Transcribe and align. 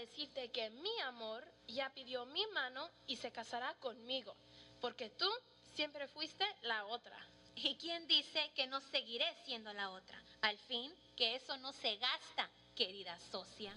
decirte 0.00 0.48
que 0.48 0.70
mi 0.70 1.00
amor 1.04 1.44
ya 1.68 1.90
pidió 1.90 2.24
mi 2.26 2.46
mano 2.54 2.88
y 3.06 3.16
se 3.16 3.30
casará 3.30 3.74
conmigo, 3.80 4.34
porque 4.80 5.10
tú 5.10 5.28
siempre 5.74 6.08
fuiste 6.08 6.44
la 6.62 6.86
otra. 6.86 7.16
¿Y 7.54 7.74
quién 7.76 8.06
dice 8.06 8.50
que 8.54 8.66
no 8.66 8.80
seguiré 8.80 9.26
siendo 9.44 9.72
la 9.74 9.90
otra? 9.90 10.18
Al 10.40 10.56
fin, 10.56 10.90
que 11.16 11.36
eso 11.36 11.56
no 11.58 11.72
se 11.72 11.96
gasta, 11.96 12.48
querida 12.74 13.18
socia. 13.30 13.74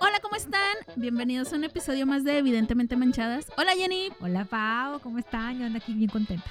Hola, 0.00 0.20
¿cómo 0.20 0.36
están? 0.36 0.76
Bienvenidos 0.94 1.52
a 1.52 1.56
un 1.56 1.64
episodio 1.64 2.06
más 2.06 2.22
de 2.22 2.38
Evidentemente 2.38 2.94
Manchadas. 2.94 3.46
Hola, 3.56 3.74
Jenny. 3.74 4.12
Hola, 4.20 4.44
Pau, 4.44 5.00
¿cómo 5.00 5.18
están? 5.18 5.58
Yo 5.58 5.66
ando 5.66 5.78
aquí 5.78 5.92
bien 5.94 6.10
contenta. 6.10 6.48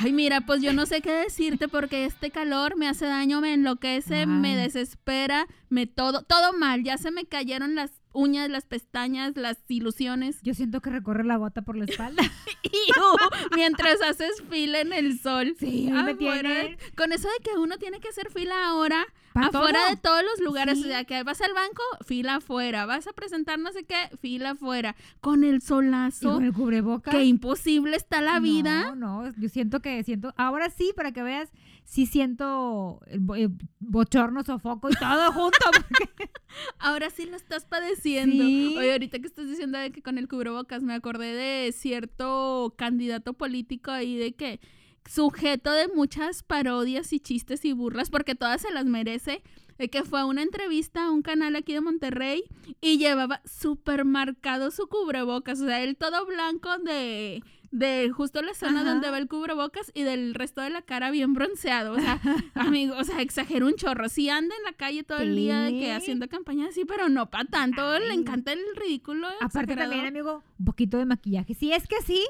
Ay, 0.00 0.12
mira, 0.12 0.40
pues 0.42 0.62
yo 0.62 0.72
no 0.72 0.86
sé 0.86 1.00
qué 1.00 1.12
decirte 1.12 1.68
porque 1.68 2.04
este 2.04 2.30
calor 2.30 2.76
me 2.76 2.88
hace 2.88 3.06
daño, 3.06 3.40
me 3.40 3.54
enloquece, 3.54 4.26
me 4.26 4.56
desespera, 4.56 5.46
me 5.68 5.86
todo, 5.86 6.22
todo 6.22 6.52
mal. 6.52 6.82
Ya 6.82 6.98
se 6.98 7.10
me 7.10 7.24
cayeron 7.26 7.74
las 7.74 8.02
uñas, 8.12 8.48
las 8.48 8.64
pestañas, 8.64 9.36
las 9.36 9.58
ilusiones. 9.68 10.40
Yo 10.42 10.54
siento 10.54 10.80
que 10.80 10.90
recorre 10.90 11.24
la 11.24 11.36
gota 11.36 11.62
por 11.62 11.76
la 11.76 11.84
espalda. 11.84 12.22
Iu, 12.62 13.56
mientras 13.56 14.00
haces 14.02 14.42
fila 14.48 14.80
en 14.80 14.92
el 14.92 15.18
sol. 15.18 15.54
Sí, 15.58 15.90
ahí 15.92 16.04
me 16.04 16.14
tienen. 16.14 16.78
Con 16.96 17.12
eso 17.12 17.28
de 17.28 17.44
que 17.44 17.58
uno 17.58 17.76
tiene 17.78 18.00
que 18.00 18.08
hacer 18.08 18.30
fila 18.30 18.66
ahora, 18.66 19.04
afuera 19.42 19.78
todo. 19.80 19.90
de 19.90 19.96
todos 19.96 20.22
los 20.22 20.40
lugares. 20.46 20.78
Sí. 20.78 20.84
O 20.84 20.86
sea, 20.88 21.04
que 21.04 21.22
vas 21.22 21.40
al 21.40 21.52
banco, 21.54 21.82
fila 22.06 22.36
afuera. 22.36 22.86
Vas 22.86 23.06
a 23.06 23.12
presentar 23.12 23.58
no 23.58 23.72
sé 23.72 23.84
qué, 23.84 23.96
fila 24.20 24.50
afuera. 24.50 24.94
Con 25.20 25.44
el 25.44 25.56
Y 25.56 25.60
solazo. 25.60 26.34
con 26.34 26.44
el 26.44 26.52
cubrebocas. 26.52 27.14
Que 27.14 27.24
imposible 27.24 27.96
está 27.96 28.20
la 28.20 28.40
vida. 28.40 28.94
No, 28.94 29.24
no, 29.24 29.32
yo 29.36 29.48
siento 29.48 29.80
que 29.80 30.02
siento. 30.04 30.32
Ahora 30.36 30.70
sí, 30.70 30.92
para 30.96 31.12
que 31.12 31.22
veas, 31.22 31.50
sí 31.84 32.06
siento 32.06 33.00
el 33.06 33.20
bo- 33.20 33.34
el 33.34 33.50
bochorno, 33.80 34.42
sofoco 34.44 34.88
y 34.90 34.94
todo 34.94 35.32
junto. 35.32 35.58
porque- 35.72 36.30
Ahora 36.78 37.10
sí 37.10 37.26
lo 37.26 37.36
estás 37.36 37.64
padeciendo. 37.64 38.44
Sí. 38.44 38.74
Oye, 38.78 38.92
ahorita 38.92 39.18
que 39.18 39.26
estás 39.26 39.48
diciendo 39.48 39.76
de 39.78 39.90
que 39.90 40.02
con 40.02 40.18
el 40.18 40.28
cubrebocas 40.28 40.82
me 40.82 40.94
acordé 40.94 41.34
de 41.34 41.72
cierto 41.72 42.74
candidato 42.78 43.32
político 43.34 43.90
ahí 43.90 44.16
de 44.16 44.34
que 44.34 44.60
sujeto 45.08 45.72
de 45.72 45.88
muchas 45.88 46.42
parodias 46.42 47.12
y 47.12 47.20
chistes 47.20 47.64
y 47.64 47.72
burlas 47.72 48.10
porque 48.10 48.34
todas 48.34 48.62
se 48.62 48.72
las 48.72 48.86
merece. 48.86 49.42
De 49.78 49.90
que 49.90 50.04
fue 50.04 50.20
a 50.20 50.24
una 50.24 50.42
entrevista 50.42 51.06
a 51.06 51.10
un 51.10 51.22
canal 51.22 51.56
aquí 51.56 51.72
de 51.72 51.80
Monterrey 51.80 52.44
y 52.80 52.96
llevaba 52.96 53.40
súper 53.44 54.04
marcado 54.04 54.70
su 54.70 54.86
cubrebocas. 54.86 55.60
O 55.60 55.66
sea, 55.66 55.82
él 55.82 55.96
todo 55.96 56.24
blanco 56.26 56.78
de, 56.78 57.42
de 57.72 58.08
justo 58.10 58.40
la 58.40 58.54
zona 58.54 58.82
Ajá. 58.82 58.90
donde 58.90 59.10
va 59.10 59.18
el 59.18 59.26
cubrebocas 59.26 59.90
y 59.92 60.02
del 60.04 60.32
resto 60.34 60.60
de 60.60 60.70
la 60.70 60.82
cara 60.82 61.10
bien 61.10 61.34
bronceado. 61.34 61.94
O 61.94 61.98
sea, 61.98 62.20
amigo, 62.54 62.94
o 62.96 63.02
sea, 63.02 63.20
exageró 63.20 63.66
un 63.66 63.74
chorro. 63.74 64.08
Sí 64.08 64.30
anda 64.30 64.54
en 64.56 64.62
la 64.62 64.74
calle 64.74 65.02
todo 65.02 65.18
el 65.18 65.34
día 65.34 65.62
de 65.62 65.72
que 65.72 65.90
haciendo 65.90 66.28
campaña 66.28 66.68
así, 66.68 66.84
pero 66.84 67.08
no 67.08 67.28
para 67.28 67.46
tanto. 67.46 67.98
Le 67.98 68.14
encanta 68.14 68.52
el 68.52 68.60
ridículo. 68.76 69.26
Aparte 69.40 69.72
exagerado. 69.72 69.90
también, 69.90 70.06
amigo, 70.06 70.44
un 70.56 70.66
poquito 70.66 70.98
de 70.98 71.06
maquillaje. 71.06 71.54
Si 71.54 71.72
es 71.72 71.88
que 71.88 72.00
sí, 72.06 72.24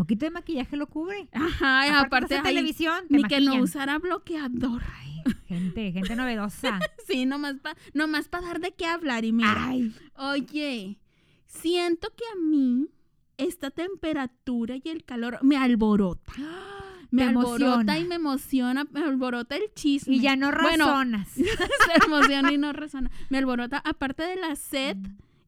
poquito 0.00 0.24
de 0.26 0.30
maquillaje 0.30 0.76
lo 0.76 0.86
cubre. 0.86 1.28
Ajá, 1.32 1.82
Aparte, 1.82 2.06
aparte, 2.06 2.34
ay, 2.36 2.42
televisión, 2.42 3.04
te 3.08 3.16
ni 3.16 3.24
que 3.24 3.40
no 3.40 3.56
usara 3.60 3.98
bloqueador. 3.98 4.82
Ay, 4.98 5.22
gente, 5.46 5.92
gente 5.92 6.16
novedosa. 6.16 6.78
Sí, 7.06 7.26
nomás 7.26 7.56
para 7.62 7.76
nomás 7.92 8.28
pa 8.28 8.40
dar 8.40 8.60
de 8.60 8.72
qué 8.72 8.86
hablar. 8.86 9.24
Y 9.24 9.32
mira, 9.32 9.54
Ay, 9.66 9.92
oye, 10.16 11.00
siento 11.46 12.08
que 12.16 12.24
a 12.32 12.36
mí 12.40 12.88
esta 13.36 13.70
temperatura 13.70 14.76
y 14.76 14.88
el 14.88 15.04
calor 15.04 15.38
me 15.42 15.56
alborota. 15.56 16.32
Me 17.12 17.24
alborota 17.24 17.64
emociona. 17.64 17.98
y 17.98 18.04
me 18.04 18.14
emociona, 18.14 18.84
me 18.92 19.00
alborota 19.00 19.56
el 19.56 19.74
chisme. 19.74 20.14
y 20.14 20.20
ya 20.20 20.36
no 20.36 20.52
Bueno, 20.52 20.86
razonas. 20.86 21.28
se 21.32 21.44
emociona 22.06 22.52
y 22.52 22.56
no 22.56 22.72
resona. 22.72 23.10
Me 23.30 23.38
alborota, 23.38 23.78
aparte 23.84 24.22
de 24.22 24.36
la 24.36 24.54
sed 24.54 24.96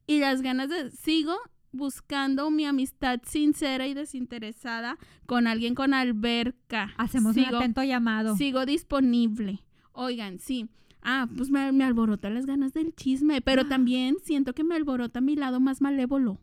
y 0.05 0.19
las 0.19 0.41
ganas 0.41 0.67
de. 0.67 0.91
Sigo 0.91 1.37
buscando 1.73 2.49
mi 2.51 2.65
amistad 2.65 3.19
sincera 3.25 3.87
y 3.87 3.93
desinteresada 3.93 4.97
con 5.25 5.47
alguien 5.47 5.75
con 5.75 5.93
alberca. 5.93 6.93
Hacemos 6.97 7.35
un 7.35 7.43
sigo, 7.43 7.57
atento 7.57 7.83
llamado. 7.83 8.37
Sigo 8.37 8.65
disponible. 8.65 9.59
Oigan, 9.91 10.39
sí. 10.39 10.69
Ah, 11.01 11.27
pues 11.35 11.49
me, 11.49 11.71
me 11.73 11.83
alborota 11.83 12.29
las 12.29 12.45
ganas 12.45 12.73
del 12.73 12.95
chisme, 12.95 13.41
pero 13.41 13.67
también 13.67 14.15
siento 14.23 14.53
que 14.53 14.63
me 14.63 14.75
alborota 14.75 15.19
mi 15.19 15.35
lado 15.35 15.59
más 15.59 15.81
malévolo. 15.81 16.39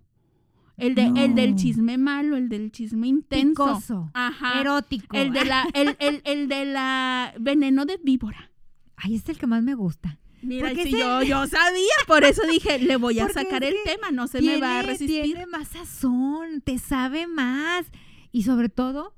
El, 0.76 0.94
de, 0.94 1.12
el 1.16 1.34
del 1.34 1.56
chisme 1.56 1.98
malo, 1.98 2.36
el 2.36 2.48
del 2.48 2.72
chisme 2.72 3.06
intenso. 3.08 3.66
Picoso, 3.66 4.10
Ajá. 4.14 4.60
erótico. 4.60 5.16
El 5.16 5.32
de 5.32 5.44
la, 5.44 5.66
el, 5.74 5.96
el, 5.98 6.22
el 6.24 6.48
de 6.48 6.64
la 6.64 7.34
veneno 7.38 7.84
de 7.84 7.98
víbora. 8.02 8.50
Ay, 8.96 9.16
es 9.16 9.28
el 9.28 9.38
que 9.38 9.46
más 9.46 9.62
me 9.62 9.74
gusta. 9.74 10.18
Mira, 10.42 10.74
si 10.74 10.90
yo, 10.90 11.22
yo 11.22 11.46
sabía, 11.48 11.94
por 12.06 12.24
eso 12.24 12.42
dije, 12.46 12.78
le 12.78 12.96
voy 12.96 13.18
a 13.18 13.26
Porque 13.26 13.42
sacar 13.42 13.64
el 13.64 13.74
tema, 13.84 14.10
no 14.10 14.26
se 14.26 14.40
me 14.40 14.58
va 14.58 14.80
a 14.80 14.82
resistir. 14.82 15.22
Tiene 15.22 15.46
más 15.46 15.68
sazón, 15.68 16.60
te 16.62 16.78
sabe 16.78 17.26
más. 17.26 17.86
Y 18.32 18.44
sobre 18.44 18.68
todo, 18.68 19.14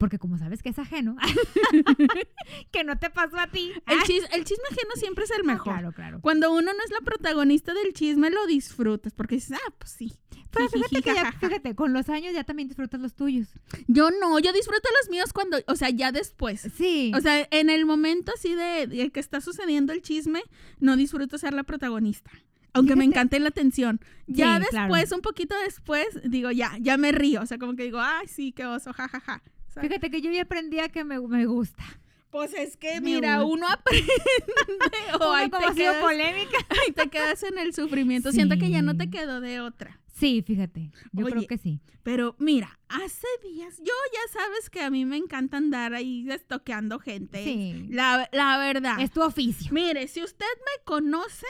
porque 0.00 0.18
como 0.18 0.38
sabes 0.38 0.62
que 0.62 0.70
es 0.70 0.78
ajeno, 0.78 1.14
que 2.72 2.84
no 2.84 2.98
te 2.98 3.10
pasó 3.10 3.38
a 3.38 3.46
ti. 3.48 3.72
El, 3.86 3.98
chis- 4.00 4.26
el 4.32 4.44
chisme 4.44 4.64
ajeno 4.70 4.90
siempre 4.96 5.24
es 5.24 5.30
el 5.30 5.44
mejor. 5.44 5.74
Claro, 5.74 5.92
claro. 5.92 6.20
Cuando 6.20 6.50
uno 6.52 6.72
no 6.72 6.82
es 6.84 6.90
la 6.90 7.00
protagonista 7.04 7.74
del 7.74 7.92
chisme, 7.92 8.30
lo 8.30 8.46
disfrutas, 8.46 9.12
porque 9.12 9.36
dices, 9.36 9.58
ah, 9.64 9.74
pues 9.78 9.90
sí. 9.92 10.12
Pero 10.52 10.68
fíjate 10.68 11.02
que 11.02 11.14
ya, 11.14 11.30
fíjate, 11.32 11.74
con 11.76 11.92
los 11.92 12.08
años 12.08 12.32
ya 12.32 12.42
también 12.42 12.66
disfrutas 12.68 13.00
los 13.00 13.14
tuyos. 13.14 13.48
Yo 13.86 14.10
no, 14.10 14.38
yo 14.40 14.52
disfruto 14.52 14.88
los 15.00 15.10
míos 15.10 15.32
cuando, 15.32 15.58
o 15.68 15.76
sea, 15.76 15.90
ya 15.90 16.10
después. 16.10 16.66
Sí. 16.76 17.12
O 17.14 17.20
sea, 17.20 17.46
en 17.52 17.70
el 17.70 17.86
momento 17.86 18.32
así 18.34 18.54
de, 18.54 18.86
de 18.88 19.10
que 19.10 19.20
está 19.20 19.40
sucediendo 19.40 19.92
el 19.92 20.02
chisme, 20.02 20.42
no 20.80 20.96
disfruto 20.96 21.38
ser 21.38 21.52
la 21.54 21.62
protagonista. 21.62 22.30
Aunque 22.72 22.94
me 22.96 23.04
encante 23.04 23.38
la 23.40 23.48
atención. 23.48 24.00
Ya 24.28 24.54
Sí, 24.56 24.60
después, 24.70 25.02
claro. 25.04 25.16
un 25.16 25.22
poquito 25.22 25.56
después, 25.64 26.06
digo, 26.24 26.50
ya, 26.52 26.76
ya 26.80 26.96
me 26.96 27.10
río. 27.12 27.42
O 27.42 27.46
sea, 27.46 27.58
como 27.58 27.74
que 27.76 27.82
digo, 27.84 28.00
ay, 28.00 28.26
sí, 28.28 28.52
qué 28.52 28.64
oso, 28.66 28.92
jajaja. 28.92 29.42
O 29.44 29.50
fíjate 29.80 30.10
que 30.10 30.20
yo 30.20 30.30
ya 30.30 30.42
aprendí 30.42 30.78
a 30.80 30.88
que 30.88 31.04
me, 31.04 31.20
me 31.20 31.46
gusta. 31.46 31.82
Pues 32.30 32.54
es 32.54 32.76
que, 32.76 33.00
Me 33.00 33.16
mira, 33.16 33.40
gusta. 33.40 33.54
uno 33.54 33.66
aprende 33.68 34.06
o 35.20 35.32
ahí 35.32 35.46
Uno 35.46 35.58
como 35.58 35.66
te, 35.66 35.70
ha 35.72 35.74
sido 35.74 35.92
quedas, 35.92 36.02
polémica. 36.04 36.58
ahí 36.86 36.92
te 36.92 37.08
quedas 37.10 37.42
en 37.42 37.58
el 37.58 37.74
sufrimiento. 37.74 38.30
Siento 38.30 38.56
que 38.56 38.70
ya 38.70 38.82
no 38.82 38.96
te 38.96 39.10
quedó 39.10 39.40
de 39.40 39.60
otra. 39.60 40.00
Sí, 40.14 40.42
fíjate. 40.46 40.92
Yo 41.12 41.24
Oye, 41.24 41.34
creo 41.34 41.46
que 41.48 41.58
sí. 41.58 41.80
Pero 42.04 42.36
mira, 42.38 42.78
hace 42.88 43.26
días, 43.42 43.78
yo 43.78 43.92
ya 44.12 44.32
sabes 44.32 44.70
que 44.70 44.80
a 44.82 44.90
mí 44.90 45.04
me 45.04 45.16
encanta 45.16 45.56
andar 45.56 45.92
ahí 45.94 46.30
estoqueando 46.30 46.98
gente. 47.00 47.42
Sí. 47.42 47.86
La, 47.90 48.28
la 48.32 48.58
verdad. 48.58 49.00
Es 49.00 49.10
tu 49.10 49.22
oficio. 49.22 49.72
Mire, 49.72 50.06
si 50.08 50.22
usted 50.22 50.46
me 50.58 50.84
conoce, 50.84 51.46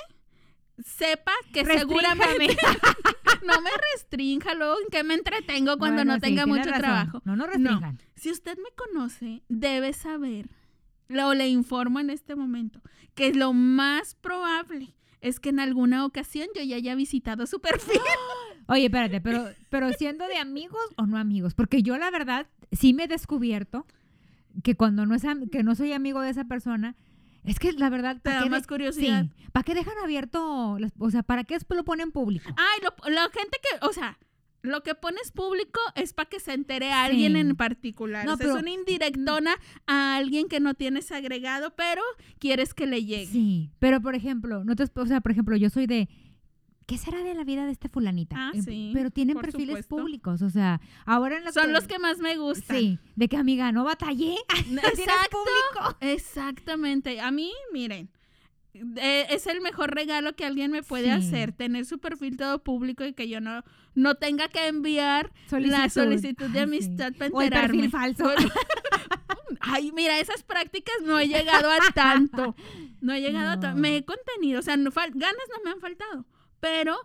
sepa 0.82 1.32
que 1.52 1.64
seguramente 1.64 2.56
no 3.46 3.60
me 3.60 3.70
restrinja 3.94 4.54
luego 4.54 4.74
en 4.84 4.90
que 4.90 5.04
me 5.04 5.14
entretengo 5.14 5.78
cuando 5.78 6.04
no, 6.04 6.14
sí, 6.14 6.20
tenga 6.20 6.46
mucho 6.46 6.64
razón. 6.64 6.80
trabajo. 6.80 7.22
No 7.24 7.36
nos 7.36 7.46
restringan. 7.48 7.98
Si 8.14 8.30
usted 8.30 8.56
me 8.58 8.70
conoce, 8.76 9.42
debe 9.48 9.92
saber, 9.92 10.50
o 11.08 11.34
le 11.34 11.48
informo 11.48 12.00
en 12.00 12.10
este 12.10 12.36
momento, 12.36 12.80
que 13.14 13.32
lo 13.34 13.52
más 13.52 14.14
probable 14.14 14.94
es 15.20 15.40
que 15.40 15.50
en 15.50 15.60
alguna 15.60 16.04
ocasión 16.04 16.48
yo 16.54 16.62
ya 16.62 16.76
haya 16.76 16.94
visitado 16.94 17.46
su 17.46 17.60
perfil. 17.60 18.00
Oye, 18.66 18.84
espérate, 18.84 19.20
pero, 19.20 19.48
pero 19.68 19.92
siendo 19.92 20.26
de 20.28 20.38
amigos 20.38 20.80
o 20.96 21.06
no 21.06 21.18
amigos, 21.18 21.54
porque 21.54 21.82
yo 21.82 21.98
la 21.98 22.10
verdad 22.10 22.46
sí 22.72 22.94
me 22.94 23.04
he 23.04 23.08
descubierto 23.08 23.86
que 24.62 24.76
cuando 24.76 25.06
no 25.06 25.14
es 25.14 25.24
que 25.50 25.62
no 25.62 25.74
soy 25.74 25.92
amigo 25.92 26.20
de 26.20 26.30
esa 26.30 26.44
persona, 26.44 26.96
es 27.44 27.58
que 27.58 27.72
la 27.72 27.88
verdad 27.90 28.16
Te 28.16 28.22
¿para 28.30 28.40
da 28.40 28.46
más 28.46 28.62
de- 28.62 28.68
curiosidad. 28.68 29.24
Sí, 29.24 29.48
¿para 29.52 29.64
qué 29.64 29.74
dejan 29.74 29.94
abierto? 30.02 30.76
o 30.98 31.10
sea, 31.10 31.22
¿para 31.22 31.44
qué 31.44 31.56
lo 31.70 31.84
ponen 31.84 32.12
público? 32.12 32.50
Ay, 32.56 32.80
lo- 32.82 33.10
la 33.10 33.22
gente 33.30 33.58
que, 33.62 33.86
o 33.86 33.92
sea, 33.92 34.18
lo 34.62 34.82
que 34.82 34.94
pones 34.94 35.30
público 35.32 35.80
es 35.94 36.12
para 36.12 36.28
que 36.28 36.38
se 36.38 36.52
entere 36.52 36.92
a 36.92 37.04
alguien 37.04 37.32
Sí. 37.32 37.38
en 37.40 37.56
particular. 37.56 38.26
No, 38.26 38.34
O 38.34 38.36
sea, 38.36 38.46
es 38.46 38.52
pero- 38.52 38.60
una 38.60 38.70
indirectona 38.70 39.54
a 39.86 40.16
alguien 40.16 40.48
que 40.48 40.60
no 40.60 40.74
tienes 40.74 41.10
agregado, 41.12 41.74
pero 41.76 42.02
quieres 42.38 42.74
que 42.74 42.86
le 42.86 43.04
llegue. 43.06 43.26
Sí, 43.32 43.70
pero 43.78 44.02
por 44.02 44.14
ejemplo, 44.14 44.62
no 44.64 44.76
te, 44.76 44.84
o 44.94 45.06
sea, 45.06 45.22
por 45.22 45.32
ejemplo, 45.32 45.56
yo 45.56 45.70
soy 45.70 45.86
de 45.86 46.08
¿qué 46.90 46.98
será 46.98 47.22
de 47.22 47.34
la 47.34 47.44
vida 47.44 47.64
de 47.66 47.70
esta 47.72 47.88
fulanita? 47.88 48.34
Ah, 48.36 48.50
Eh, 48.52 48.62
sí, 48.62 48.90
Pero 48.92 49.10
tienen 49.12 49.38
perfiles 49.38 49.68
supuesto. 49.68 49.96
públicos, 49.96 50.42
o 50.42 50.50
sea, 50.50 50.80
ahora 51.06 51.36
en 51.38 51.44
la 51.44 51.52
Son 51.52 51.72
los 51.72 51.86
que 51.86 52.00
más 52.00 52.18
me 52.18 52.36
gustan. 52.36 52.76
Sí, 52.76 52.98
de 53.14 53.28
que 53.28 53.36
amiga, 53.36 53.70
no 53.70 53.84
batallé. 53.84 54.34
¿Tienes 54.64 54.84
Exacto. 54.98 55.38
público? 55.38 55.96
Exactamente. 56.00 57.20
A 57.20 57.30
mí, 57.30 57.52
miren, 57.72 58.10
eh, 58.74 59.26
es 59.30 59.46
el 59.46 59.60
mejor 59.60 59.94
regalo 59.94 60.34
que 60.34 60.44
alguien 60.44 60.72
me 60.72 60.82
puede 60.82 61.04
Sí. 61.04 61.10
hacer, 61.10 61.52
tener 61.52 61.84
su 61.86 62.00
perfil 62.00 62.36
todo 62.36 62.58
público 62.62 63.04
y 63.04 63.12
que 63.12 63.28
yo 63.28 63.40
no, 63.40 63.62
no 63.94 64.16
tenga 64.16 64.48
que 64.48 64.66
enviar 64.66 65.32
la 65.52 65.88
Solicitud. 65.88 66.50
de 66.50 66.58
Ay, 66.60 66.66
sí. 66.66 66.86
amistad 66.86 67.12
para 67.14 67.30
O 67.32 67.40
el 67.40 67.46
enterarme. 67.46 67.68
perfil 67.82 67.90
falso. 67.90 68.24
Ay, 69.60 69.92
mira, 69.92 70.18
esas 70.18 70.42
prácticas 70.42 70.94
no 71.04 71.18
he 71.18 71.28
llegado 71.28 71.70
a 71.70 71.78
tanto. 71.94 72.54
No 73.00 73.12
he 73.12 73.20
llegado 73.20 73.50
a 73.50 73.54
No. 73.56 73.60
tanto. 73.60 73.80
Me 73.80 73.96
he 73.96 74.04
contenido, 74.04 74.60
o 74.60 74.62
sea, 74.62 74.76
no 74.76 74.90
ganas 74.90 75.14
no 75.56 75.64
me 75.64 75.70
han 75.70 75.80
faltado, 75.80 76.24
pero 76.60 76.96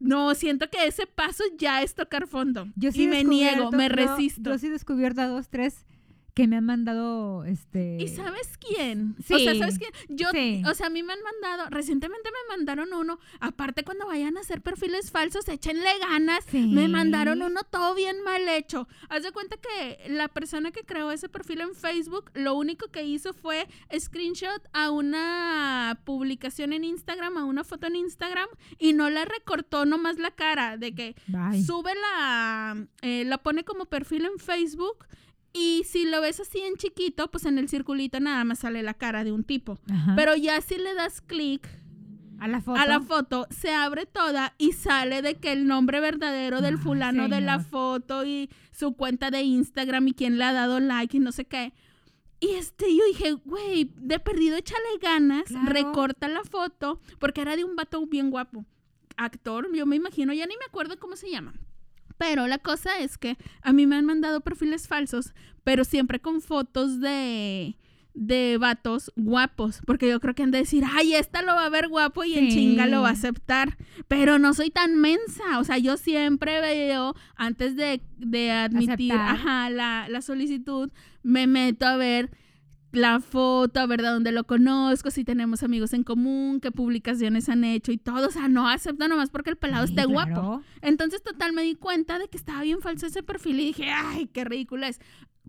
no, 0.00 0.34
siento 0.34 0.68
que 0.68 0.86
ese 0.86 1.06
paso 1.06 1.44
ya 1.56 1.82
es 1.82 1.94
tocar 1.94 2.26
fondo. 2.26 2.66
Yo 2.74 2.90
sí 2.90 3.04
y 3.04 3.06
me 3.06 3.22
niego, 3.22 3.70
me 3.70 3.88
resisto. 3.88 4.50
Yo 4.50 4.58
sí 4.58 4.66
he 4.66 4.70
descubierto 4.70 5.20
a 5.20 5.28
dos, 5.28 5.48
tres 5.48 5.86
que 6.34 6.48
me 6.48 6.56
han 6.56 6.64
mandado, 6.64 7.44
este... 7.44 7.98
¿Y 8.00 8.08
sabes 8.08 8.56
quién? 8.58 9.16
Sí. 9.26 9.34
O 9.34 9.38
sea, 9.38 9.54
¿sabes 9.54 9.78
quién? 9.78 9.90
Yo, 10.08 10.30
Sí. 10.30 10.62
o 10.66 10.74
sea, 10.74 10.86
a 10.86 10.90
mí 10.90 11.02
me 11.02 11.12
han 11.12 11.18
mandado, 11.22 11.68
recientemente 11.70 12.30
me 12.30 12.56
mandaron 12.56 12.92
uno, 12.94 13.18
aparte 13.40 13.84
cuando 13.84 14.06
vayan 14.06 14.38
a 14.38 14.40
hacer 14.40 14.62
perfiles 14.62 15.10
falsos, 15.10 15.46
échenle 15.48 15.90
ganas. 16.00 16.44
Sí. 16.48 16.66
Me 16.68 16.88
mandaron 16.88 17.42
uno 17.42 17.60
todo 17.70 17.94
bien 17.94 18.22
mal 18.24 18.48
hecho. 18.48 18.88
Haz 19.10 19.22
de 19.24 19.32
cuenta 19.32 19.56
que 19.58 20.08
la 20.08 20.28
persona 20.28 20.70
que 20.70 20.84
creó 20.84 21.10
ese 21.12 21.28
perfil 21.28 21.60
en 21.60 21.74
Facebook, 21.74 22.30
lo 22.34 22.54
único 22.54 22.88
que 22.90 23.04
hizo 23.04 23.34
fue 23.34 23.68
screenshot 23.98 24.62
a 24.72 24.90
una 24.90 26.00
publicación 26.04 26.72
en 26.72 26.84
Instagram, 26.84 27.36
a 27.36 27.44
una 27.44 27.62
foto 27.64 27.86
en 27.88 27.96
Instagram, 27.96 28.48
y 28.78 28.94
no 28.94 29.10
la 29.10 29.26
recortó 29.26 29.84
nomás 29.84 30.18
la 30.18 30.30
cara, 30.30 30.78
de 30.78 30.94
que 30.94 31.14
Bye. 31.26 31.62
sube 31.62 31.92
la, 31.94 32.86
eh, 33.02 33.24
la 33.26 33.38
pone 33.38 33.64
como 33.64 33.84
perfil 33.84 34.24
en 34.24 34.38
Facebook 34.38 35.06
y 35.52 35.82
si 35.84 36.04
lo 36.04 36.20
ves 36.20 36.40
así 36.40 36.60
en 36.60 36.76
chiquito, 36.76 37.30
pues 37.30 37.44
en 37.44 37.58
el 37.58 37.68
circulito 37.68 38.20
nada 38.20 38.42
más 38.44 38.60
sale 38.60 38.82
la 38.82 38.94
cara 38.94 39.24
de 39.24 39.32
un 39.32 39.44
tipo. 39.44 39.78
Ajá. 39.90 40.14
Pero 40.16 40.34
ya 40.36 40.60
si 40.60 40.76
le 40.78 40.94
das 40.94 41.20
clic 41.20 41.68
a 42.40 42.48
la 42.48 42.60
foto. 42.60 42.80
a 42.80 42.86
la 42.86 43.00
foto, 43.00 43.46
se 43.50 43.70
abre 43.72 44.04
toda 44.06 44.54
y 44.58 44.72
sale 44.72 45.22
de 45.22 45.34
que 45.36 45.52
el 45.52 45.66
nombre 45.66 46.00
verdadero 46.00 46.60
del 46.60 46.76
Ay, 46.76 46.80
fulano 46.82 47.28
de 47.28 47.40
la 47.40 47.60
foto 47.60 48.24
y 48.24 48.50
su 48.72 48.94
cuenta 48.94 49.30
de 49.30 49.42
Instagram 49.42 50.08
y 50.08 50.12
quién 50.14 50.38
le 50.38 50.44
ha 50.44 50.52
dado 50.52 50.80
like 50.80 51.16
y 51.16 51.20
no 51.20 51.30
sé 51.32 51.44
qué. 51.44 51.72
Y 52.40 52.50
este, 52.54 52.86
yo 52.96 53.04
dije, 53.06 53.32
güey, 53.44 53.92
de 53.94 54.18
perdido 54.18 54.56
échale 54.56 54.82
ganas, 55.00 55.44
Claro. 55.44 55.66
recorta 55.72 56.26
la 56.26 56.42
foto, 56.42 57.00
porque 57.20 57.40
era 57.42 57.54
de 57.54 57.62
un 57.62 57.76
vato 57.76 58.04
bien 58.06 58.30
guapo. 58.30 58.64
Actor, 59.16 59.68
yo 59.72 59.86
me 59.86 59.94
imagino, 59.94 60.32
ya 60.32 60.46
ni 60.46 60.56
me 60.56 60.64
acuerdo 60.66 60.98
cómo 60.98 61.14
se 61.14 61.30
llama. 61.30 61.52
Pero 62.22 62.46
la 62.46 62.58
cosa 62.58 63.00
es 63.00 63.18
que 63.18 63.36
a 63.62 63.72
mí 63.72 63.84
me 63.86 63.96
han 63.96 64.04
mandado 64.04 64.40
perfiles 64.42 64.86
falsos, 64.86 65.34
pero 65.64 65.82
siempre 65.84 66.20
con 66.20 66.40
fotos 66.40 67.00
de, 67.00 67.76
de 68.14 68.58
vatos 68.60 69.10
guapos, 69.16 69.80
porque 69.86 70.08
yo 70.08 70.20
creo 70.20 70.32
que 70.34 70.44
han 70.44 70.52
de 70.52 70.58
decir, 70.58 70.84
ay, 70.88 71.14
esta 71.14 71.42
lo 71.42 71.54
va 71.54 71.64
a 71.66 71.68
ver 71.70 71.88
guapo 71.88 72.22
y 72.22 72.34
en 72.34 72.48
Sí. 72.50 72.56
chinga 72.58 72.86
lo 72.86 73.02
va 73.02 73.08
a 73.08 73.12
aceptar. 73.12 73.76
Pero 74.06 74.38
no 74.38 74.54
soy 74.54 74.70
tan 74.70 74.96
mensa, 75.00 75.58
o 75.58 75.64
sea, 75.64 75.78
yo 75.78 75.96
siempre 75.96 76.60
veo, 76.60 77.16
antes 77.34 77.74
de, 77.74 78.02
de 78.18 78.50
admitir 78.52 79.12
ajá, 79.14 79.68
la, 79.70 80.06
la 80.08 80.22
solicitud, 80.22 80.90
me 81.24 81.46
meto 81.48 81.86
a 81.86 81.96
ver 81.96 82.30
la 82.92 83.20
foto, 83.20 83.80
a 83.80 83.86
ver 83.86 84.02
de 84.02 84.08
dónde 84.08 84.32
lo 84.32 84.44
conozco, 84.44 85.10
si 85.10 85.24
tenemos 85.24 85.62
amigos 85.62 85.92
en 85.94 86.04
común, 86.04 86.60
qué 86.60 86.70
publicaciones 86.70 87.48
han 87.48 87.64
hecho 87.64 87.90
y 87.92 87.98
todo. 87.98 88.28
O 88.28 88.30
sea, 88.30 88.48
no 88.48 88.68
acepto 88.68 89.08
nomás 89.08 89.30
porque 89.30 89.50
el 89.50 89.56
pelado 89.56 89.86
Sí, 89.86 89.94
esté 89.94 90.04
guapo. 90.06 90.62
Entonces, 90.82 91.22
total, 91.22 91.52
me 91.52 91.62
di 91.62 91.74
cuenta 91.74 92.18
de 92.18 92.28
que 92.28 92.36
estaba 92.36 92.62
bien 92.62 92.80
falso 92.80 93.06
ese 93.06 93.22
perfil 93.22 93.60
y 93.60 93.64
dije, 93.66 93.90
ay, 93.90 94.26
qué 94.26 94.44
ridícula 94.44 94.88
es. 94.88 95.00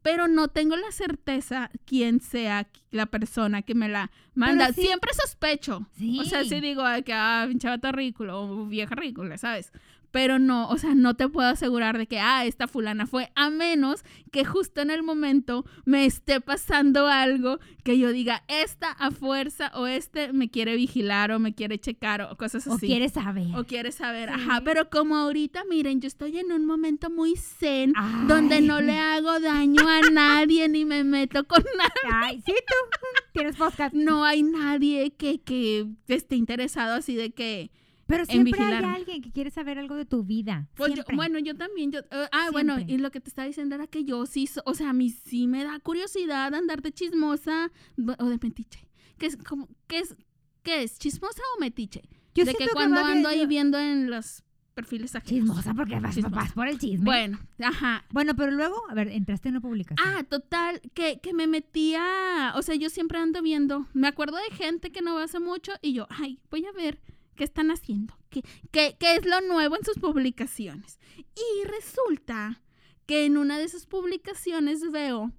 Pero 0.02 0.28
no 0.28 0.50
tengo 0.50 0.76
la 0.76 0.92
certeza 0.92 1.70
quién 1.86 2.20
sea 2.20 2.68
la 2.92 3.06
persona 3.06 3.62
que 3.62 3.74
me 3.74 3.88
la 3.88 4.12
manda. 4.36 4.74
Sí- 4.74 4.82
Siempre 4.82 5.12
sospecho. 5.14 5.88
Sí. 5.98 6.20
O 6.20 6.26
sea, 6.26 6.44
si 6.44 6.60
digo 6.60 6.82
ay, 6.84 7.04
que, 7.04 7.14
ah, 7.14 7.46
pinche 7.48 7.70
vato 7.70 7.90
ridículo 7.92 8.42
o 8.42 8.66
vieja 8.66 8.96
ridícula, 8.96 9.38
¿sabes? 9.38 9.72
Pero 10.14 10.38
no, 10.38 10.70
o 10.70 10.78
sea, 10.78 10.94
no 10.94 11.16
te 11.16 11.28
puedo 11.28 11.50
asegurar 11.50 11.98
de 11.98 12.06
que, 12.06 12.20
ah, 12.20 12.46
esta 12.46 12.68
fulana 12.68 13.08
fue, 13.08 13.32
a 13.36 13.50
menos 13.50 14.06
que 14.32 14.46
justo 14.46 14.80
en 14.82 14.92
el 14.92 15.02
momento 15.02 15.66
me 15.86 16.06
esté 16.06 16.40
pasando 16.40 17.08
algo 17.08 17.60
que 17.84 17.98
yo 17.98 18.12
diga, 18.12 18.44
esta 18.48 18.92
a 18.92 19.10
fuerza 19.10 19.72
o 19.74 19.88
este 19.88 20.32
me 20.32 20.52
quiere 20.52 20.76
vigilar 20.76 21.32
o 21.32 21.40
me 21.40 21.56
quiere 21.56 21.80
checar 21.80 22.22
o 22.22 22.38
cosas 22.38 22.68
O 22.68 22.76
así. 22.76 22.86
quieres 22.86 23.14
saber. 23.14 23.48
O 23.58 23.64
quiere 23.66 23.92
saber, 23.92 24.30
Sí. 24.30 24.36
ajá, 24.36 24.62
pero 24.64 24.88
como 24.92 25.16
ahorita, 25.18 25.64
miren, 25.68 26.00
yo 26.00 26.08
estoy 26.08 26.38
en 26.38 26.52
un 26.52 26.66
momento 26.68 27.10
muy 27.10 27.36
zen, 27.36 27.94
Ay. 27.96 28.28
donde 28.28 28.62
no 28.62 28.82
le 28.82 29.00
hago 29.00 29.40
daño 29.40 29.82
a 29.88 30.00
nadie 30.12 30.70
ni 30.70 30.86
me 30.86 31.04
meto 31.04 31.44
con 31.48 31.64
nadie. 31.76 32.14
Ay, 32.14 32.44
sí, 32.46 32.54
tú. 32.68 33.00
Tienes 33.34 33.56
podcast. 33.56 33.96
No 33.96 34.24
hay 34.26 34.44
nadie 34.44 35.10
que, 35.18 35.42
que 35.42 35.88
esté 36.08 36.36
interesado 36.36 36.94
así 36.94 37.16
de 37.16 37.32
que, 37.32 37.72
Pero 38.14 38.26
siempre 38.26 38.62
hay 38.62 38.84
alguien 38.84 39.22
que 39.22 39.32
quiere 39.32 39.50
saber 39.52 39.80
algo 39.80 39.96
de 39.96 40.06
tu 40.06 40.24
vida. 40.24 40.68
pues 40.76 40.94
yo- 40.94 41.04
bueno, 41.16 41.40
yo 41.40 41.56
también, 41.56 41.92
yo, 41.92 42.00
eh, 42.00 42.28
ah, 42.32 42.50
bueno, 42.52 42.78
y 42.80 42.98
lo 42.98 43.12
que 43.12 43.20
te 43.20 43.30
estaba 43.30 43.48
diciendo 43.48 43.76
era 43.76 43.88
que 43.88 44.04
yo 44.04 44.26
sí, 44.26 44.48
o 44.66 44.74
sea, 44.74 44.90
a 44.92 44.94
mí 44.94 45.10
sí 45.10 45.48
me 45.48 45.64
da 45.64 45.80
curiosidad 45.80 46.54
andar 46.54 46.82
de 46.82 46.92
chismosa 46.92 47.72
o 48.20 48.30
de 48.30 48.40
metiche. 48.42 48.88
¿Qué 49.18 49.28
es, 49.28 49.38
como, 49.38 49.68
qué 49.88 50.00
es, 50.00 50.16
qué 50.64 50.84
es, 50.84 50.98
chismosa 51.00 51.42
o 51.56 51.60
metiche? 51.60 52.02
Yo 52.36 52.46
de 52.46 52.54
que 52.56 52.68
cuando 52.74 53.02
va 53.02 53.12
ando 53.12 53.30
ahí 53.30 53.46
viendo 53.46 53.78
en 53.80 54.10
los 54.10 54.44
perfiles. 54.74 55.14
Chismosa, 55.24 55.74
porque 55.74 56.00
vas, 56.00 56.16
Chismosa. 56.16 56.36
vas 56.36 56.52
por 56.54 56.68
el 56.68 56.80
chisme. 56.80 57.06
Bueno, 57.06 57.40
ajá, 57.60 58.06
Bueno, 58.12 58.36
pero 58.36 58.52
luego, 58.52 58.76
a 58.90 58.96
ver, 58.96 59.08
entraste 59.10 59.50
en 59.50 59.56
una 59.56 59.62
publicación. 59.62 60.00
Ah, 60.04 60.24
total, 60.24 60.82
que, 60.96 61.20
que 61.22 61.34
me 61.34 61.46
metía, 61.46 62.54
o 62.56 62.62
sea, 62.62 62.76
yo 62.76 62.90
siempre 62.90 63.20
ando 63.20 63.42
viendo, 63.42 63.88
me 63.94 64.08
acuerdo 64.08 64.38
de 64.38 64.56
gente 64.56 64.92
que 64.92 65.02
no 65.02 65.18
hace 65.20 65.40
mucho 65.40 65.74
y 65.82 65.94
yo, 65.94 66.08
ay, 66.10 66.40
voy 66.50 66.66
a 66.66 66.72
ver 66.72 67.00
qué 67.36 67.44
están 67.44 67.72
haciendo, 67.72 68.18
qué, 68.30 68.44
qué, 68.72 68.96
qué 69.00 69.16
es 69.16 69.26
lo 69.26 69.42
nuevo 69.42 69.76
en 69.76 69.86
sus 69.86 70.00
publicaciones. 70.00 71.00
Y 71.18 71.68
resulta 71.68 72.62
que 73.06 73.26
en 73.26 73.38
una 73.38 73.58
de 73.58 73.70
sus 73.70 73.86
publicaciones 73.86 74.90
veo 74.92 75.32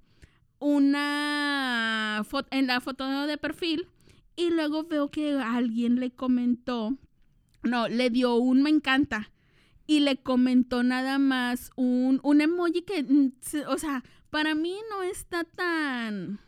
una 0.59 2.23
foto, 2.27 2.49
en 2.51 2.67
la 2.67 2.81
foto 2.81 3.27
de 3.27 3.39
perfil 3.39 3.89
y 4.37 4.51
luego 4.51 4.85
veo 4.85 5.11
que 5.11 5.33
alguien 5.35 6.01
le 6.01 6.11
comentó, 6.11 6.97
no, 7.63 7.89
le 7.89 8.11
dio 8.11 8.37
un 8.37 8.63
me 8.63 8.71
encanta 8.71 9.31
y 9.87 10.01
le 10.01 10.17
comentó 10.17 10.83
nada 10.83 11.19
más 11.19 11.71
un, 11.77 12.21
un 12.23 12.41
emoji 12.41 12.83
que, 12.83 13.03
mm, 13.03 13.33
o 13.69 13.79
sea, 13.79 14.03
para 14.31 14.55
mí 14.55 14.77
no 14.91 15.03
está 15.03 15.45
tan, 15.45 16.41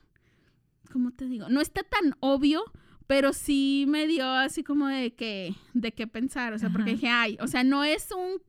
¿cómo 0.92 1.12
te 1.12 1.26
digo? 1.26 1.48
No 1.48 1.60
está 1.60 1.82
tan 1.82 2.16
obvio, 2.20 2.64
pero 3.06 3.32
sí 3.32 3.84
me 3.88 4.06
dio 4.06 4.28
así 4.28 4.62
como 4.64 4.88
de 4.88 5.14
que, 5.14 5.54
de 5.74 5.92
qué 5.92 6.06
pensar, 6.06 6.52
o 6.52 6.58
sea, 6.58 6.70
porque 6.70 6.92
dije, 6.92 7.08
ay, 7.08 7.36
o 7.40 7.46
sea, 7.46 7.62
no 7.64 7.84
es 7.84 8.08
un, 8.12 8.42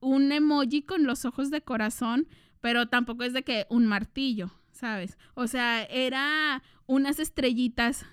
un 0.00 0.32
emoji 0.32 0.82
con 0.82 1.04
los 1.04 1.24
ojos 1.24 1.50
de 1.50 1.62
corazón, 1.62 2.26
pero 2.60 2.86
tampoco 2.86 3.24
es 3.24 3.32
de 3.32 3.42
que 3.42 3.66
un 3.70 3.86
martillo, 3.86 4.50
¿sabes? 4.72 5.18
O 5.34 5.46
sea, 5.46 5.84
era 5.84 6.62
unas 6.86 7.18
estrellitas, 7.18 8.04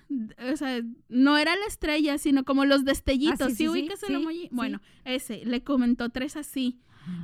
o 0.52 0.56
sea, 0.56 0.80
no 1.08 1.38
era 1.38 1.54
la 1.56 1.66
estrella, 1.66 2.18
sino 2.18 2.44
como 2.44 2.64
los 2.64 2.84
destellitos, 2.84 3.40
Ah, 3.40 3.48
sí, 3.48 3.50
¿sí, 3.50 3.56
sí, 3.56 3.62
sí, 3.64 3.68
ubicas 3.68 4.02
el 4.04 4.14
emoji? 4.16 4.42
sí. 4.42 4.48
Bueno, 4.52 4.80
ese, 5.04 5.44
le 5.44 5.62
comentó 5.62 6.08
tres 6.10 6.36
así. 6.36 6.80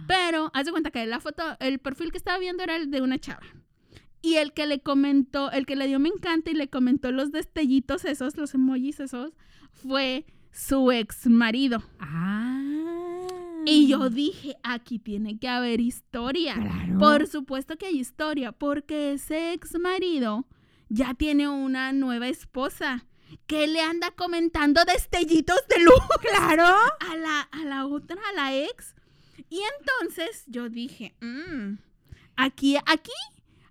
Pero 0.09 0.51
haz 0.55 0.65
de 0.65 0.73
cuenta 0.73 0.91
que 0.91 1.05
la 1.07 1.21
foto, 1.21 1.43
el 1.61 1.79
perfil 1.79 2.11
que 2.11 2.17
estaba 2.17 2.39
viendo 2.39 2.63
era 2.63 2.77
el 2.77 2.91
de 2.91 3.03
una 3.03 3.19
chava. 3.19 3.47
Y 4.27 4.37
el 4.39 4.53
que 4.53 4.67
le 4.67 4.81
comentó, 4.81 5.53
el 5.53 5.67
que 5.67 5.77
le 5.77 5.87
dio 5.87 6.01
me 6.01 6.09
encanta 6.09 6.51
y 6.51 6.55
le 6.55 6.69
comentó 6.69 7.13
los 7.13 7.31
destellitos 7.31 8.05
esos, 8.05 8.37
los 8.37 8.55
emojis 8.55 8.99
esos, 8.99 9.31
fue 9.73 10.25
su 10.51 10.91
ex 10.91 11.27
marido. 11.29 11.83
Ah. 12.01 12.61
Y 13.67 13.87
yo 13.89 14.11
dije, 14.11 14.57
aquí 14.65 14.99
tiene 14.99 15.39
que 15.39 15.49
haber 15.49 15.81
historia. 15.81 16.55
Claro. 16.55 16.99
Por 16.99 17.27
supuesto 17.29 17.77
que 17.77 17.87
hay 17.87 17.99
historia, 18.01 18.51
porque 18.53 19.13
ese 19.13 19.53
ex 19.53 19.79
marido 19.79 20.47
ya 20.89 21.15
tiene 21.15 21.49
una 21.49 21.93
nueva 21.93 22.27
esposa 22.29 23.07
que 23.47 23.67
le 23.69 23.81
anda 23.81 24.11
comentando 24.13 24.81
destellitos 24.85 25.59
de 25.69 25.85
luz 25.85 25.95
Claro. 26.21 26.65
a 26.65 27.17
la, 27.17 27.41
a 27.43 27.65
la 27.65 27.87
otra, 27.87 28.17
a 28.31 28.33
la 28.35 28.57
ex. 28.57 28.95
Y 29.51 29.61
entonces 29.79 30.45
yo 30.49 30.69
dije, 30.69 31.15
"Mm, 31.21 31.79
aquí, 32.37 32.77
aquí 32.87 33.13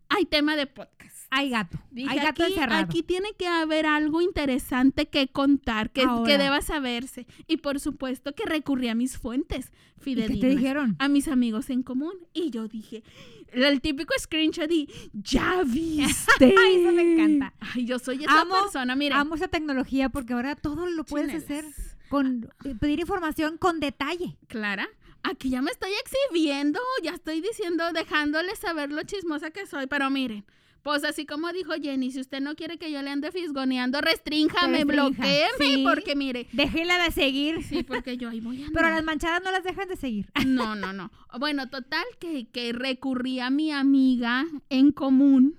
hay 0.10 0.26
tema 0.26 0.56
de 0.56 0.68
podcast. 0.68 1.26
Hay 1.32 1.50
gato. 1.50 1.78
Dije, 1.92 2.10
hay 2.10 2.18
gato 2.18 2.44
aquí, 2.44 2.54
encerrado. 2.54 2.84
aquí 2.84 3.04
tiene 3.04 3.30
que 3.38 3.48
haber 3.48 3.86
algo 3.86 4.22
interesante 4.22 5.08
que 5.08 5.28
contar, 5.28 5.90
que, 5.92 6.02
Ahora. 6.04 6.30
que 6.32 6.38
deba 6.38 6.62
saberse. 6.62 7.26
Y 7.48 7.58
por 7.58 7.80
supuesto 7.80 8.34
que 8.34 8.46
recurrí 8.46 8.88
a 8.90 8.96
mis 8.96 9.18
fuentes 9.18 9.68
¿Y 9.68 9.98
qué 9.98 10.02
fidedignas. 10.04 10.40
te 10.42 10.48
dijeron? 10.50 10.96
A 11.00 11.08
mis 11.10 11.28
amigos 11.28 11.70
en 11.70 11.82
común. 11.84 12.14
Y 12.34 12.52
yo 12.52 12.68
dije, 12.68 13.04
el 13.52 13.82
típico 13.82 14.14
screenshot 14.20 14.72
y, 14.72 14.88
¿ya 15.14 15.64
viste? 15.66 16.56
Ay, 16.60 16.76
eso 16.76 16.92
me 16.92 17.14
encanta. 17.14 17.54
Ay, 17.74 17.86
yo 17.86 18.00
soy 18.00 18.24
esa 18.24 18.42
Amo- 18.42 18.62
persona, 18.62 18.96
miren. 18.96 19.18
Amo 19.18 19.36
esa 19.36 19.48
tecnología 19.48 20.10
porque 20.10 20.34
ahora 20.34 20.56
todo 20.56 20.86
lo 20.86 21.04
puedes 21.06 21.34
hacer 21.44 21.66
con 22.08 22.50
eh, 22.64 22.76
pedir 22.80 23.00
información 23.00 23.58
con 23.58 23.80
detalle. 23.80 24.38
Clara, 24.48 24.88
aquí 25.30 25.50
ya 25.50 25.62
me 25.62 25.72
estoy 25.72 25.92
exhibiendo, 26.04 26.80
ya 27.04 27.12
estoy 27.14 27.42
diciendo, 27.42 27.92
dejándoles 27.94 28.60
saber 28.60 28.92
lo 28.92 29.04
chismosa 29.04 29.52
que 29.52 29.66
soy, 29.66 29.88
pero 29.88 30.10
miren, 30.10 30.46
pues 30.84 31.04
así 31.04 31.26
como 31.26 31.52
dijo 31.52 31.74
Jenny, 31.82 32.12
si 32.12 32.20
usted 32.22 32.42
no 32.42 32.56
quiere 32.56 32.78
que 32.78 32.92
yo 32.92 33.02
le 33.02 33.10
ande 33.10 33.32
fisgoneando, 33.32 34.02
restrínjame, 34.02 34.84
Restrinja, 34.84 35.04
bloqueeme, 35.10 35.48
sí. 35.58 35.84
porque 35.84 36.16
mire, 36.16 36.48
Déjela 36.54 37.04
de 37.04 37.12
seguir. 37.12 37.64
sí, 37.64 37.82
porque 37.84 38.18
yo 38.18 38.30
ahí 38.30 38.40
voy 38.40 38.64
a 38.64 38.68
Pero 38.74 38.86
andar. 38.88 38.94
las 38.94 39.04
manchadas 39.04 39.42
no 39.44 39.52
las 39.52 39.64
dejan 39.64 39.88
de 39.88 39.96
seguir. 39.96 40.30
No, 40.46 40.76
no, 40.76 40.94
no. 40.94 41.12
Bueno, 41.40 41.70
total, 41.70 42.06
que, 42.20 42.48
que 42.52 42.72
recurrí 42.72 43.40
a 43.40 43.50
mi 43.50 43.72
amiga 43.72 44.46
en 44.70 44.92
común. 44.92 45.56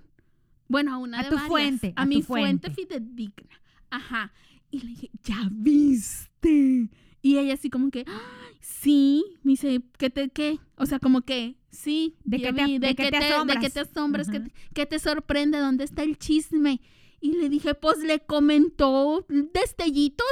Bueno, 0.69 0.95
a 0.95 0.99
una 0.99 1.21
A 1.21 1.23
de 1.25 1.29
tu 1.31 1.35
varias, 1.35 1.49
fuente, 1.49 1.93
A, 1.97 2.03
a 2.03 2.07
mi 2.07 2.23
fuente 2.23 2.71
fuente. 2.71 2.83
fidedigna. 2.95 3.61
Ajá. 3.91 4.33
Y 4.71 4.81
le 4.81 4.87
dije, 4.91 5.11
¿ya 5.25 5.49
viste? 5.51 6.89
Y 7.23 7.39
ella 7.39 7.55
así 7.55 7.71
como 7.71 7.91
que, 7.91 8.05
"Ay, 8.07 8.46
sí, 8.69 9.25
me 9.43 9.53
dice, 9.53 9.81
¿qué 9.99 10.11
te 10.11 10.29
qué? 10.29 10.59
O 10.77 10.87
sea, 10.87 10.99
como 10.99 11.23
que, 11.23 11.57
sí, 11.71 12.17
¿De 12.25 12.39
qué 12.41 12.53
te- 12.53 12.79
de 12.81 12.95
te 12.95 13.11
de 13.11 13.17
asombras? 13.17 13.63
qué 13.63 13.71
te 13.71 13.81
asombras, 13.81 14.29
¿Qué 14.29 14.39
Ajá. 14.39 14.47
te- 14.47 14.53
qué 14.75 14.87
te 14.87 14.99
sorprende, 14.99 15.59
dónde 15.59 15.85
está 15.85 16.03
el 16.03 16.19
chisme. 16.19 16.81
Y 17.21 17.33
le 17.35 17.49
dije, 17.49 17.75
pues 17.75 17.99
le 17.99 18.21
comentó 18.21 19.25
destellitos. 19.29 20.27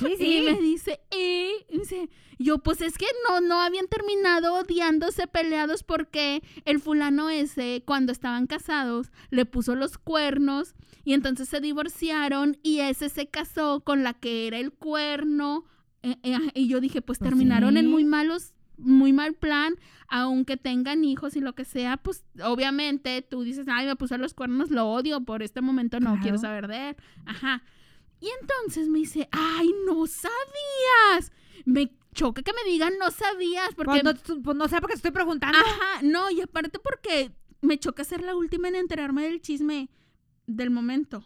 Sí, 0.00 0.14
sí. 0.18 0.36
Y 0.38 0.42
me 0.42 0.60
dice, 0.60 1.00
¿eh? 1.10 1.50
Y 1.68 1.78
dice, 1.78 2.08
yo, 2.38 2.58
pues 2.58 2.80
es 2.80 2.96
que 2.96 3.06
no, 3.28 3.40
no 3.40 3.60
habían 3.60 3.88
terminado 3.88 4.54
odiándose, 4.54 5.26
peleados, 5.26 5.82
porque 5.82 6.42
el 6.64 6.78
fulano 6.80 7.28
ese, 7.30 7.82
cuando 7.84 8.12
estaban 8.12 8.46
casados, 8.46 9.08
le 9.30 9.44
puso 9.46 9.74
los 9.74 9.98
cuernos 9.98 10.74
y 11.04 11.12
entonces 11.14 11.48
se 11.48 11.60
divorciaron 11.60 12.56
y 12.62 12.78
ese 12.80 13.08
se 13.08 13.26
casó 13.26 13.80
con 13.84 14.02
la 14.04 14.14
que 14.14 14.46
era 14.46 14.58
el 14.58 14.72
cuerno. 14.72 15.64
Eh, 16.02 16.16
eh, 16.22 16.38
y 16.54 16.68
yo 16.68 16.80
dije, 16.80 17.00
pues 17.02 17.18
Pues 17.18 17.30
terminaron 17.30 17.76
en 17.76 17.86
muy 17.86 18.04
malos, 18.04 18.54
muy 18.76 19.12
mal 19.12 19.34
plan, 19.34 19.74
aunque 20.08 20.56
tengan 20.56 21.04
hijos 21.04 21.36
y 21.36 21.40
lo 21.40 21.54
que 21.54 21.64
sea, 21.64 21.96
pues 21.96 22.24
obviamente 22.42 23.22
tú 23.22 23.42
dices, 23.42 23.66
ay, 23.70 23.86
me 23.86 23.96
puso 23.96 24.16
los 24.18 24.34
cuernos, 24.34 24.70
lo 24.70 24.86
odio, 24.88 25.20
por 25.20 25.42
este 25.42 25.60
momento 25.60 26.00
no 26.00 26.10
Claro. 26.10 26.22
quiero 26.22 26.38
saber 26.38 26.66
de 26.68 26.90
él. 26.90 26.96
Ajá. 27.26 27.62
Y 28.20 28.28
entonces 28.40 28.88
me 28.88 29.00
dice, 29.00 29.28
ay, 29.32 29.70
no 29.86 30.06
sabías. 30.06 31.32
Me 31.64 31.92
choca 32.14 32.42
que 32.42 32.52
me 32.52 32.70
digan 32.70 32.92
no 32.98 33.10
sabías, 33.10 33.74
porque... 33.74 34.00
Pues 34.02 34.28
no, 34.28 34.42
pues 34.42 34.56
no 34.56 34.68
sé 34.68 34.80
por 34.80 34.88
qué 34.88 34.94
te 34.94 34.98
estoy 34.98 35.10
preguntando. 35.12 35.58
Ajá, 35.58 36.02
no, 36.02 36.30
y 36.30 36.40
aparte 36.40 36.78
porque 36.78 37.32
me 37.62 37.78
choca 37.78 38.04
ser 38.04 38.22
la 38.22 38.34
última 38.36 38.68
en 38.68 38.76
enterarme 38.76 39.22
del 39.22 39.40
chisme 39.40 39.88
del 40.46 40.70
momento. 40.70 41.24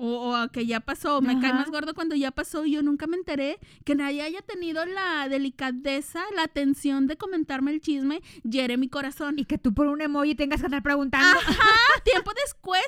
O, 0.00 0.28
o 0.30 0.34
a 0.36 0.48
que 0.52 0.64
ya 0.64 0.78
pasó. 0.78 1.20
Me 1.20 1.40
cae 1.40 1.50
Ajá. 1.50 1.58
más 1.58 1.70
gordo 1.72 1.92
cuando 1.92 2.14
ya 2.14 2.30
pasó 2.30 2.64
y 2.64 2.70
yo 2.70 2.82
nunca 2.84 3.08
me 3.08 3.16
enteré 3.16 3.58
que 3.84 3.96
nadie 3.96 4.22
haya 4.22 4.40
tenido 4.42 4.86
la 4.86 5.28
delicadeza, 5.28 6.22
la 6.36 6.44
atención 6.44 7.08
de 7.08 7.16
comentarme 7.16 7.72
el 7.72 7.80
chisme. 7.80 8.22
Hiere 8.48 8.76
mi 8.76 8.88
corazón. 8.88 9.40
Y 9.40 9.44
que 9.44 9.58
tú 9.58 9.74
por 9.74 9.88
un 9.88 10.00
emoji 10.00 10.36
tengas 10.36 10.60
que 10.60 10.66
estar 10.66 10.82
preguntando. 10.84 11.38
Ajá, 11.40 11.68
tiempo 12.04 12.30
después 12.44 12.82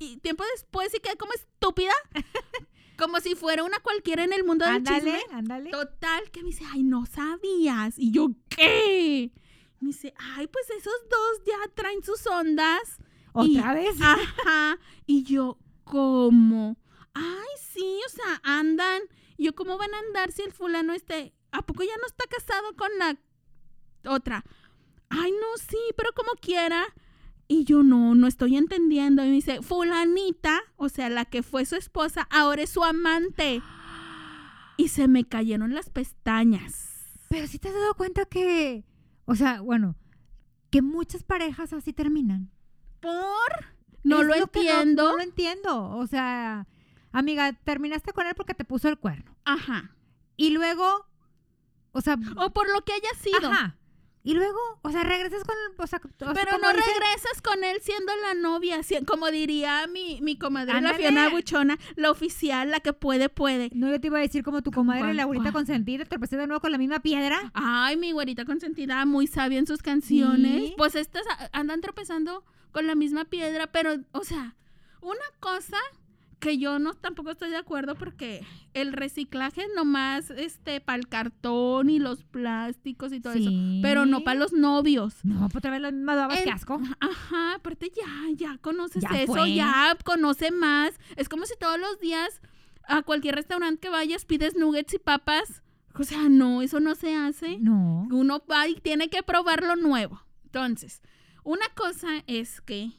y, 0.00 0.04
y 0.04 0.16
tiempo 0.16 0.42
después 0.56 0.92
y 0.92 0.98
quedé 0.98 1.16
como 1.16 1.32
estúpida. 1.34 1.92
Como 2.98 3.20
si 3.20 3.34
fuera 3.34 3.62
una 3.62 3.78
cualquiera 3.80 4.24
en 4.24 4.32
el 4.32 4.42
mundo 4.42 4.64
del 4.64 4.76
ándale, 4.76 5.18
chisme. 5.18 5.36
ándale. 5.36 5.70
Total, 5.70 6.30
que 6.30 6.40
me 6.42 6.46
dice, 6.48 6.64
ay, 6.72 6.82
no 6.82 7.04
sabías. 7.04 7.94
Y 7.98 8.10
yo, 8.10 8.30
¿qué? 8.48 9.30
Me 9.80 9.88
dice, 9.88 10.14
ay, 10.16 10.46
pues 10.46 10.64
esos 10.70 10.94
dos 11.10 11.42
ya 11.46 11.70
traen 11.74 12.02
sus 12.02 12.26
ondas. 12.26 12.80
y- 13.44 13.58
¿Otra 13.58 13.74
vez? 13.74 14.00
Ajá. 14.00 14.78
Y 15.04 15.24
yo, 15.24 15.58
¿cómo? 15.86 16.76
Ay, 17.14 17.48
sí, 17.72 18.00
o 18.06 18.10
sea, 18.10 18.40
andan. 18.42 19.02
Yo, 19.38 19.54
¿cómo 19.54 19.78
van 19.78 19.94
a 19.94 19.98
andar 20.00 20.32
si 20.32 20.42
el 20.42 20.52
fulano 20.52 20.92
este, 20.92 21.32
¿a 21.52 21.62
poco 21.62 21.82
ya 21.82 21.96
no 21.98 22.06
está 22.06 22.24
casado 22.28 22.76
con 22.76 22.90
la 22.98 23.16
otra? 24.12 24.44
Ay, 25.08 25.30
no, 25.30 25.46
sí, 25.68 25.78
pero 25.96 26.10
como 26.14 26.32
quiera. 26.40 26.84
Y 27.48 27.64
yo 27.64 27.84
no, 27.84 28.14
no 28.14 28.26
estoy 28.26 28.56
entendiendo. 28.56 29.24
Y 29.24 29.28
me 29.28 29.34
dice, 29.34 29.62
fulanita, 29.62 30.60
o 30.76 30.88
sea, 30.88 31.08
la 31.08 31.24
que 31.24 31.42
fue 31.42 31.64
su 31.64 31.76
esposa, 31.76 32.26
ahora 32.30 32.62
es 32.62 32.70
su 32.70 32.82
amante. 32.82 33.62
Y 34.76 34.88
se 34.88 35.06
me 35.06 35.24
cayeron 35.24 35.74
las 35.74 35.88
pestañas. 35.88 37.20
Pero 37.28 37.46
si 37.46 37.58
te 37.58 37.68
has 37.68 37.74
dado 37.74 37.94
cuenta 37.94 38.24
que, 38.24 38.84
o 39.24 39.36
sea, 39.36 39.60
bueno, 39.60 39.96
que 40.70 40.82
muchas 40.82 41.22
parejas 41.22 41.72
así 41.72 41.92
terminan. 41.92 42.50
¿Por? 43.00 43.75
No 44.06 44.20
Es 44.22 44.26
lo 44.28 44.34
entiendo. 44.34 45.10
no, 45.10 45.16
lo 45.16 45.22
entiendo. 45.22 45.90
O 45.96 46.06
sea, 46.06 46.66
amiga, 47.12 47.52
terminaste 47.64 48.12
con 48.12 48.26
él 48.26 48.34
porque 48.34 48.54
te 48.54 48.64
puso 48.64 48.88
el 48.88 48.98
cuerno. 48.98 49.36
Ajá. 49.44 49.90
Y 50.36 50.50
luego, 50.50 51.06
o 51.92 52.00
sea, 52.00 52.16
O 52.36 52.50
por 52.52 52.70
lo 52.70 52.84
que 52.84 52.92
haya 52.92 53.10
sido. 53.20 53.50
ajá. 53.50 53.76
Y 54.22 54.34
luego, 54.34 54.58
o 54.82 54.90
sea, 54.90 55.04
regresas 55.04 55.44
con, 55.44 55.54
o 55.78 55.86
sea, 55.86 56.00
Pero 56.00 56.58
no 56.60 56.72
regresas 56.72 57.40
con 57.44 57.62
él 57.62 57.78
siendo 57.80 58.12
la 58.22 58.34
novia, 58.34 58.82
si- 58.82 59.04
como 59.04 59.30
diría 59.30 59.86
mi, 59.86 60.20
mi 60.20 60.36
comadre 60.36 60.72
la 60.72 60.78
Ándale. 60.78 60.98
Fiona 60.98 61.28
Buchona, 61.28 61.78
la 61.94 62.10
oficial, 62.10 62.72
la 62.72 62.80
que 62.80 62.92
puede, 62.92 63.28
puede. 63.28 63.70
No, 63.72 63.88
yo 63.88 64.00
te 64.00 64.08
iba 64.08 64.18
a 64.18 64.22
decir 64.22 64.42
como 64.42 64.62
tu 64.62 64.72
comadre 64.72 65.02
¿Cuál, 65.02 65.16
Laurita 65.16 65.42
cuál? 65.44 65.52
consentida, 65.52 66.04
tropecé 66.06 66.36
de 66.36 66.48
nuevo 66.48 66.60
con 66.60 66.72
la 66.72 66.78
misma 66.78 66.98
piedra. 66.98 67.52
Ay, 67.54 67.96
mi 67.96 68.10
güerita 68.10 68.44
consentida, 68.44 69.06
muy 69.06 69.28
sabia 69.28 69.60
en 69.60 69.66
sus 69.68 69.80
canciones. 69.80 70.70
Sí. 70.70 70.74
Pues 70.76 70.96
estas 70.96 71.22
andan 71.52 71.80
tropezando 71.80 72.44
con 72.76 72.86
la 72.86 72.94
misma 72.94 73.24
piedra, 73.24 73.68
pero, 73.68 73.94
o 74.12 74.22
sea, 74.22 74.54
una 75.00 75.24
cosa 75.40 75.78
que 76.40 76.58
yo 76.58 76.78
no 76.78 76.92
tampoco 76.92 77.30
estoy 77.30 77.48
de 77.48 77.56
acuerdo 77.56 77.94
porque 77.94 78.44
el 78.74 78.92
reciclaje 78.92 79.62
nomás 79.74 80.28
este 80.28 80.82
para 80.82 80.98
el 80.98 81.08
cartón 81.08 81.88
y 81.88 81.98
los 81.98 82.22
plásticos 82.24 83.14
y 83.14 83.20
todo 83.20 83.32
eso, 83.32 83.50
pero 83.80 84.04
no 84.04 84.24
para 84.24 84.38
los 84.38 84.52
novios. 84.52 85.24
No, 85.24 85.38
pues 85.48 85.56
otra 85.56 85.70
vez 85.70 85.80
las 85.80 85.94
mismas 85.94 86.28
qué 86.44 86.50
asco. 86.50 86.78
Ajá, 87.00 87.54
aparte 87.54 87.90
ya, 87.96 88.04
ya 88.34 88.58
conoces 88.58 89.02
Ya 89.10 89.22
eso, 89.22 89.32
fue. 89.32 89.54
ya 89.54 89.96
conoce 90.04 90.50
más. 90.50 91.00
Es 91.16 91.30
como 91.30 91.46
si 91.46 91.54
todos 91.58 91.80
los 91.80 91.98
días 91.98 92.42
a 92.86 93.00
cualquier 93.04 93.36
restaurante 93.36 93.80
que 93.80 93.88
vayas 93.88 94.26
pides 94.26 94.54
nuggets 94.54 94.92
y 94.92 94.98
papas. 94.98 95.62
O 95.94 96.04
sea, 96.04 96.28
no, 96.28 96.60
eso 96.60 96.78
no 96.78 96.94
se 96.94 97.16
hace. 97.16 97.56
No. 97.58 98.06
Uno 98.10 98.42
va 98.50 98.68
y 98.68 98.74
tiene 98.74 99.08
que 99.08 99.22
probar 99.22 99.62
lo 99.62 99.76
nuevo. 99.76 100.20
Entonces, 100.44 101.00
una 101.46 101.68
cosa 101.76 102.24
es 102.26 102.60
que, 102.60 102.90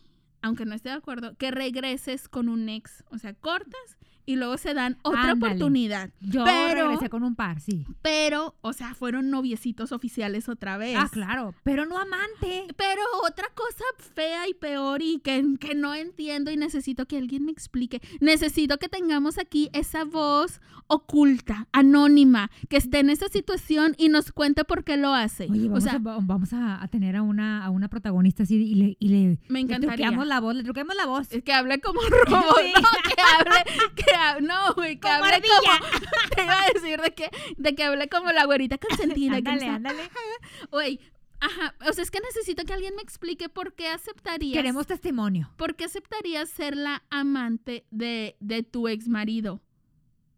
aunque 0.41 0.65
no 0.65 0.73
esté 0.73 0.87
de 0.87 0.95
acuerdo, 0.95 1.35
que 1.35 1.51
regreses 1.51 2.29
con 2.29 2.47
un 2.47 2.69
ex. 2.69 3.03
O 3.11 3.17
sea, 3.17 3.33
cortas 3.33 3.97
y 4.27 4.35
luego 4.35 4.57
se 4.57 4.75
dan 4.75 4.97
otra 5.01 5.31
Ándale. 5.31 5.53
oportunidad. 5.53 6.11
Yo 6.19 6.43
Pero- 6.43 6.83
regresé 6.89 7.09
con 7.09 7.23
un 7.23 7.35
par, 7.35 7.59
sí. 7.61 7.85
Pero, 8.03 8.55
o 8.61 8.73
sea, 8.73 8.93
fueron 8.93 9.31
noviecitos 9.31 9.91
oficiales 9.91 10.47
otra 10.49 10.77
vez. 10.77 10.95
Ah, 10.99 11.09
claro, 11.11 11.55
pero 11.63 11.85
no 11.87 11.97
amante. 11.97 12.67
Pero 12.77 13.01
otra 13.27 13.47
cosa 13.55 13.83
fea 14.13 14.47
y 14.47 14.53
peor 14.53 15.01
y 15.01 15.19
que, 15.19 15.43
que 15.59 15.73
no 15.73 15.95
entiendo 15.95 16.51
y 16.51 16.57
necesito 16.57 17.07
que 17.07 17.17
alguien 17.17 17.45
me 17.45 17.51
explique. 17.51 18.01
Necesito 18.19 18.77
que 18.77 18.89
tengamos 18.89 19.39
aquí 19.39 19.69
esa 19.73 20.03
voz 20.03 20.61
oculta, 20.87 21.67
anónima, 21.71 22.49
que 22.69 22.77
esté 22.77 22.99
en 22.99 23.09
esa 23.09 23.27
situación 23.29 23.93
y 23.97 24.09
nos 24.09 24.31
cuente 24.31 24.63
por 24.63 24.83
qué 24.83 24.97
lo 24.97 25.13
hace. 25.13 25.47
Oye, 25.49 25.65
o 25.65 25.69
vamos, 25.69 25.83
sea, 25.83 25.93
a, 25.93 25.99
va- 25.99 26.17
vamos 26.21 26.53
a, 26.53 26.81
a 26.81 26.87
tener 26.87 27.15
a 27.15 27.21
una, 27.21 27.63
a 27.65 27.69
una 27.69 27.87
protagonista 27.89 28.43
así 28.43 28.55
y 28.55 28.75
le, 28.75 28.97
y 28.99 29.09
le, 29.09 29.39
me 29.47 29.59
le 29.59 29.59
encantaría. 29.61 29.95
truqueamos 29.95 30.27
la 30.27 30.39
voz, 30.39 30.55
le 30.55 30.63
truqueamos 30.63 30.95
la 30.95 31.05
voz. 31.05 31.27
Es 31.31 31.43
que 31.43 31.53
hable 31.53 31.79
como 31.79 31.99
robot, 32.25 32.57
Sí. 32.61 32.73
no, 32.75 32.87
que 33.15 33.21
hable, 33.21 33.91
que 33.95 34.15
no, 34.41 34.73
güey, 34.75 34.99
que 34.99 35.07
ardilla. 35.07 35.49
como, 35.59 35.99
te 36.35 36.43
iba 36.43 36.61
a 36.61 36.67
decir 36.73 37.01
de 37.01 37.13
que, 37.13 37.29
de 37.57 37.75
que 37.75 37.83
hable 37.83 38.07
como 38.09 38.31
la 38.31 38.45
güerita 38.45 38.77
consentida. 38.77 39.31
que 39.33 39.37
ándale, 39.37 39.59
sea- 39.61 39.75
ándale. 39.75 40.09
Güey, 40.71 40.99
ajá, 41.39 41.75
o 41.89 41.93
sea, 41.93 42.03
es 42.03 42.11
que 42.11 42.19
necesito 42.19 42.63
que 42.65 42.73
alguien 42.73 42.95
me 42.95 43.01
explique 43.01 43.49
por 43.49 43.73
qué 43.75 43.87
aceptarías. 43.89 44.53
Queremos 44.57 44.87
testimonio. 44.87 45.51
¿Por 45.57 45.75
qué 45.75 45.85
aceptarías 45.85 46.49
ser 46.49 46.75
la 46.75 47.03
amante 47.09 47.85
de, 47.91 48.35
de 48.39 48.63
tu 48.63 48.87
ex 48.87 49.07
marido? 49.07 49.61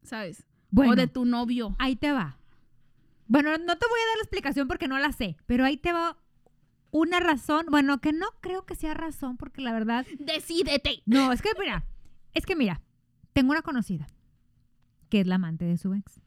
¿Sabes? 0.04 0.46
Bueno, 0.72 0.94
O 0.94 0.96
de 0.96 1.08
tu 1.08 1.26
novio. 1.26 1.76
ahí 1.80 1.96
te 1.96 2.12
va. 2.12 2.38
Bueno, 3.28 3.52
no 3.52 3.78
te 3.78 3.88
voy 3.88 4.00
a 4.00 4.08
dar 4.08 4.18
la 4.18 4.24
explicación 4.24 4.68
porque 4.68 4.88
no 4.88 4.98
la 4.98 5.12
sé, 5.12 5.38
pero 5.46 5.64
ahí 5.66 5.78
te 5.78 5.94
va 5.94 6.18
una 6.92 7.20
razón, 7.20 7.68
bueno, 7.70 8.02
que 8.02 8.12
no 8.12 8.26
creo 8.42 8.66
que 8.66 8.74
sea 8.76 8.96
razón 8.96 9.38
porque 9.38 9.62
la 9.62 9.72
verdad, 9.72 10.06
Decídete. 10.18 11.04
no, 11.06 11.32
es 11.32 11.42
que 11.44 11.50
mira, 11.60 11.86
es 12.34 12.48
que 12.48 12.56
mira, 12.56 12.82
tengo 13.34 13.52
una 13.52 13.62
conocida 13.62 14.08
que 15.10 15.22
es 15.22 15.28
la 15.28 15.36
amante 15.36 15.66
de 15.66 15.78
su 15.78 15.94
ex. 15.94 16.22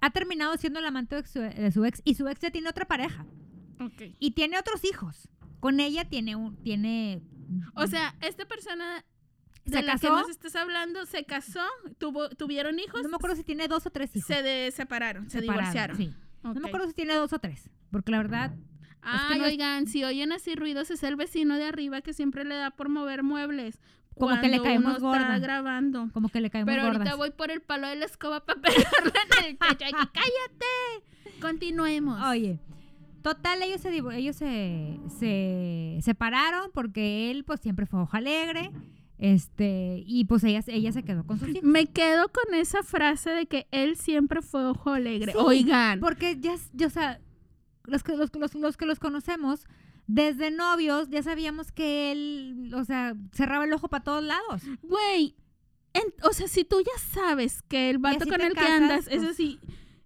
Ha 0.00 0.10
terminado 0.10 0.56
siendo 0.56 0.80
la 0.80 0.88
amante 0.88 1.16
de 1.16 1.26
su, 1.26 1.38
de 1.40 1.70
su 1.72 1.84
ex 1.84 2.00
y 2.04 2.14
su 2.14 2.26
ex 2.28 2.40
ya 2.40 2.50
tiene 2.50 2.68
otra 2.68 2.86
pareja 2.86 3.24
y 4.18 4.32
tiene 4.32 4.58
otros 4.58 4.84
hijos. 4.84 5.28
Con 5.60 5.78
ella 5.80 6.04
tiene 6.08 6.34
un 6.36 6.56
tiene 6.56 7.22
O 7.74 7.86
sea, 7.86 8.16
esta 8.20 8.44
persona 8.46 9.04
de 9.64 9.76
se 9.78 9.82
la 9.82 9.94
que 9.94 10.00
casó. 10.08 10.18
nos 10.20 10.28
estás 10.30 10.56
hablando 10.56 11.06
se 11.06 11.24
casó, 11.24 11.60
tuvo, 11.98 12.28
tuvieron 12.30 12.78
hijos, 12.80 13.02
No 13.04 13.08
me 13.10 13.16
acuerdo 13.16 13.36
si 13.36 13.44
tiene 13.44 13.68
dos 13.68 13.86
o 13.86 13.90
tres 13.90 14.14
hijos. 14.16 14.26
se 14.26 14.42
de- 14.42 14.72
separaron, 14.72 15.30
se 15.30 15.40
divorciaron. 15.40 15.96
Sí. 15.96 16.12
No 16.42 16.54
me 16.54 16.66
acuerdo 16.68 16.88
si 16.88 16.94
tiene 16.94 17.14
dos 17.14 17.32
o 17.32 17.38
tres. 17.38 17.70
Porque 17.92 18.10
la 18.10 18.18
verdad, 18.18 18.56
Ay, 19.02 19.38
no 19.38 19.44
es- 19.44 19.52
oigan, 19.52 19.86
si 19.86 20.02
oyen 20.02 20.32
así 20.32 20.56
ruidos 20.56 20.90
es 20.90 21.02
el 21.04 21.14
vecino 21.14 21.56
de 21.56 21.64
arriba 21.66 22.00
que 22.00 22.12
siempre 22.12 22.44
le 22.44 22.56
da 22.56 22.70
por 22.72 22.88
mover 22.88 23.22
muebles. 23.22 23.78
Como 24.18 24.40
que 24.40 24.48
le 24.48 24.60
caemos 24.60 24.98
uno 24.98 25.14
está 25.14 25.22
gorda. 25.26 25.38
grabando. 25.38 26.08
como 26.12 26.28
que 26.28 26.40
le 26.40 26.50
caemos 26.50 26.72
Pero 26.72 26.86
ahorita 26.86 27.16
voy 27.16 27.30
por 27.30 27.50
el 27.50 27.60
palo 27.60 27.88
de 27.88 27.96
la 27.96 28.04
escoba 28.04 28.44
para 28.44 28.60
pegarle 28.62 29.12
en 29.40 29.44
el 29.46 29.58
techo. 29.58 29.84
Aquí, 29.84 30.08
¡Cállate! 30.12 31.40
Continuemos. 31.40 32.20
Oye, 32.28 32.58
total, 33.22 33.62
ellos 33.62 33.80
se 33.80 33.96
ellos 33.96 34.36
se, 34.36 34.98
se 35.18 35.98
separaron 36.02 36.70
porque 36.72 37.30
él 37.30 37.44
pues 37.44 37.60
siempre 37.60 37.86
fue 37.86 38.00
ojo 38.00 38.16
alegre. 38.16 38.70
Este, 39.18 40.02
y 40.04 40.24
pues 40.24 40.42
ella, 40.42 40.62
ella 40.66 40.90
se 40.90 41.04
quedó 41.04 41.24
con 41.24 41.38
sus 41.38 41.48
hijos. 41.50 41.62
Me 41.62 41.86
quedo 41.86 42.28
con 42.28 42.54
esa 42.54 42.82
frase 42.82 43.30
de 43.30 43.46
que 43.46 43.68
él 43.70 43.96
siempre 43.96 44.42
fue 44.42 44.64
ojo 44.66 44.90
alegre. 44.90 45.32
Sí, 45.32 45.38
Oigan. 45.40 46.00
Porque 46.00 46.38
ya, 46.40 46.54
ya, 46.72 46.88
o 46.88 46.90
sea, 46.90 47.20
los 47.84 48.02
que 48.02 48.16
los, 48.16 48.34
los, 48.34 48.54
los 48.56 48.76
que 48.76 48.84
los 48.86 48.98
conocemos, 48.98 49.64
desde 50.06 50.50
novios 50.50 51.08
ya 51.10 51.22
sabíamos 51.22 51.72
que 51.72 52.12
él, 52.12 52.72
o 52.74 52.84
sea, 52.84 53.14
cerraba 53.32 53.64
el 53.64 53.72
ojo 53.72 53.88
para 53.88 54.04
todos 54.04 54.22
lados. 54.24 54.62
Güey, 54.82 55.34
o 56.22 56.32
sea, 56.32 56.48
si 56.48 56.64
tú 56.64 56.80
ya 56.80 56.98
sabes 57.12 57.62
que 57.62 57.90
el 57.90 57.98
vato 57.98 58.26
con 58.26 58.40
el 58.40 58.52
que 58.54 58.60
andas 58.60 59.06
es 59.08 59.18
pues- 59.18 59.30
así, 59.30 59.60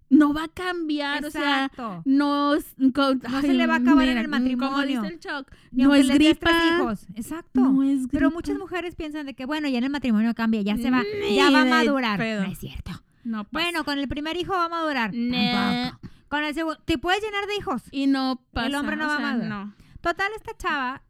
no 0.09 0.33
va 0.33 0.45
a 0.45 0.47
cambiar, 0.47 1.25
o 1.25 1.29
sea, 1.31 1.69
no, 2.05 2.53
se 2.61 3.53
le 3.53 3.67
va 3.67 3.73
a 3.75 3.77
acabar 3.77 4.07
en 4.07 4.17
el 4.17 4.25
Como 4.25 4.39
matrimonio. 4.39 5.01
dice 5.01 5.13
el 5.13 5.19
Choc, 5.19 5.51
Ni 5.71 5.83
no 5.83 5.93
es 5.93 6.07
tres 6.07 6.17
gripa. 6.17 6.51
hijos. 6.79 7.07
Exacto. 7.15 7.59
No 7.59 7.83
es 7.83 8.07
Pero 8.09 8.27
gripa. 8.29 8.33
muchas 8.35 8.57
mujeres 8.57 8.95
piensan 8.95 9.25
de 9.25 9.33
que, 9.33 9.45
bueno, 9.45 9.67
ya 9.67 9.79
en 9.79 9.83
el 9.83 9.89
matrimonio 9.89 10.33
cambia, 10.33 10.61
ya 10.61 10.77
se 10.77 10.89
va, 10.91 11.03
Ni 11.27 11.35
ya 11.35 11.49
va 11.51 11.63
a 11.63 11.65
madurar. 11.65 12.17
pedo. 12.19 12.43
No 12.43 12.51
es 12.51 12.57
cierto. 12.57 12.91
No 13.25 13.43
pasa. 13.43 13.49
Bueno, 13.51 13.83
con 13.83 13.99
el 13.99 14.07
primer 14.07 14.37
hijo 14.37 14.53
va 14.53 14.65
a 14.65 14.69
madurar. 14.69 15.13
Nah. 15.13 15.91
Con 16.29 16.43
el 16.45 16.53
segundo, 16.53 16.79
¿te 16.85 16.97
puedes 16.97 17.21
llenar 17.21 17.45
de 17.47 17.55
hijos? 17.57 17.81
y 17.91 18.07
no 18.07 18.41
pasa. 18.53 18.79
hombre 18.79 18.95
no 18.95 19.05
o 19.05 19.07
va 19.09 19.15
a 19.17 19.19
madurar. 19.19 19.49
No. 19.49 19.73
Total, 20.07 20.27
esta 20.35 20.51
chava 20.57 21.01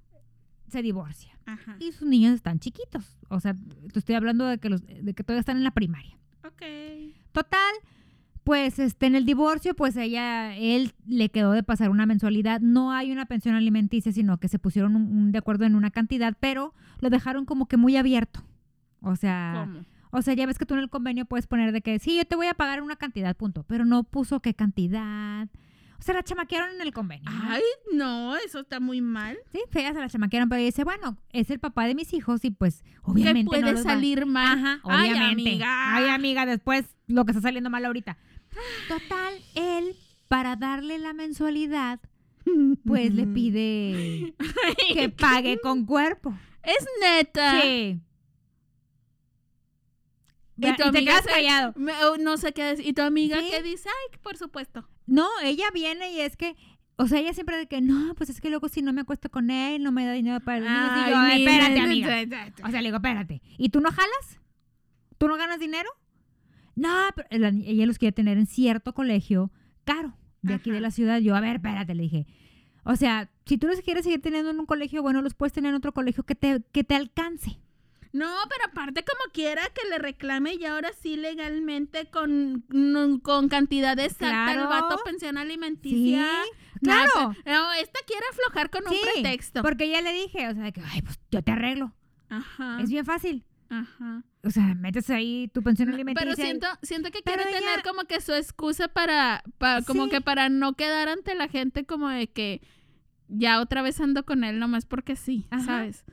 se 0.68 0.82
divorcia. 0.82 1.38
Ajá. 1.46 1.78
Y 1.80 1.92
sus 1.92 2.08
niños 2.08 2.34
están 2.34 2.60
chiquitos. 2.60 3.18
O 3.30 3.40
sea, 3.40 3.54
te 3.94 4.00
estoy 4.00 4.16
hablando 4.16 4.46
de 4.46 4.58
que, 4.58 4.70
los, 4.70 4.82
de 4.86 5.14
que 5.14 5.24
todavía 5.24 5.40
están 5.42 5.58
en 5.58 5.64
la 5.64 5.72
primaria. 5.72 6.18
Ok. 6.46 6.62
Total, 7.32 7.74
pues 8.44 8.80
este, 8.80 9.06
en 9.06 9.16
el 9.16 9.26
divorcio, 9.26 9.76
pues 9.76 9.96
ella, 9.98 10.56
él 10.58 10.94
le 11.06 11.30
quedó 11.30 11.52
de 11.52 11.64
pasar 11.64 11.90
una 11.90 12.06
mensualidad. 12.06 12.60
No 12.60 12.92
hay 12.92 13.12
una 13.12 13.26
pensión 13.28 13.56
alimenticia, 13.56 14.12
sino 14.12 14.40
que 14.40 14.48
se 14.48 14.58
pusieron 14.60 14.96
un- 14.96 15.16
un- 15.18 15.32
de 15.32 15.38
acuerdo 15.38 15.66
en 15.66 15.76
una 15.76 15.92
cantidad, 15.92 16.36
pero 16.40 16.74
lo 17.00 17.10
dejaron 17.10 17.46
como 17.46 17.68
que 17.68 17.78
muy 17.78 17.96
abierto. 17.98 18.44
O 19.02 19.16
sea, 19.16 19.66
¿Cómo? 19.68 19.86
o 20.12 20.22
sea, 20.22 20.34
ya 20.34 20.46
ves 20.48 20.58
que 20.58 20.66
tú 20.66 20.74
en 20.74 20.80
el 20.82 20.90
convenio 20.90 21.26
puedes 21.26 21.46
poner 21.48 21.72
de 21.72 21.82
que 21.82 22.00
sí, 22.00 22.18
yo 22.18 22.26
te 22.26 22.36
voy 22.36 22.48
a 22.48 22.56
pagar 22.56 22.82
una 22.82 22.96
cantidad, 22.96 23.36
punto. 23.38 23.64
Pero 23.64 23.86
no 23.86 24.04
puso 24.04 24.42
qué 24.42 24.54
cantidad. 24.54 25.48
O 26.00 26.02
sea, 26.04 26.14
la 26.14 26.24
chamaquearon 26.24 26.76
en 26.76 26.82
el 26.82 26.94
convenio. 26.94 27.30
¿no? 27.30 27.40
Ay, 27.52 27.62
no, 27.94 28.36
eso 28.38 28.60
está 28.60 28.80
muy 28.80 29.02
mal. 29.02 29.38
Sí, 29.52 29.60
feas 29.72 29.94
se 29.94 30.00
la 30.00 30.10
chamaquearon, 30.10 30.48
pero 30.50 30.62
dice, 30.62 30.84
bueno, 30.84 31.18
es 31.32 31.50
el 31.50 31.60
papá 31.60 31.86
de 31.88 31.96
mis 31.96 32.14
hijos 32.14 32.46
y 32.46 32.52
pues 32.52 32.84
obviamente 33.02 33.50
puede 33.50 33.62
no 33.64 33.72
los 33.72 33.80
va- 33.86 33.92
salir 33.92 34.26
mal. 34.26 34.58
Ajá, 34.60 34.80
Ay, 34.84 35.10
obviamente. 35.12 35.50
amiga. 35.50 35.96
Ay, 35.96 36.10
amiga, 36.10 36.46
después 36.46 36.86
lo 37.08 37.26
que 37.26 37.32
está 37.32 37.42
saliendo 37.42 37.70
mal 37.70 37.84
ahorita. 37.86 38.18
Total, 38.88 39.34
él, 39.56 39.96
para 40.28 40.56
darle 40.56 40.98
la 41.00 41.14
mensualidad, 41.14 42.00
pues 42.86 43.14
le 43.14 43.28
pide 43.28 44.34
que 44.94 45.10
pague 45.10 45.60
con 45.60 45.86
cuerpo. 45.86 46.34
Es 46.64 46.86
neta. 47.02 47.62
Sí. 47.62 48.00
Y 50.58 50.68
Y, 50.68 50.72
tu 50.72 50.76
te 50.78 50.84
amiga 50.86 51.12
quedas 51.14 51.24
se- 51.24 51.30
callado. 51.30 51.74
Me- 51.76 51.94
oh, 52.06 52.18
no 52.18 52.38
sé 52.38 52.52
qué 52.54 52.64
decir. 52.64 52.88
¿Y 52.88 52.94
tu 52.94 53.02
amiga 53.04 53.40
Sí. 53.40 53.48
qué 53.52 53.62
dice? 53.64 53.90
Ay, 53.90 54.20
por 54.22 54.38
supuesto. 54.38 54.88
No, 55.06 55.28
ella 55.44 55.66
viene 55.74 56.12
y 56.12 56.22
es 56.22 56.36
que, 56.36 56.56
o 56.96 57.08
sea, 57.08 57.20
ella 57.20 57.34
siempre 57.34 57.58
de 57.58 57.68
que, 57.68 57.80
no, 57.82 58.16
pues 58.16 58.30
es 58.30 58.42
que 58.42 58.50
luego 58.50 58.68
si 58.68 58.82
no 58.82 58.92
me 58.94 59.02
acuesto 59.02 59.30
con 59.30 59.52
él, 59.52 59.84
no 59.84 59.92
me 59.92 60.06
da 60.06 60.14
dinero 60.14 60.40
para. 60.44 60.60
Y 61.08 61.10
yo, 61.12 61.18
"Ay, 61.18 61.40
mira, 61.40 61.52
espérate, 61.68 61.80
amiga. 61.80 62.08
O 62.68 62.72
sea, 62.72 62.82
le 62.82 62.88
digo, 62.88 62.98
espérate. 62.98 63.42
¿Y 63.58 63.70
tú 63.70 63.80
no 63.82 63.90
jalas? 63.92 64.40
¿Tú 65.18 65.28
no 65.28 65.38
ganas 65.38 65.60
dinero? 65.60 65.90
No, 66.76 66.90
pero 67.16 67.28
la- 67.40 67.50
ella 67.50 67.86
los 67.86 67.98
quiere 67.98 68.12
tener 68.12 68.38
en 68.38 68.46
cierto 68.48 68.94
colegio 68.94 69.52
caro, 69.84 70.16
de 70.42 70.54
aquí 70.56 70.70
de 70.72 70.80
la 70.82 70.92
ciudad. 70.92 71.20
Yo, 71.20 71.36
a 71.36 71.40
ver, 71.42 71.56
espérate, 71.58 71.96
le 71.96 72.04
dije. 72.04 72.26
O 72.84 72.96
sea, 72.96 73.30
si 73.46 73.58
tú 73.58 73.68
los 73.68 73.82
quieres 73.82 74.04
seguir 74.04 74.22
teniendo 74.22 74.50
en 74.52 74.60
un 74.60 74.66
colegio, 74.66 75.02
bueno, 75.02 75.22
los 75.22 75.34
puedes 75.34 75.54
tener 75.54 75.70
en 75.70 75.76
otro 75.76 75.92
colegio 75.94 76.24
que 76.24 76.36
te, 76.36 76.62
que 76.72 76.84
te 76.84 76.96
alcance. 76.96 77.60
No, 78.14 78.34
pero 78.50 78.66
aparte 78.72 79.04
como 79.04 79.32
quiera 79.34 79.62
que 79.74 79.88
le 79.90 79.98
reclame 80.00 80.54
y 80.56 80.66
ahora 80.66 80.90
sí 81.02 81.16
legalmente 81.18 82.08
con, 82.10 82.66
no- 82.70 83.20
con 83.22 83.50
cantidad 83.50 83.98
exacta 84.00 84.52
el 84.54 84.58
Claro. 84.60 84.70
vato 84.70 85.02
pensión 85.04 85.38
alimenticia. 85.38 86.26
Sí, 86.44 86.52
No, 86.82 86.92
claro. 86.94 87.36
pe- 87.44 87.52
No, 87.52 87.74
esta 87.74 88.00
quiere 88.06 88.24
aflojar 88.32 88.70
con 88.70 88.84
un 88.88 88.96
pretexto. 89.14 89.62
Porque 89.62 89.90
ya 89.90 90.02
le 90.02 90.14
dije, 90.14 90.48
o 90.50 90.54
sea, 90.54 90.72
que, 90.72 90.82
ay, 90.82 91.02
pues 91.02 91.20
yo 91.32 91.42
te 91.42 91.52
arreglo. 91.52 91.94
Ajá. 92.30 92.80
Es 92.82 92.90
bien 92.90 93.06
fácil. 93.06 93.46
Ajá. 93.70 94.24
O 94.44 94.50
sea, 94.50 94.76
metes 94.76 95.10
ahí 95.10 95.50
tu 95.54 95.62
pensión 95.62 95.90
No, 95.90 95.96
alimenticia. 95.96 96.26
pero 96.26 96.36
siento, 96.42 96.68
siento 96.82 97.12
que 97.12 97.22
quiere 97.22 97.44
tener 97.46 97.84
como 97.84 98.06
que 98.06 98.22
su 98.22 98.34
excusa 98.34 98.88
para, 98.88 99.44
pa- 99.58 99.82
como 99.82 100.06
Sí. 100.06 100.12
que 100.12 100.22
para 100.22 100.48
no 100.50 100.74
quedar 100.76 101.10
ante 101.10 101.36
la 101.36 101.50
gente 101.50 101.86
como 101.86 102.08
de 102.08 102.28
que 102.28 102.62
ya 103.28 103.60
otra 103.60 103.82
vez 103.82 104.00
ando 104.00 104.26
con 104.26 104.46
él 104.46 104.58
nomás 104.60 104.86
porque 104.86 105.18
sí, 105.18 105.48
Ajá. 105.50 105.64
¿sabes? 105.66 106.06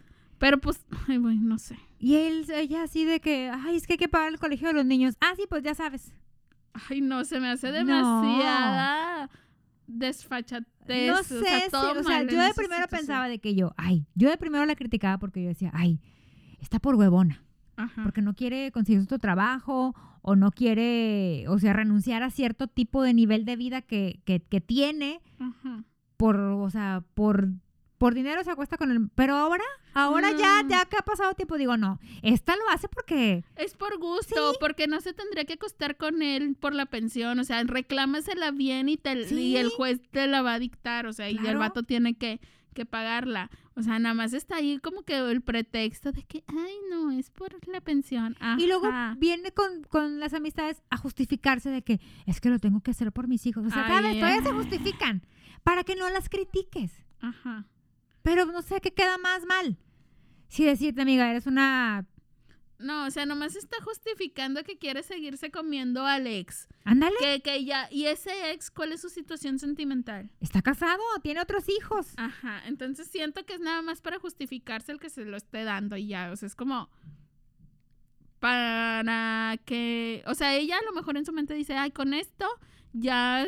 Pero 0.45 0.59
pues, 0.59 0.85
ay, 1.09 1.17
güey, 1.17 1.39
no 1.39 1.57
sé. 1.59 1.79
Y 1.99 2.17
él, 2.17 2.45
ella 2.53 2.83
así 2.83 3.07
de 3.07 3.19
que, 3.19 3.49
ay, 3.51 3.77
es 3.77 3.87
que 3.87 3.95
hay 3.95 3.99
que 3.99 4.11
pagar 4.11 4.29
el 4.31 4.39
colegio 4.39 4.69
de 4.69 4.75
los 4.75 4.85
niños. 4.85 5.15
Ah, 5.23 5.33
sí, 5.37 5.45
pues 5.49 5.63
ya 5.63 5.75
sabes. 5.75 6.13
Ay, 6.91 7.01
no, 7.01 7.25
se 7.25 7.41
me 7.41 7.49
hace 7.49 7.69
No. 7.69 7.73
demasiada 7.79 9.31
desfachatez. 9.87 11.11
no 11.11 11.21
o 11.21 11.23
sé, 11.23 11.41
sea, 11.41 11.61
si- 11.61 11.67
o 11.75 11.95
sea, 11.95 12.03
mal 12.03 12.23
en 12.25 12.29
yo 12.29 12.43
de 12.43 12.53
primero 12.53 12.87
pensaba 12.89 13.27
de 13.31 13.39
que 13.39 13.55
yo, 13.55 13.73
ay, 13.79 14.07
yo 14.15 14.29
de 14.29 14.37
primero 14.37 14.67
la 14.67 14.75
criticaba 14.77 15.17
porque 15.17 15.43
yo 15.43 15.49
decía, 15.49 15.71
ay, 15.73 15.99
está 16.61 16.79
por 16.79 16.95
huevona, 16.97 17.43
Ajá. 17.77 18.03
porque 18.03 18.21
no 18.21 18.35
quiere 18.35 18.71
conseguir 18.71 19.01
otro 19.01 19.19
trabajo 19.19 19.95
o 20.21 20.37
no 20.37 20.51
quiere, 20.51 21.47
o 21.49 21.59
sea, 21.59 21.73
renunciar 21.73 22.23
a 22.23 22.29
cierto 22.29 22.67
tipo 22.67 23.03
de 23.03 23.15
nivel 23.15 23.47
de 23.47 23.57
vida 23.57 23.81
que, 23.81 24.21
que, 24.27 24.41
que 24.41 24.61
tiene 24.61 25.23
Ajá. 25.39 25.85
por, 26.19 26.37
o 26.39 26.69
sea, 26.69 27.03
por, 27.15 27.49
por 27.99 28.15
dinero 28.15 28.43
se 28.45 28.51
acuesta 28.51 28.77
con 28.77 28.91
el, 28.91 29.09
pero 29.15 29.35
ahora, 29.37 29.65
ahora 29.95 30.31
ya, 30.33 30.63
No. 30.63 30.69
ya 30.69 30.85
que 30.87 30.97
ha 30.97 31.03
pasado 31.03 31.35
tiempo, 31.35 31.57
digo, 31.57 31.77
no, 31.77 31.99
esta 32.23 32.57
lo 32.57 32.69
hace 32.71 32.89
porque, 32.89 33.45
Es 33.57 33.75
por 33.75 33.99
gusto, 33.99 34.55
porque 34.61 34.87
no 34.87 35.01
se 35.01 35.13
tendría 35.13 35.45
que 35.45 35.55
acostar 35.55 35.97
con 35.97 36.23
él 36.23 36.57
por 36.59 36.75
la 36.75 36.87
pensión. 36.87 37.39
O 37.39 37.45
sea, 37.45 37.63
reclámasela 37.65 38.51
bien 38.51 38.89
y, 38.89 38.97
te, 38.97 39.27
Sí. 39.29 39.35
y 39.37 39.57
el 39.57 39.69
juez 39.71 40.01
te 40.11 40.27
la 40.27 40.43
va 40.43 40.55
a 40.55 40.59
dictar. 40.59 41.07
O 41.07 41.13
sea, 41.13 41.31
y 41.31 41.39
el 41.47 41.57
vato 41.57 41.83
tiene 41.85 42.15
que, 42.15 42.41
que 42.75 42.85
pagarla. 42.85 43.51
O 43.77 43.83
sea, 43.83 43.99
nada 43.99 44.15
más 44.15 44.33
está 44.35 44.57
ahí 44.57 44.79
como 44.79 45.03
que 45.03 45.17
el 45.19 45.41
pretexto 45.43 46.13
de 46.13 46.23
que, 46.25 46.45
ay, 46.49 46.75
no, 46.91 47.11
es 47.13 47.31
por 47.31 47.57
la 47.69 47.81
pensión. 47.81 48.37
y 48.59 48.67
luego 48.67 48.87
Ajá. 48.87 49.15
viene 49.19 49.53
con, 49.53 49.83
con 49.85 50.21
las 50.21 50.35
amistades 50.35 50.83
a 50.91 50.97
justificarse 50.97 51.71
de 51.71 51.83
que 51.83 52.01
es 52.27 52.41
que 52.41 52.51
lo 52.51 52.59
tengo 52.59 52.81
que 52.83 52.91
hacer 52.93 53.11
por 53.13 53.27
mis 53.29 53.47
hijos. 53.47 53.65
O 53.67 53.71
sea, 53.71 53.85
Ay, 53.87 53.93
¿sabes? 53.93 54.19
Todavía 54.19 54.43
se 54.43 54.53
justifican 54.53 55.23
para 55.63 55.83
que 55.85 55.97
no 55.97 56.09
las 56.11 56.29
critiques. 56.29 56.93
Ajá. 57.21 57.65
Pero 58.25 58.47
no 58.47 58.61
sé 58.63 58.81
qué 58.81 58.93
queda 58.93 59.17
más 59.19 59.45
mal. 59.45 59.77
Si 60.49 60.65
decirte, 60.65 61.03
amiga, 61.03 61.31
eres 61.31 61.47
una. 61.47 62.07
No, 62.79 63.07
o 63.07 63.11
sea, 63.11 63.25
nomás 63.25 63.55
está 63.55 63.77
justificando 63.83 64.65
que 64.65 64.77
quiere 64.79 65.03
seguirse 65.05 65.51
comiendo 65.53 66.05
al 66.05 66.27
ex. 66.27 66.67
Ándale, 66.85 67.15
Que, 67.21 67.41
que 67.41 67.65
ya, 67.65 67.87
y 67.91 68.07
ese 68.07 68.51
ex, 68.51 68.71
¿cuál 68.71 68.93
es 68.93 69.01
su 69.01 69.09
situación 69.11 69.59
sentimental? 69.61 70.29
está 70.41 70.61
casado, 70.61 71.01
tiene 71.23 71.41
otros 71.41 71.69
hijos. 71.69 72.09
Ajá, 72.17 72.63
entonces 72.67 73.07
siento 73.07 73.47
que 73.47 73.55
es 73.55 73.61
nada 73.61 73.81
más 73.83 74.01
para 74.01 74.19
justificarse 74.19 74.91
el 74.91 74.99
que 74.99 75.09
se 75.09 75.25
lo 75.25 75.37
esté 75.37 75.63
dando 75.63 75.97
y 75.97 76.09
ya, 76.09 76.31
o 76.33 76.37
sea, 76.37 76.49
es 76.49 76.57
como 76.57 76.91
para 78.41 79.57
que, 79.65 80.23
o 80.27 80.35
sea, 80.35 80.55
ella 80.55 80.77
a 80.79 80.85
lo 80.85 80.93
mejor 80.93 81.17
en 81.17 81.25
su 81.25 81.33
mente 81.33 81.55
dice, 81.55 81.77
ay, 81.77 81.91
con 81.91 82.13
esto 82.13 82.47
ya 82.93 83.47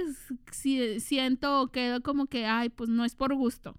si- 0.50 1.00
siento 1.00 1.60
o 1.62 1.68
quedo 1.72 2.02
como 2.02 2.26
que, 2.26 2.46
ay, 2.46 2.68
pues 2.70 2.88
no 2.88 3.04
es 3.04 3.14
por 3.14 3.34
gusto, 3.34 3.76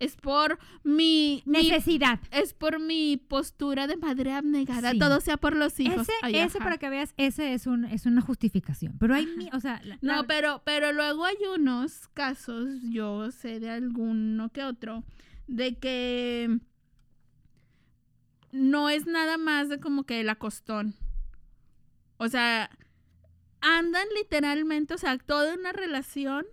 es 0.00 0.16
por 0.16 0.58
mi, 0.82 1.42
mi- 1.46 1.68
Necesidad. 1.68 2.18
es 2.32 2.52
por 2.54 2.80
mi 2.80 3.16
postura 3.16 3.86
de 3.86 3.96
madre 3.96 4.32
abnegada, 4.32 4.90
Sí. 4.92 4.98
todo 4.98 5.20
sea 5.20 5.36
por 5.36 5.54
los 5.54 5.78
hijos. 5.78 6.02
Ese, 6.02 6.12
Ay, 6.22 6.36
ese 6.36 6.58
ajá. 6.58 6.64
para 6.64 6.78
que 6.78 6.88
veas, 6.90 7.14
ese 7.16 7.54
es, 7.54 7.66
un, 7.68 7.84
es 7.84 8.06
una 8.06 8.20
justificación. 8.22 8.96
Pero 8.98 9.14
hay, 9.14 9.26
mi- 9.36 9.50
o 9.52 9.60
sea, 9.60 9.80
la- 9.84 9.98
No, 10.02 10.16
la- 10.16 10.22
pero, 10.24 10.62
pero 10.64 10.92
luego 10.92 11.24
hay 11.24 11.36
unos 11.54 12.08
casos, 12.14 12.66
yo 12.90 13.30
sé 13.30 13.60
de 13.60 13.70
alguno 13.70 14.48
que 14.50 14.64
otro, 14.64 15.04
de 15.46 15.76
que 15.78 16.58
no 18.52 18.88
es 18.90 19.06
nada 19.06 19.38
más 19.38 19.68
de 19.68 19.78
como 19.80 20.04
que 20.04 20.20
el 20.20 20.28
acostón. 20.28 20.94
O 22.16 22.28
sea, 22.28 22.70
andan 23.60 24.06
literalmente, 24.16 24.94
o 24.94 24.98
sea, 24.98 25.18
toda 25.18 25.54
una 25.54 25.72
relación 25.72 26.46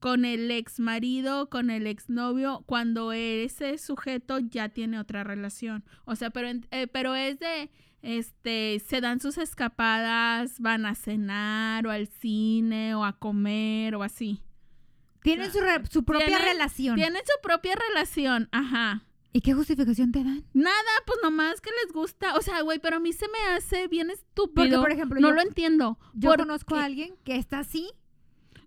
con 0.00 0.24
el 0.24 0.50
ex 0.50 0.78
marido, 0.80 1.48
con 1.48 1.70
el 1.70 1.86
ex 1.86 2.08
novio, 2.10 2.62
cuando 2.66 3.12
ese 3.12 3.78
sujeto 3.78 4.38
ya 4.38 4.68
tiene 4.68 4.98
otra 4.98 5.24
relación. 5.24 5.84
O 6.04 6.16
sea, 6.16 6.30
pero, 6.30 6.48
eh, 6.70 6.86
pero 6.86 7.14
es 7.14 7.38
de, 7.38 7.70
este, 8.02 8.80
se 8.86 9.00
dan 9.00 9.20
sus 9.20 9.38
escapadas, 9.38 10.60
van 10.60 10.86
a 10.86 10.94
cenar 10.94 11.86
o 11.86 11.90
al 11.90 12.06
cine 12.08 12.94
o 12.94 13.04
a 13.04 13.18
comer 13.18 13.94
o 13.94 14.02
así. 14.02 14.40
tienen 15.22 15.50
su, 15.50 15.60
re- 15.60 15.84
su 15.90 16.04
propia 16.04 16.26
Tienen- 16.26 16.46
relación. 16.46 16.94
Tienen 16.96 17.22
su 17.24 17.40
propia 17.42 17.74
relación, 17.88 18.48
ajá. 18.52 19.02
¿Y 19.32 19.40
qué 19.40 19.52
justificación 19.54 20.12
te 20.12 20.22
dan? 20.22 20.44
Nada, 20.54 20.72
pues 21.04 21.18
nomás 21.22 21.60
que 21.60 21.70
les 21.84 21.92
gusta. 21.92 22.36
O 22.36 22.42
sea, 22.42 22.62
güey, 22.62 22.78
pero 22.78 22.96
a 22.96 23.00
mí 23.00 23.12
se 23.12 23.26
me 23.28 23.38
hace 23.54 23.86
bien 23.88 24.08
estúpido. 24.10 24.54
Porque, 24.54 24.78
por 24.78 24.92
ejemplo, 24.92 25.20
no 25.20 25.28
yo- 25.28 25.34
lo 25.34 25.42
entiendo. 25.42 25.98
Yo 26.14 26.30
Porque, 26.30 26.44
conozco 26.44 26.76
a 26.76 26.84
alguien 26.84 27.16
que 27.24 27.36
está 27.36 27.58
así. 27.58 27.90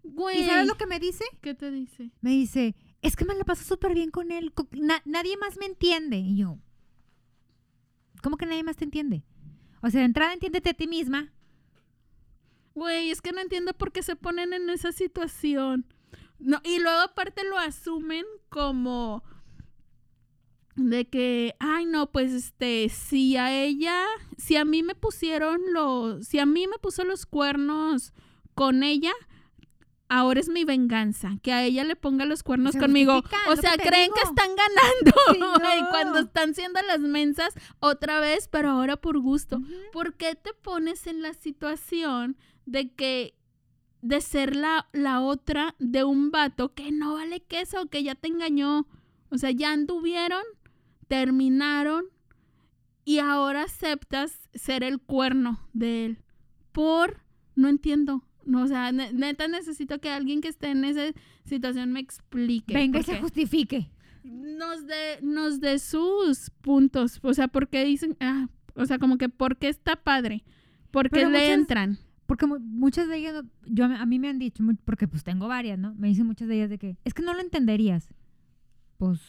Güey, 0.04 0.42
¿Y 0.42 0.46
sabes 0.46 0.68
lo 0.68 0.76
que 0.76 0.86
me 0.88 1.00
dice? 1.00 1.24
¿Qué 1.42 1.54
te 1.54 1.72
dice? 1.72 2.12
Me 2.22 2.32
dice, 2.32 2.76
es 3.02 3.16
que 3.16 3.26
me 3.26 3.36
la 3.36 3.44
paso 3.44 3.64
súper 3.64 3.94
bien 3.94 4.12
con 4.12 4.32
él. 4.32 4.54
na- 4.72 5.02
nadie 5.06 5.38
más 5.38 5.58
me 5.58 5.66
entiende. 5.66 6.18
Y 6.18 6.38
yo, 6.38 6.58
¿cómo 8.24 8.38
que 8.38 8.46
nadie 8.46 8.64
más 8.64 8.76
te 8.78 8.86
entiende? 8.86 9.24
O 9.82 9.90
sea, 9.90 10.00
de 10.02 10.06
entrada 10.06 10.34
entiéndete 10.34 10.70
a 10.70 10.74
ti 10.74 10.88
misma. 10.88 11.32
Güey, 12.76 13.12
es 13.12 13.22
que 13.22 13.32
no 13.32 13.42
entiendo 13.42 13.74
por 13.74 13.92
qué 13.92 14.04
se 14.04 14.16
ponen 14.16 14.54
en 14.54 14.70
esa 14.70 14.92
situación. 14.92 15.86
No, 16.40 16.62
y 16.64 16.80
luego 16.80 17.00
aparte 17.02 17.44
lo 17.44 17.58
asumen 17.58 18.26
como 18.50 19.24
de 20.76 21.10
que, 21.10 21.56
ay 21.60 21.86
no, 21.86 22.10
pues 22.12 22.32
este, 22.32 22.88
si 22.88 23.36
a 23.36 23.54
ella, 23.64 24.06
si 24.38 24.56
a 24.56 24.64
mí 24.64 24.82
me 24.82 24.96
pusieron 24.96 25.60
los, 25.74 26.26
si 26.28 26.40
a 26.40 26.46
mí 26.46 26.68
me 26.68 26.78
puso 26.80 27.04
los 27.04 27.26
cuernos 27.26 28.14
con 28.56 28.84
ella 28.84 29.12
ahora 30.10 30.40
es 30.40 30.50
mi 30.50 30.66
venganza, 30.66 31.38
que 31.42 31.54
a 31.54 31.64
ella 31.64 31.84
le 31.84 31.96
ponga 31.96 32.26
los 32.26 32.44
cuernos 32.44 32.74
Se 32.74 32.80
conmigo. 32.80 33.22
O 33.48 33.56
sea, 33.56 33.78
que 33.78 33.88
creen 33.88 34.06
digo. 34.06 34.16
que 34.16 34.22
están 34.24 34.50
ganando 34.56 35.12
Sí, 35.34 35.40
no. 35.84 35.90
cuando 35.92 36.20
están 36.20 36.54
siendo 36.56 36.82
las 36.82 37.00
mensas 37.00 37.54
otra 37.80 38.20
vez, 38.20 38.48
pero 38.48 38.70
ahora 38.72 38.98
por 38.98 39.20
gusto. 39.20 39.62
¿Por 39.94 40.16
qué 40.16 40.36
te 40.36 40.54
pones 40.54 41.08
en 41.08 41.22
la 41.22 41.34
situación 41.34 42.38
de 42.66 42.94
que 42.94 43.36
de 44.02 44.22
ser 44.22 44.56
la, 44.56 44.88
la 44.94 45.22
otra 45.22 45.76
de 45.80 46.04
un 46.04 46.32
vato 46.32 46.74
que 46.74 46.92
no 46.92 47.14
vale 47.14 47.42
queso, 47.42 47.88
que 47.88 48.04
ya 48.04 48.16
te 48.16 48.28
engañó? 48.28 48.88
O 49.30 49.38
sea, 49.38 49.52
ya 49.52 49.72
anduvieron, 49.72 50.44
terminaron 51.08 52.06
y 53.06 53.20
ahora 53.20 53.64
aceptas 53.64 54.50
ser 54.54 54.84
el 54.84 55.00
cuerno 55.00 55.60
de 55.74 56.06
él. 56.06 56.24
Por, 56.72 57.22
no 57.56 57.68
entiendo. 57.68 58.24
No, 58.50 58.64
o 58.64 58.68
sea, 58.68 58.92
ne- 58.92 59.14
neta 59.14 59.48
necesito 59.48 60.00
que 60.00 60.10
alguien 60.10 60.42
que 60.42 60.48
esté 60.48 60.72
en 60.72 60.84
esa 60.84 61.04
situación 61.46 61.92
me 61.92 62.00
explique. 62.00 62.74
Venga 62.74 63.00
y 63.00 63.04
se 63.04 63.20
justifique. 63.22 63.92
nos 64.24 64.86
de, 64.88 65.20
nos 65.22 65.60
de 65.60 65.78
sus 65.80 66.50
puntos. 66.62 67.20
O 67.22 67.34
sea, 67.34 67.48
porque 67.48 67.86
dicen, 67.86 68.18
ah, 68.20 68.48
o 68.76 68.86
sea, 68.86 68.98
como 69.00 69.18
que 69.18 69.30
porque 69.30 69.68
está 69.70 69.96
padre. 69.98 70.44
Porque 70.92 71.12
Pero 71.18 71.30
le 71.30 71.40
muchas- 71.40 71.60
entran. 71.60 71.98
Porque 72.26 72.46
mu- 72.48 72.60
muchas 72.60 73.08
de 73.08 73.18
ellas, 73.18 73.44
yo, 73.66 73.86
a 73.86 74.06
mí 74.06 74.20
me 74.20 74.30
han 74.30 74.40
dicho, 74.40 74.64
porque 74.86 75.08
pues 75.08 75.24
tengo 75.24 75.48
varias, 75.48 75.78
¿no? 75.80 75.94
Me 75.96 76.08
dicen 76.10 76.26
muchas 76.28 76.48
de 76.48 76.56
ellas 76.56 76.70
de 76.70 76.78
que, 76.80 76.98
es 77.04 77.14
que 77.14 77.22
no 77.24 77.34
lo 77.34 77.40
entenderías. 77.42 78.10
Pues, 78.98 79.20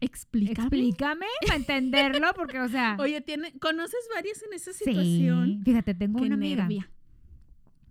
Explícame. 0.00 0.52
explícame 0.66 1.26
para 1.46 1.56
entenderlo, 1.56 2.28
porque, 2.34 2.60
o 2.60 2.68
sea, 2.68 2.96
Oye, 3.00 3.20
tiene, 3.20 3.52
¿conoces 3.58 4.00
varias 4.14 4.42
en 4.42 4.52
esa 4.52 4.72
sí. 4.72 4.84
situación? 4.84 5.62
Fíjate, 5.64 5.94
tengo 5.94 6.18
Qué 6.18 6.26
una 6.26 6.34
amiga 6.34 6.62
nervia. 6.68 6.90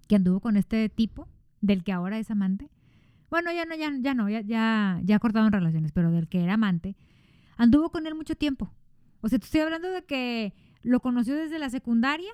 Que 0.07 0.15
anduvo 0.15 0.39
con 0.39 0.57
este 0.57 0.89
tipo, 0.89 1.27
del 1.61 1.83
que 1.83 1.91
ahora 1.91 2.17
es 2.19 2.29
amante. 2.31 2.69
Bueno, 3.29 3.51
ya 3.51 3.65
no, 3.65 3.75
ya, 3.75 3.91
ya 3.99 4.13
no, 4.13 4.29
ya, 4.29 4.41
ya, 4.41 4.99
ya 5.03 5.19
cortaron 5.19 5.51
relaciones, 5.51 5.91
pero 5.91 6.11
del 6.11 6.27
que 6.27 6.43
era 6.43 6.53
amante, 6.53 6.95
anduvo 7.57 7.89
con 7.89 8.05
él 8.05 8.15
mucho 8.15 8.35
tiempo. 8.35 8.71
O 9.21 9.29
sea, 9.29 9.39
te 9.39 9.45
estoy 9.45 9.61
hablando 9.61 9.89
de 9.89 10.03
que 10.05 10.53
lo 10.83 10.99
conoció 10.99 11.35
desde 11.35 11.57
la 11.59 11.69
secundaria, 11.69 12.31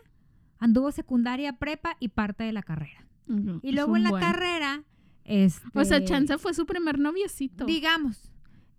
anduvo 0.57 0.91
secundaria, 0.91 1.53
prepa 1.53 1.95
y 1.99 2.09
parte 2.09 2.43
de 2.43 2.51
la 2.51 2.63
carrera. 2.63 3.05
Ujú, 3.27 3.59
Y 3.63 3.69
es 3.69 3.75
luego 3.75 3.95
en 3.95 4.03
la 4.03 4.09
buen. 4.09 4.21
carrera, 4.23 4.83
este, 5.23 5.67
O 5.73 5.85
sea, 5.85 6.03
Chanza 6.03 6.37
fue 6.39 6.53
su 6.53 6.65
primer 6.65 6.97
noviecito. 6.99 7.65
digamos. 7.65 8.31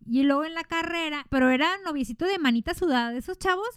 Y 0.06 0.24
luego 0.24 0.44
en 0.44 0.54
la 0.54 0.64
carrera, 0.64 1.24
pero 1.30 1.50
era 1.50 1.68
noviecito 1.84 2.24
de 2.26 2.38
manita 2.38 2.74
sudada, 2.74 3.12
de 3.12 3.18
esos 3.18 3.38
chavos 3.38 3.68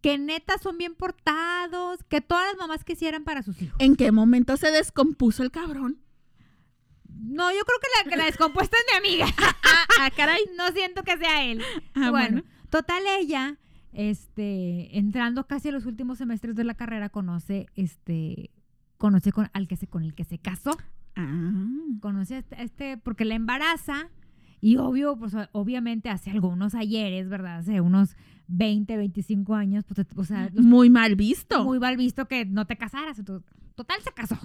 que 0.00 0.18
neta 0.18 0.58
son 0.58 0.78
bien 0.78 0.94
portados, 0.94 2.02
que 2.04 2.20
todas 2.20 2.46
las 2.46 2.56
mamás 2.56 2.84
quisieran 2.84 3.24
para 3.24 3.42
sus 3.42 3.60
hijos. 3.60 3.76
¿En 3.78 3.96
qué 3.96 4.12
momento 4.12 4.56
se 4.56 4.70
descompuso 4.70 5.42
el 5.42 5.50
cabrón? 5.50 6.00
No, 7.08 7.50
yo 7.50 7.58
creo 7.64 7.78
que 7.80 7.88
la, 8.04 8.10
que 8.10 8.16
la 8.16 8.24
descompuesta 8.24 8.76
es 8.78 8.84
mi 9.02 9.08
amiga. 9.08 9.26
Ah, 9.72 9.86
ah, 10.06 10.10
caray. 10.10 10.40
No 10.58 10.68
siento 10.72 11.04
que 11.04 11.16
sea 11.16 11.44
él. 11.44 11.62
Ah, 11.94 12.10
bueno, 12.10 12.40
bueno. 12.40 12.42
total 12.70 13.02
ella, 13.20 13.56
este, 13.92 14.98
entrando 14.98 15.46
casi 15.46 15.68
a 15.68 15.72
los 15.72 15.86
últimos 15.86 16.18
semestres 16.18 16.56
de 16.56 16.64
la 16.64 16.74
carrera, 16.74 17.08
conoce, 17.08 17.66
este, 17.76 18.50
conoce 18.98 19.30
con, 19.30 19.48
al 19.52 19.68
que 19.68 19.76
se, 19.76 19.86
con 19.86 20.02
el 20.02 20.14
que 20.14 20.24
se 20.24 20.38
casó. 20.38 20.76
Ah. 21.14 21.66
conoce 22.00 22.34
a 22.34 22.38
este, 22.38 22.56
a 22.56 22.62
este- 22.62 22.96
porque 22.98 23.24
la 23.24 23.34
embaraza 23.36 24.08
y 24.60 24.76
obvio, 24.76 25.16
pues 25.16 25.34
obviamente 25.52 26.10
hace 26.10 26.30
algunos 26.30 26.74
ayeres, 26.74 27.28
¿verdad? 27.28 27.58
Hace 27.58 27.80
unos 27.80 28.16
20, 28.48 28.96
25 28.96 29.54
años, 29.54 29.84
pues, 29.84 30.06
o 30.16 30.24
sea, 30.24 30.50
Muy 30.54 30.90
mal 30.90 31.16
visto. 31.16 31.64
muy 31.64 31.78
mal 31.78 31.96
visto 31.96 32.26
que 32.26 32.44
no 32.44 32.66
te 32.66 32.76
casaras. 32.76 33.22
Total, 33.74 34.00
se 34.02 34.12
casó. 34.12 34.38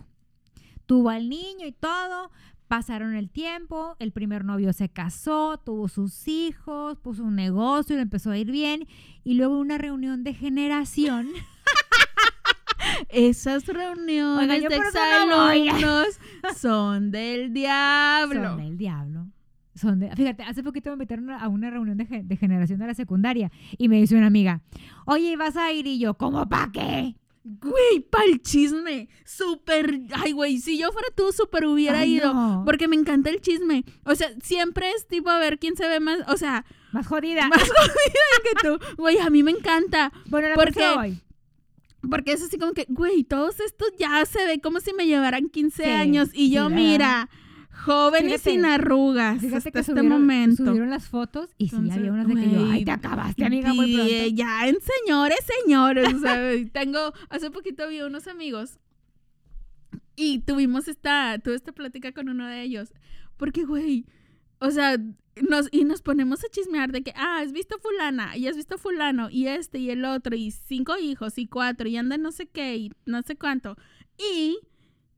Tuvo 0.86 1.10
al 1.10 1.30
niño 1.30 1.66
y 1.66 1.72
todo. 1.72 2.32
Pasaron 2.68 3.14
el 3.14 3.30
tiempo, 3.30 3.96
el 4.00 4.12
primer 4.12 4.44
novio 4.44 4.74
se 4.74 4.90
casó, 4.90 5.60
tuvo 5.64 5.88
sus 5.88 6.28
hijos, 6.28 6.98
puso 6.98 7.24
un 7.24 7.36
negocio 7.36 7.94
y 7.94 7.98
le 7.98 8.02
empezó 8.04 8.32
a 8.32 8.38
ir 8.40 8.50
bien. 8.52 8.88
Y 9.24 9.36
luego 9.36 9.60
una 9.60 9.78
reunión 9.78 10.24
de 10.24 10.34
generación. 10.34 11.30
Esas 13.10 13.66
reuniones 13.68 14.50
Oiga, 14.52 14.70
de 14.70 14.78
no 14.80 15.52
exalumnos 15.52 16.08
son 16.58 17.12
del 17.12 17.54
diablo. 17.54 18.44
Son 18.50 18.58
del 18.58 18.78
diablo. 18.78 19.28
Son 19.76 20.00
de- 20.00 20.10
fíjate, 20.16 20.44
hace 20.44 20.64
poquito 20.64 20.90
me 20.90 20.94
invitaron 20.94 21.30
a 21.32 21.48
una 21.50 21.70
reunión 21.70 21.98
de, 21.98 22.06
ge- 22.06 22.24
de 22.24 22.38
generación 22.38 22.80
de 22.80 22.88
la 22.88 22.94
secundaria 22.94 23.52
y 23.78 23.90
me 23.90 23.98
dice 24.00 24.16
una 24.16 24.28
amiga, 24.28 24.62
oye, 25.06 25.36
¿vas 25.38 25.58
a 25.58 25.72
ir? 25.74 25.86
Y 25.86 26.00
yo, 26.00 26.14
¿cómo 26.16 26.48
pa' 26.48 26.72
qué? 26.72 27.16
Güey, 27.44 28.00
pa'l 28.10 28.42
chisme. 28.42 29.08
Súper. 29.24 30.00
Ay, 30.24 30.32
güey, 30.32 30.58
si 30.60 30.80
yo 30.80 30.92
fuera 30.92 31.08
tú, 31.16 31.32
súper 31.32 31.66
hubiera 31.68 32.00
Ay, 32.00 32.16
ido. 32.16 32.34
no. 32.34 32.64
Porque 32.66 32.88
me 32.88 32.96
encanta 32.96 33.30
el 33.30 33.40
chisme. 33.42 33.84
O 34.04 34.16
sea, 34.16 34.30
siempre 34.42 34.90
es 34.98 35.08
tipo 35.08 35.30
a 35.30 35.38
ver 35.38 35.60
quién 35.60 35.76
se 35.76 35.88
ve 35.88 36.00
más. 36.00 36.20
O 36.28 36.38
sea, 36.38 36.66
Más 36.92 37.06
jodida. 37.06 37.48
más 37.50 37.62
jodida 37.62 38.36
que 38.44 38.68
tú. 38.68 38.80
Güey, 38.98 39.20
a 39.20 39.30
mí 39.30 39.44
me 39.44 39.52
encanta. 39.52 40.12
bueno, 40.28 40.48
la 40.50 40.56
porque- 40.56 40.92
voy. 40.96 41.22
Porque 42.10 42.32
es 42.34 42.42
así 42.44 42.58
como 42.58 42.74
que, 42.74 42.86
güey, 42.88 43.24
todos 43.24 43.60
estos 43.60 43.90
ya 44.00 44.24
se 44.26 44.46
ve 44.46 44.60
como 44.62 44.80
si 44.80 44.94
me 44.94 45.06
llevaran 45.08 45.50
15 45.50 45.84
Sí, 45.84 45.90
años. 45.90 46.30
Y 46.34 46.52
yo, 46.52 46.70
mira, 46.70 47.30
joven 47.76 48.30
y 48.30 48.38
sin 48.38 48.66
arrugas. 48.66 49.40
Fíjate 49.40 49.58
hasta 49.58 49.72
que 49.72 49.80
este 49.80 49.92
subieron, 49.92 50.12
momento. 50.22 50.66
subieron 50.66 50.90
las 50.90 51.08
fotos 51.08 51.50
y 51.58 51.70
sí, 51.70 51.76
Entonces, 51.76 51.98
había 51.98 52.12
unas 52.12 52.28
de 52.28 52.36
que 52.36 52.52
yo, 52.52 52.66
ay, 52.72 52.86
te 52.86 52.92
acabaste, 52.92 53.46
amiga, 53.46 53.74
muy 53.74 53.94
pronto. 53.94 54.28
Ya 54.34 54.68
en 54.68 54.78
señores, 54.82 55.40
señores. 55.64 56.14
o 56.14 56.20
sea, 56.20 56.52
tengo, 56.74 57.14
hace 57.30 57.52
poquito 57.52 57.88
vi 57.88 58.02
unos 58.02 58.28
amigos 58.28 58.80
y 60.16 60.40
tuvimos 60.40 60.88
esta, 60.88 61.38
tuve 61.40 61.56
esta 61.56 61.72
plática 61.72 62.12
con 62.12 62.30
uno 62.30 62.48
de 62.48 62.62
ellos. 62.62 62.94
Porque, 63.38 63.66
güey, 63.66 64.06
o 64.60 64.72
sea, 64.72 64.98
nos, 65.42 65.68
y 65.72 65.84
nos 65.84 66.02
ponemos 66.02 66.44
a 66.44 66.50
chismear 66.50 66.92
de 66.92 67.04
que, 67.04 67.12
ah, 67.16 67.40
has 67.42 67.52
visto 67.52 67.78
fulana, 67.80 68.38
y 68.38 68.48
has 68.48 68.56
visto 68.56 68.78
fulano, 68.78 69.30
y 69.30 69.48
este, 69.48 69.80
y 69.80 69.90
el 69.90 70.06
otro, 70.06 70.36
y 70.36 70.52
cinco 70.52 70.98
hijos, 70.98 71.38
y 71.38 71.48
cuatro, 71.48 71.88
y 71.90 71.98
andan 71.98 72.22
no 72.22 72.32
sé 72.32 72.46
qué, 72.46 72.78
y 72.78 72.92
no 73.06 73.22
sé 73.22 73.36
cuánto. 73.36 73.76
Y, 74.18 74.60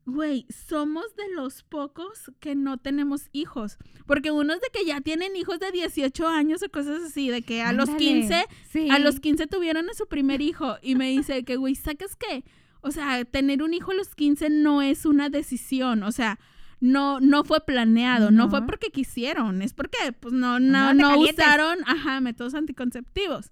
güey, 0.08 0.46
somos 0.48 1.14
de 1.16 1.34
los 1.34 1.62
pocos 1.62 2.32
que 2.40 2.54
no 2.54 2.78
tenemos 2.78 3.28
hijos. 3.32 3.76
Porque 4.06 4.30
unos 4.30 4.58
de 4.60 4.68
que 4.72 4.86
ya 4.86 5.00
tienen 5.02 5.36
hijos 5.36 5.60
de 5.60 5.70
18 5.70 6.26
años 6.26 6.62
o 6.62 6.70
cosas 6.70 7.02
así, 7.02 7.28
de 7.28 7.42
que 7.42 7.62
a 7.62 7.72
los 7.72 7.90
Ándale, 7.90 8.06
15 8.06 8.44
sí. 8.70 8.88
a 8.90 8.98
los 8.98 9.20
15 9.20 9.46
tuvieron 9.46 9.88
a 9.90 9.94
su 9.94 10.06
primer 10.08 10.40
hijo 10.40 10.76
y 10.82 10.94
me 10.94 11.10
dice 11.10 11.44
que, 11.44 11.56
güey, 11.56 11.74
¿sacas 11.74 12.16
qué? 12.16 12.42
O 12.80 12.90
sea, 12.90 13.24
tener 13.26 13.62
un 13.62 13.74
hijo 13.74 13.90
a 13.90 13.94
los 13.94 14.14
15 14.14 14.48
no 14.50 14.80
es 14.80 15.04
una 15.04 15.28
decisión, 15.28 16.02
o 16.02 16.12
sea, 16.12 16.38
no, 16.80 17.20
no 17.20 17.44
fue 17.44 17.60
planeado, 17.66 18.30
no, 18.30 18.44
No. 18.44 18.50
fue 18.50 18.64
porque 18.64 18.90
quisieron, 18.90 19.60
es 19.62 19.74
porque, 19.74 19.98
pues, 20.18 20.32
no, 20.32 20.58
no, 20.58 20.94
no 20.94 21.18
usaron, 21.18 21.78
ajá, 21.86 22.20
métodos 22.20 22.54
anticonceptivos. 22.54 23.50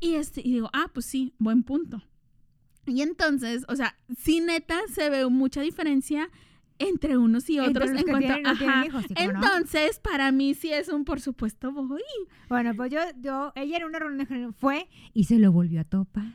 Y 0.00 0.14
este, 0.14 0.40
y 0.40 0.52
digo, 0.54 0.70
ah, 0.72 0.90
pues 0.92 1.06
sí, 1.06 1.32
buen 1.38 1.62
punto. 1.62 2.02
Y 2.86 3.02
entonces, 3.02 3.64
o 3.68 3.76
sea, 3.76 3.96
sí 4.18 4.40
neta 4.40 4.76
se 4.92 5.10
ve 5.10 5.26
mucha 5.28 5.60
diferencia 5.60 6.28
entre 6.78 7.16
unos 7.16 7.48
y 7.48 7.58
otros 7.58 7.88
en 7.90 8.02
cuanto 8.02 8.18
tienen 8.18 8.42
no 8.42 8.50
ajá. 8.50 8.86
hijos, 8.86 9.04
sí, 9.08 9.14
no. 9.14 9.22
Entonces, 9.22 9.98
para 9.98 10.30
mí 10.30 10.54
sí 10.54 10.70
es 10.72 10.88
un 10.88 11.04
por 11.04 11.20
supuesto 11.20 11.72
voy. 11.72 12.02
Bueno, 12.48 12.74
pues 12.76 12.90
yo, 12.92 13.00
yo, 13.20 13.52
ella 13.56 13.76
era 13.78 13.86
una 13.86 13.98
reunión 13.98 14.52
fue 14.52 14.88
y 15.14 15.24
se 15.24 15.38
lo 15.38 15.52
volvió 15.52 15.80
a 15.80 15.84
topar. 15.84 16.32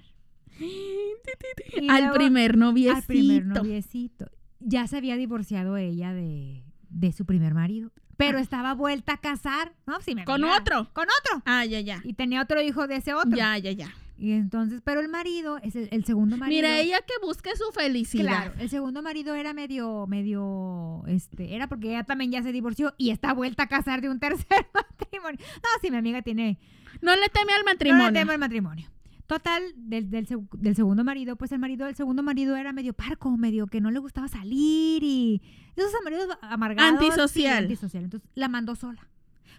Y 0.60 1.90
Al 1.90 2.02
luego- 2.04 2.16
primer 2.16 2.58
noviecito. 2.58 2.98
Al 2.98 3.04
primer 3.04 3.46
noviecito. 3.46 4.26
Ya 4.60 4.88
se 4.88 4.98
había 4.98 5.16
divorciado 5.16 5.78
ella 5.78 6.14
de, 6.14 6.64
de 6.90 7.12
su 7.12 7.26
primer 7.26 7.54
marido. 7.54 7.92
Pero 8.18 8.38
estaba 8.38 8.74
vuelta 8.76 9.14
a 9.14 9.18
casar. 9.18 9.74
No, 9.88 9.98
me 10.16 10.22
Ah. 10.22 10.26
Con 10.26 10.44
otro. 10.44 10.90
Con 10.94 11.06
otro. 11.06 11.42
Ah, 11.46 11.66
ya, 11.66 11.80
ya. 11.80 12.02
Y 12.04 12.14
tenía 12.14 12.42
otro 12.42 12.62
hijo 12.62 12.86
de 12.88 12.98
ese 12.98 13.14
otro. 13.16 13.36
Ya, 13.36 13.58
ya, 13.58 13.72
ya. 13.72 13.92
Y 14.22 14.34
entonces, 14.34 14.82
pero 14.84 15.00
el 15.02 15.10
marido, 15.10 15.58
es 15.64 15.76
el, 15.76 15.90
el 15.92 16.06
segundo 16.06 16.38
marido. 16.38 16.62
Mira, 16.62 16.80
ella 16.80 17.00
que 17.00 17.14
busque 17.26 17.50
su 17.56 17.72
felicidad. 17.74 18.24
Claro, 18.24 18.54
el 18.60 18.70
segundo 18.70 19.02
marido 19.02 19.34
era 19.34 19.52
medio, 19.56 20.06
medio, 20.06 21.02
este, 21.08 21.56
era 21.56 21.68
porque 21.68 21.88
ella 21.90 22.04
también 22.04 22.32
ya 22.32 22.44
se 22.44 22.52
divorció 22.52 22.94
y 23.00 23.10
está 23.10 23.34
vuelta 23.34 23.64
a 23.64 23.68
casar 23.68 24.00
de 24.00 24.10
un 24.10 24.20
tercer 24.20 24.68
matrimonio. 24.76 25.40
No, 25.56 25.70
sí, 25.82 25.90
mi 25.90 25.98
amiga 25.98 26.22
tiene, 26.22 26.60
No 27.02 27.16
le 27.16 27.30
teme 27.30 27.52
al 27.54 27.62
no 27.62 27.72
matrimonio. 27.72 28.12
le 28.12 28.20
temo 28.20 28.32
el 28.32 28.38
matrimonio. 28.38 28.88
Total, 29.26 29.64
del, 29.76 30.12
del, 30.12 30.28
del 30.54 30.76
segundo 30.76 31.04
marido, 31.04 31.36
pues 31.36 31.52
el 31.52 31.58
marido 31.60 31.88
del 31.88 31.96
segundo 31.96 32.22
marido 32.22 32.56
era 32.58 32.74
medio 32.74 32.94
parco, 32.94 33.36
medio 33.38 33.66
que 33.66 33.82
no 33.82 33.90
le 33.90 33.98
gustaba 33.98 34.28
salir 34.28 35.02
y 35.04 35.42
esos 35.76 35.92
maridos 36.04 36.28
amargados. 36.42 37.02
Antisocial. 37.02 37.64
antisocial. 37.64 38.04
Entonces 38.04 38.30
la 38.36 38.50
mandó 38.50 38.76
sola. 38.76 39.08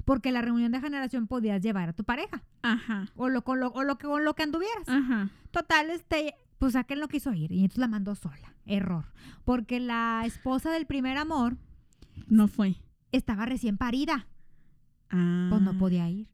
Porque 0.04 0.32
la 0.32 0.42
reunión 0.42 0.72
de 0.72 0.80
generación 0.80 1.26
podías 1.26 1.60
llevar 1.62 1.88
a 1.90 1.92
tu 1.92 2.04
pareja 2.04 2.42
Ajá, 2.62 3.08
o 3.16 3.28
lo, 3.28 3.42
con 3.42 3.60
lo, 3.60 3.68
o 3.68 3.82
lo 3.84 3.96
que, 3.98 4.06
con 4.06 4.24
lo 4.24 4.34
que 4.34 4.42
anduvieras. 4.42 4.88
ajá. 4.88 5.30
Total, 5.50 5.90
este, 5.90 6.34
pues 6.58 6.76
aquel 6.76 7.00
no 7.00 7.08
quiso 7.08 7.32
ir 7.34 7.52
y 7.52 7.60
entonces 7.60 7.78
la 7.78 7.88
mandó 7.88 8.14
sola. 8.14 8.54
Error. 8.66 9.04
Porque 9.44 9.80
la 9.80 10.22
esposa 10.24 10.70
del 10.70 10.86
primer 10.86 11.16
amor 11.18 11.56
No 12.28 12.48
fue. 12.48 12.76
estaba 13.12 13.44
recién 13.46 13.76
parida. 13.76 14.26
Ah. 15.10 15.48
Pues 15.50 15.60
no 15.62 15.76
podía 15.76 16.08
ir. 16.08 16.28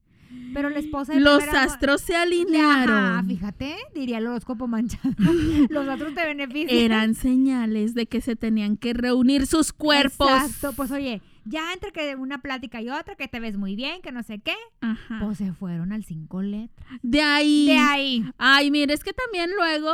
Pero 0.52 0.68
la 0.68 0.78
esposa 0.78 1.14
de 1.14 1.20
Los 1.20 1.42
astros 1.48 2.02
se 2.02 2.14
alinearon. 2.14 3.26
fíjate, 3.26 3.76
diría 3.94 4.18
el 4.18 4.26
horóscopo 4.26 4.66
manchado. 4.68 5.14
Los 5.70 5.88
astros 5.88 6.14
te 6.14 6.24
benefician. 6.26 6.78
Eran 6.78 7.14
señales 7.14 7.94
de 7.94 8.06
que 8.06 8.20
se 8.20 8.36
tenían 8.36 8.76
que 8.76 8.92
reunir 8.92 9.46
sus 9.46 9.72
cuerpos. 9.72 10.28
Exacto, 10.30 10.72
pues 10.76 10.90
oye, 10.90 11.22
ya 11.48 11.72
entre 11.72 11.92
que 11.92 12.14
una 12.16 12.40
plática 12.42 12.80
y 12.82 12.90
otra, 12.90 13.14
que 13.16 13.28
te 13.28 13.40
ves 13.40 13.56
muy 13.56 13.74
bien, 13.76 14.02
que 14.02 14.12
no 14.12 14.22
sé 14.22 14.38
qué, 14.40 14.54
Ajá. 14.80 15.20
pues 15.24 15.38
se 15.38 15.52
fueron 15.52 15.92
al 15.92 16.04
cinco 16.04 16.42
letras. 16.42 16.88
De 17.02 17.20
ahí. 17.22 17.66
De 17.66 17.78
ahí. 17.78 18.24
Ay, 18.38 18.70
mire, 18.70 18.92
es 18.94 19.02
que 19.04 19.12
también 19.12 19.50
luego, 19.56 19.92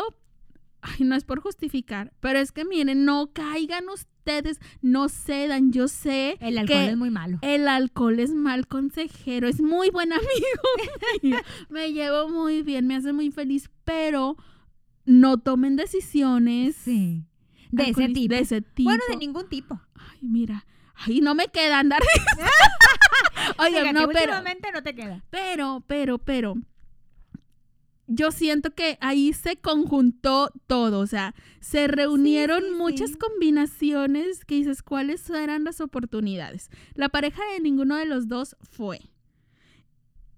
ay, 0.83 1.05
no 1.07 1.15
es 1.15 1.25
por 1.25 1.41
justificar, 1.41 2.13
pero 2.21 2.39
es 2.39 2.53
que 2.53 2.65
miren, 2.65 3.05
no 3.05 3.33
caigan 3.33 3.89
ustedes, 3.89 4.59
no 4.83 5.09
cedan, 5.09 5.71
yo 5.73 5.87
sé 5.89 6.37
El 6.41 6.59
alcohol 6.59 6.79
que 6.79 6.91
es 6.91 6.97
muy 6.97 7.11
malo. 7.11 7.39
el 7.43 7.69
alcohol 7.69 8.19
es 8.21 8.33
mal 8.33 8.67
consejero, 8.67 9.47
es 9.49 9.61
muy 9.61 9.91
buen 9.91 10.13
amigo 10.13 11.43
me 11.69 11.93
llevo 11.93 12.29
muy 12.31 12.63
bien, 12.63 12.87
me 12.87 12.97
hace 12.97 13.13
muy 13.13 13.31
feliz, 13.31 13.71
pero 13.85 14.37
no 15.05 15.39
tomen 15.39 15.77
decisiones 15.77 16.75
Sí. 16.77 17.25
De 17.71 17.91
ese 17.91 18.09
tipo. 18.09 18.35
de 18.35 18.41
ese 18.41 18.63
tipo. 18.63 18.89
Bueno, 18.89 19.03
de 19.11 19.17
ningún 19.17 19.49
tipo. 19.49 19.81
Ay, 19.97 20.19
mira, 20.23 20.65
ay, 20.95 21.21
no 21.21 21.35
me 21.35 21.49
queda 21.49 21.79
andar. 21.79 22.03
Oye, 23.59 23.81
Fíjate, 23.81 23.93
no, 23.93 24.09
pero 24.09 24.33
no 24.73 24.83
te 24.83 24.95
queda. 24.95 25.23
pero, 25.31 25.83
pero, 25.87 26.19
pero, 26.19 26.55
yo 28.07 28.31
siento 28.33 28.75
que 28.75 28.99
ahí 29.01 29.33
se 29.33 29.57
conjuntó 29.57 30.51
todo, 30.67 31.01
o 31.01 31.07
sea, 31.07 31.35
se 31.61 31.87
reunieron 31.87 32.63
sí, 32.63 32.71
muchas 32.77 33.11
sí. 33.11 33.17
combinaciones 33.17 34.45
que 34.45 34.57
dices, 34.57 34.83
¿cuáles 34.83 35.29
eran 35.31 35.65
las 35.65 35.81
oportunidades? 35.81 36.71
La 36.95 37.09
pareja 37.09 37.43
de 37.53 37.61
ninguno 37.61 37.97
de 37.97 38.07
los 38.07 38.29
dos 38.29 38.57
fue. 38.63 39.01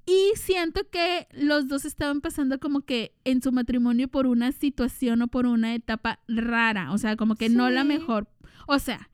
Y 0.09 0.33
siento 0.37 0.89
que 0.89 1.27
los 1.33 1.67
dos 1.67 1.85
estaban 1.85 2.21
pasando 2.21 2.61
como 2.61 2.83
que 2.83 3.17
en 3.25 3.43
su 3.43 3.51
matrimonio 3.51 4.07
por 4.07 4.29
una 4.29 4.53
situación 4.53 5.23
o 5.23 5.27
por 5.27 5.47
una 5.47 5.75
etapa 5.75 6.21
rara, 6.29 6.93
o 6.93 6.99
sea, 6.99 7.17
como 7.17 7.35
que 7.35 7.49
no 7.49 7.71
la 7.71 7.83
mejor. 7.83 8.29
O 8.69 8.79
sea, 8.79 9.11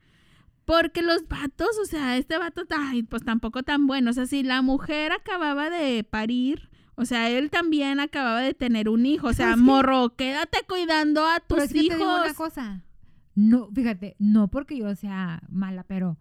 porque 0.65 1.01
los 1.01 1.27
vatos, 1.27 1.77
o 1.81 1.85
sea, 1.85 2.17
este 2.17 2.37
vato, 2.37 2.63
ay, 2.69 3.03
pues 3.03 3.23
tampoco 3.23 3.63
tan 3.63 3.87
bueno. 3.87 4.11
O 4.11 4.13
sea, 4.13 4.25
si 4.25 4.43
la 4.43 4.61
mujer 4.61 5.11
acababa 5.11 5.69
de 5.69 6.03
parir, 6.03 6.69
o 6.95 7.05
sea, 7.05 7.29
él 7.29 7.49
también 7.49 7.99
acababa 7.99 8.41
de 8.41 8.53
tener 8.53 8.89
un 8.89 9.05
hijo. 9.05 9.27
O 9.27 9.33
sea, 9.33 9.57
morro, 9.57 10.15
quédate 10.15 10.59
cuidando 10.67 11.25
a 11.25 11.39
tus 11.39 11.57
Pero 11.57 11.63
es 11.63 11.73
que 11.73 11.79
te 11.79 11.95
digo 11.95 12.03
una 12.03 12.25
hijos. 12.25 12.33
cosa. 12.37 12.83
No, 13.35 13.69
fíjate, 13.73 14.15
no 14.19 14.47
porque 14.47 14.77
yo 14.77 14.95
sea 14.95 15.41
mala, 15.49 15.83
pero 15.83 16.17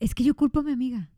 es 0.00 0.14
que 0.14 0.24
yo 0.24 0.34
culpo 0.34 0.60
a 0.60 0.62
mi 0.62 0.72
amiga. 0.72 1.10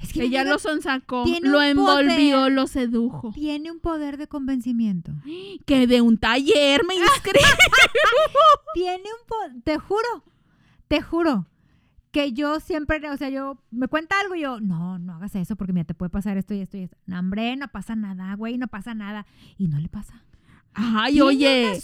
Es 0.00 0.12
que 0.12 0.24
Ella 0.24 0.42
lo 0.42 0.58
sonsacó, 0.58 1.24
lo 1.42 1.62
envolvió, 1.62 2.38
poder. 2.38 2.52
lo 2.52 2.66
sedujo. 2.66 3.30
tiene 3.32 3.70
un 3.70 3.78
poder 3.78 4.16
de 4.16 4.26
convencimiento. 4.26 5.12
Que 5.66 5.86
de 5.86 6.00
un 6.00 6.18
taller 6.18 6.82
me 6.88 6.96
inscribí. 6.96 7.38
tiene 8.74 8.96
un 9.20 9.26
poder, 9.28 9.62
te 9.62 9.78
juro, 9.78 10.24
te 10.88 11.00
juro 11.02 11.46
que 12.12 12.32
yo 12.32 12.60
siempre, 12.60 13.00
o 13.10 13.16
sea, 13.16 13.30
yo 13.30 13.58
me 13.70 13.88
cuenta 13.88 14.14
algo 14.20 14.34
y 14.36 14.42
yo, 14.42 14.60
no, 14.60 14.98
no 14.98 15.14
hagas 15.14 15.34
eso 15.34 15.56
porque 15.56 15.72
mira, 15.72 15.84
te 15.84 15.94
puede 15.94 16.10
pasar 16.10 16.36
esto 16.36 16.54
y 16.54 16.60
esto 16.60 16.76
y 16.76 16.82
esto. 16.82 16.96
No, 17.06 17.18
hombre, 17.18 17.56
no 17.56 17.68
pasa 17.68 17.96
nada, 17.96 18.34
güey, 18.36 18.58
no 18.58 18.68
pasa 18.68 18.94
nada. 18.94 19.26
Y 19.58 19.68
no 19.68 19.78
le 19.80 19.88
pasa. 19.88 20.22
Ay, 20.74 21.14
Tiene 21.14 21.26
oye, 21.26 21.80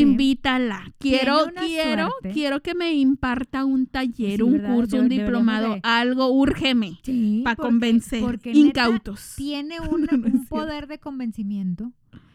invítala. 0.00 0.92
Quiero, 0.98 1.38
quiero, 1.58 2.08
suerte. 2.10 2.30
quiero 2.32 2.60
que 2.62 2.74
me 2.74 2.94
imparta 2.94 3.64
un 3.64 3.86
taller, 3.86 4.36
Sí, 4.36 4.42
un 4.42 4.52
¿verdad? 4.52 4.74
curso, 4.74 4.96
un 4.98 5.08
diplomado, 5.08 5.74
de- 5.74 5.80
algo, 5.82 6.28
úrgeme. 6.28 6.98
Sí, 7.02 7.42
Para 7.44 7.56
convencer. 7.56 8.20
porque 8.22 8.52
Incautos. 8.52 9.34
tiene 9.36 9.76
No, 9.80 9.84
no 9.86 9.90
un 9.92 10.06
cierto. 10.08 10.38
poder 10.48 10.86
de 10.86 10.98
convencimiento. 10.98 11.92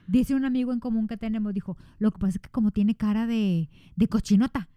Dice 0.08 0.36
un 0.36 0.46
amigo 0.46 0.72
en 0.72 0.80
común 0.80 1.08
que 1.08 1.18
tenemos, 1.18 1.54
dijo, 1.54 1.78
lo 2.00 2.12
que 2.12 2.20
pasa 2.20 2.38
es 2.38 2.42
que 2.42 2.50
como 2.50 2.72
tiene 2.72 2.96
cara 2.96 3.28
de, 3.28 3.70
de 3.96 4.08
cochinota, 4.08 4.70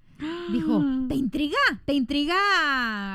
dijo, 0.52 0.84
te 1.08 1.14
intriga, 1.14 1.56
te 1.84 1.94
intriga. 1.94 2.36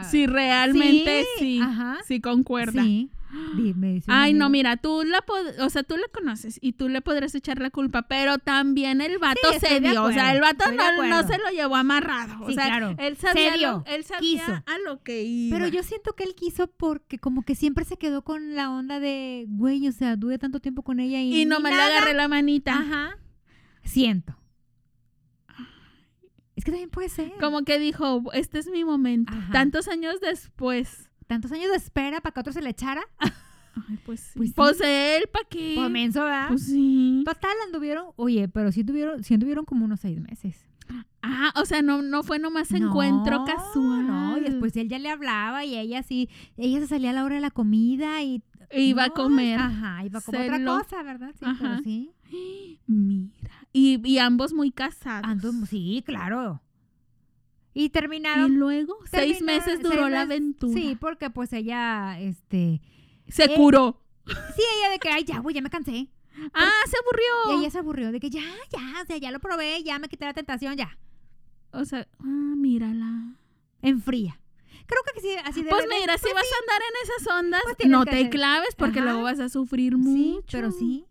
Si 0.10 0.26
realmente 0.28 1.24
sí, 1.38 1.58
Sí, 1.58 1.60
ajá. 1.62 1.98
sí 2.08 2.22
concuerda. 2.22 2.84
Sí. 2.84 3.10
Di- 3.58 3.74
me 3.74 3.94
dice 3.96 4.10
un 4.10 4.15
Ay, 4.15 4.34
no, 4.34 4.50
mira, 4.50 4.78
tú 4.78 5.04
la 5.04 5.22
o 5.62 5.70
sea, 5.70 5.84
tú 5.84 5.98
la 5.98 6.08
conoces 6.13 6.58
y 6.62 6.72
tú 6.74 6.88
le 6.88 7.02
podrás 7.02 7.36
echar 7.36 7.60
la 7.60 7.70
culpa, 7.70 8.04
pero 8.04 8.38
también 8.38 9.02
el 9.02 9.18
vato 9.18 9.41
Sí, 9.52 9.60
se 9.60 9.82
dio, 9.82 10.04
o 10.04 10.12
sea, 10.13 10.34
el 10.34 10.39
vato 10.39 10.63
no, 10.72 11.04
no 11.10 11.28
se 11.28 11.38
lo 11.39 11.50
llevó 11.50 11.76
amarrado, 11.76 12.46
o 12.46 12.48
Sí, 12.48 12.54
sea, 12.54 12.65
claro, 12.68 12.96
él 12.98 13.18
sabía, 13.18 13.52
se 13.52 13.58
dio, 13.58 13.84
él 13.88 14.06
sabía 14.06 14.20
quiso. 14.39 14.52
a 14.54 14.78
lo 14.86 15.04
que 15.04 15.24
iba. 15.24 15.58
Pero 15.58 15.68
yo 15.68 15.84
siento 15.84 16.13
que 16.13 16.24
él 16.24 16.34
quiso 16.34 16.68
porque 16.68 17.20
como 17.20 17.41
que 17.41 17.56
siempre 17.56 17.84
se 17.84 17.98
quedó 17.98 18.22
con 18.24 18.56
la 18.56 18.70
onda 18.70 19.02
de, 19.02 19.46
güey, 19.50 19.86
o 19.88 19.91
sea, 19.91 20.15
dude 20.15 20.38
tanto 20.39 20.62
tiempo 20.62 20.82
con 20.84 21.02
ella 21.02 21.20
y, 21.20 21.41
y 21.41 21.46
no 21.46 21.60
me 21.60 21.72
le 21.72 21.82
agarré 21.82 22.13
la 22.13 22.30
manita. 22.30 22.74
Ajá. 22.78 23.18
Siento. 23.84 24.38
Es 26.56 26.63
que 26.63 26.72
también 26.72 26.89
puede 26.89 27.10
ser. 27.10 27.34
Como 27.39 27.63
que 27.63 27.80
dijo, 27.80 28.24
este 28.34 28.60
es 28.60 28.68
mi 28.70 28.84
momento. 28.86 29.34
Ajá. 29.34 29.52
Tantos 29.52 29.88
años 29.88 30.22
después. 30.22 31.10
Tantos 31.28 31.52
años 31.52 31.70
de 31.72 31.78
espera 31.78 32.22
para 32.22 32.34
que 32.34 32.39
otro 32.39 32.54
se 32.54 32.62
le 32.62 32.70
echara. 32.70 33.02
Ay, 33.89 34.00
pues 34.06 34.22
sí. 34.22 34.32
Pues 34.38 34.50
sí. 34.50 34.54
Pues 34.56 34.82
él, 34.82 35.24
¿para 35.34 35.46
qué? 35.50 35.74
Pues 35.76 35.89
menso, 35.91 36.24
¿verdad? 36.24 36.48
Pues 36.48 36.65
sí. 36.65 37.24
Total, 37.26 37.52
anduvieron, 37.65 38.06
oye, 38.15 38.48
pero 38.48 38.72
sí 38.72 38.84
tuvieron, 38.86 39.24
sí 39.24 39.34
anduvieron 39.34 39.65
como 39.65 39.84
unos 39.86 40.00
seis 40.00 40.22
meses. 40.22 40.65
Ah, 41.22 41.52
o 41.60 41.65
sea, 41.65 41.82
no, 41.82 42.02
no 42.04 42.22
fue 42.24 42.38
nomás 42.39 42.72
encuentro 42.72 43.44
casual. 43.46 44.06
No, 44.08 44.38
y 44.38 44.41
después 44.41 44.78
él 44.78 44.88
ya 44.88 45.00
le 45.00 45.10
hablaba 45.10 45.65
y 45.65 45.76
ella 45.76 46.04
sí, 46.04 46.30
ella 46.56 46.80
se 46.80 46.88
salía 46.88 47.10
a 47.10 47.13
la 47.13 47.24
hora 47.26 47.36
de 47.36 47.41
la 47.41 47.52
comida 47.52 48.22
y... 48.22 48.44
Iba 48.72 49.06
a 49.06 49.10
comer. 49.10 49.60
Ajá, 49.60 50.06
iba 50.06 50.20
a 50.20 50.22
comer 50.22 50.41
otra 50.44 50.60
lo- 50.60 50.78
cosa, 50.78 51.04
¿verdad? 51.04 51.32
Sí, 51.39 51.46
Ajá. 51.46 51.58
pero 51.62 51.84
sí. 51.84 52.12
Mira. 52.88 53.52
Y, 53.78 54.00
y 54.10 54.20
ambos 54.20 54.54
muy 54.54 54.72
casados. 54.72 55.28
Sí, 55.70 56.02
claro. 56.06 56.62
Y 57.74 57.86
Y 57.86 57.90
terminaron... 57.90 58.56
luego, 58.58 58.96
seis 59.12 59.42
meses 59.42 59.82
duró 59.82 60.04
seis 60.04 60.12
la 60.12 60.22
aventura. 60.22 60.74
Sí, 60.74 60.96
porque 60.98 61.30
pues 61.30 61.52
ella, 61.52 62.18
este... 62.22 62.82
Se 63.28 63.44
Eh, 63.46 63.54
curó. 63.56 64.02
Sí, 64.26 64.62
ella 64.80 64.92
de 64.92 65.00
que, 65.00 65.10
ay, 65.10 65.26
ya, 65.26 65.40
güey, 65.40 65.54
ya 65.54 65.62
me 65.62 65.70
cansé. 65.70 66.08
Ah, 66.54 66.72
se 66.86 66.96
Y 66.96 67.00
aburrió. 67.02 67.60
ella 67.60 67.70
se 67.70 67.80
aburrió 67.80 68.12
de 68.14 68.20
que 68.22 68.30
ya, 68.30 68.44
ya, 68.72 69.02
o 69.02 69.06
sea, 69.06 69.18
ya 69.18 69.32
lo 69.32 69.40
probé, 69.40 69.84
ya 69.84 70.00
me 70.00 70.08
quité 70.08 70.24
la 70.26 70.34
tentación, 70.34 70.78
ya. 70.78 70.98
O 71.72 71.84
sea, 71.84 72.08
ah, 72.20 72.24
mírala. 72.56 73.36
Enfría. 73.82 74.40
Creo 74.86 75.02
que 75.14 75.20
sí, 75.22 75.30
así 75.44 75.64
Pues 75.64 75.84
de- 75.84 75.90
mira, 76.00 76.18
si 76.18 76.28
vas 76.34 76.46
a 76.46 76.62
andar 76.62 76.82
en 76.82 77.04
esas 77.10 77.36
ondas, 77.40 77.62
Pues 77.78 77.90
no 77.90 78.06
te 78.06 78.12
hacer- 78.12 78.30
claves 78.30 78.74
porque 78.78 79.00
Ajá. 79.00 79.10
luego 79.10 79.24
vas 79.24 79.40
a 79.42 79.50
sufrir 79.50 79.94
Sí, 79.94 79.98
mucho. 79.98 80.48
pero 80.52 80.72
sí. 80.72 81.06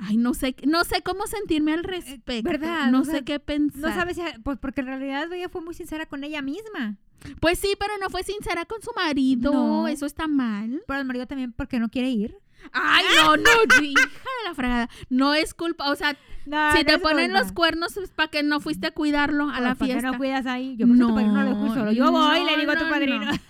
Ay, 0.00 0.16
no 0.16 0.32
sé, 0.34 0.54
no 0.66 0.84
sé 0.84 1.02
cómo 1.02 1.26
sentirme 1.26 1.72
al 1.72 1.82
respecto. 1.84 2.48
¿verdad? 2.48 2.90
No 2.90 3.00
O 3.00 3.04
sea, 3.04 3.14
sé 3.16 3.24
qué 3.24 3.40
pensar. 3.40 3.80
No 3.90 3.94
sabes 3.94 4.16
si, 4.16 4.22
pues 4.44 4.58
porque 4.58 4.80
en 4.82 4.86
realidad 4.88 5.32
ella 5.32 5.48
fue 5.48 5.60
muy 5.60 5.74
sincera 5.74 6.06
con 6.06 6.22
ella 6.24 6.40
misma. 6.42 6.96
Pues 7.40 7.58
sí, 7.58 7.74
pero 7.80 7.94
no 8.00 8.08
fue 8.10 8.22
sincera 8.22 8.64
con 8.64 8.80
su 8.80 8.90
marido. 8.94 9.52
No. 9.52 9.88
Eso 9.88 10.06
está 10.06 10.28
mal. 10.28 10.82
Pero 10.86 11.00
el 11.00 11.04
marido 11.06 11.26
también 11.26 11.52
porque 11.52 11.80
no 11.80 11.88
quiere 11.88 12.10
ir. 12.10 12.36
Ay, 12.72 13.04
no, 13.16 13.36
no, 13.36 13.42
hija 13.82 14.02
de 14.02 14.48
la 14.48 14.54
fregada. 14.54 14.88
No 15.10 15.34
es 15.34 15.52
culpa. 15.54 15.90
O 15.90 15.96
sea, 15.96 16.16
No, 16.46 16.72
si 16.76 16.84
te 16.84 16.98
ponen 16.98 17.32
los 17.32 17.50
cuernos 17.52 17.96
es 17.96 18.10
para 18.10 18.28
que 18.30 18.42
no 18.44 18.60
fuiste 18.60 18.88
a 18.88 18.90
cuidarlo 18.92 19.48
a 19.50 19.60
la 19.60 19.74
fiesta. 19.74 20.12
no 20.12 20.18
cuidas 20.18 20.46
ahí? 20.46 20.76
Yo 20.76 20.86
a 20.86 20.88
tu 20.88 20.94
no 20.94 21.08
lo 21.42 21.48
dejo 21.48 21.74
solo. 21.74 21.92
Yo 21.92 22.10
voy 22.12 22.38
y 22.38 22.44
le 22.44 22.52
No, 22.52 22.58
digo 22.58 22.72
a 22.72 22.76
tu 22.76 22.84
no, 22.84 22.90
padrino. 22.90 23.24
no. 23.24 23.32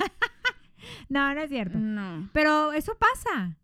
No, 1.10 1.34
no 1.34 1.40
es 1.40 1.48
cierto. 1.48 1.78
No. 1.78 2.28
Pero 2.32 2.72
eso 2.72 2.94
pasa. 2.98 3.56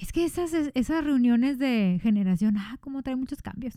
Es 0.00 0.12
que 0.12 0.24
esas, 0.24 0.52
esas 0.72 1.04
reuniones 1.04 1.58
de 1.58 2.00
generación, 2.02 2.56
ah, 2.56 2.78
como 2.80 3.02
trae 3.02 3.16
muchos 3.16 3.42
cambios. 3.42 3.74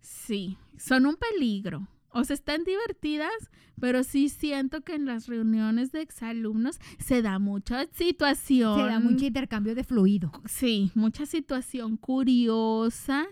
Sí, 0.00 0.58
son 0.76 1.06
un 1.06 1.16
peligro. 1.16 1.86
O 2.10 2.24
sea, 2.24 2.34
están 2.34 2.64
divertidas, 2.64 3.32
pero 3.80 4.02
sí 4.02 4.28
siento 4.28 4.80
que 4.82 4.96
en 4.96 5.06
las 5.06 5.28
reuniones 5.28 5.92
de 5.92 6.02
exalumnos 6.02 6.80
se 6.98 7.22
da 7.22 7.38
mucha 7.38 7.86
situación. 7.92 8.76
Se 8.76 8.86
da 8.86 8.98
mucho 8.98 9.24
intercambio 9.24 9.76
de 9.76 9.84
fluido. 9.84 10.32
Sí, 10.46 10.90
mucha 10.96 11.26
situación 11.26 11.96
curiosa 11.96 13.26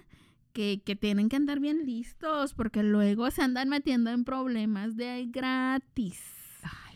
que, 0.52 0.82
que 0.84 0.94
tienen 0.94 1.28
que 1.28 1.36
andar 1.36 1.58
bien 1.58 1.84
listos 1.84 2.54
porque 2.54 2.84
luego 2.84 3.28
se 3.32 3.42
andan 3.42 3.68
metiendo 3.68 4.10
en 4.10 4.24
problemas 4.24 4.96
de 4.96 5.08
ahí 5.08 5.26
gratis. 5.26 6.39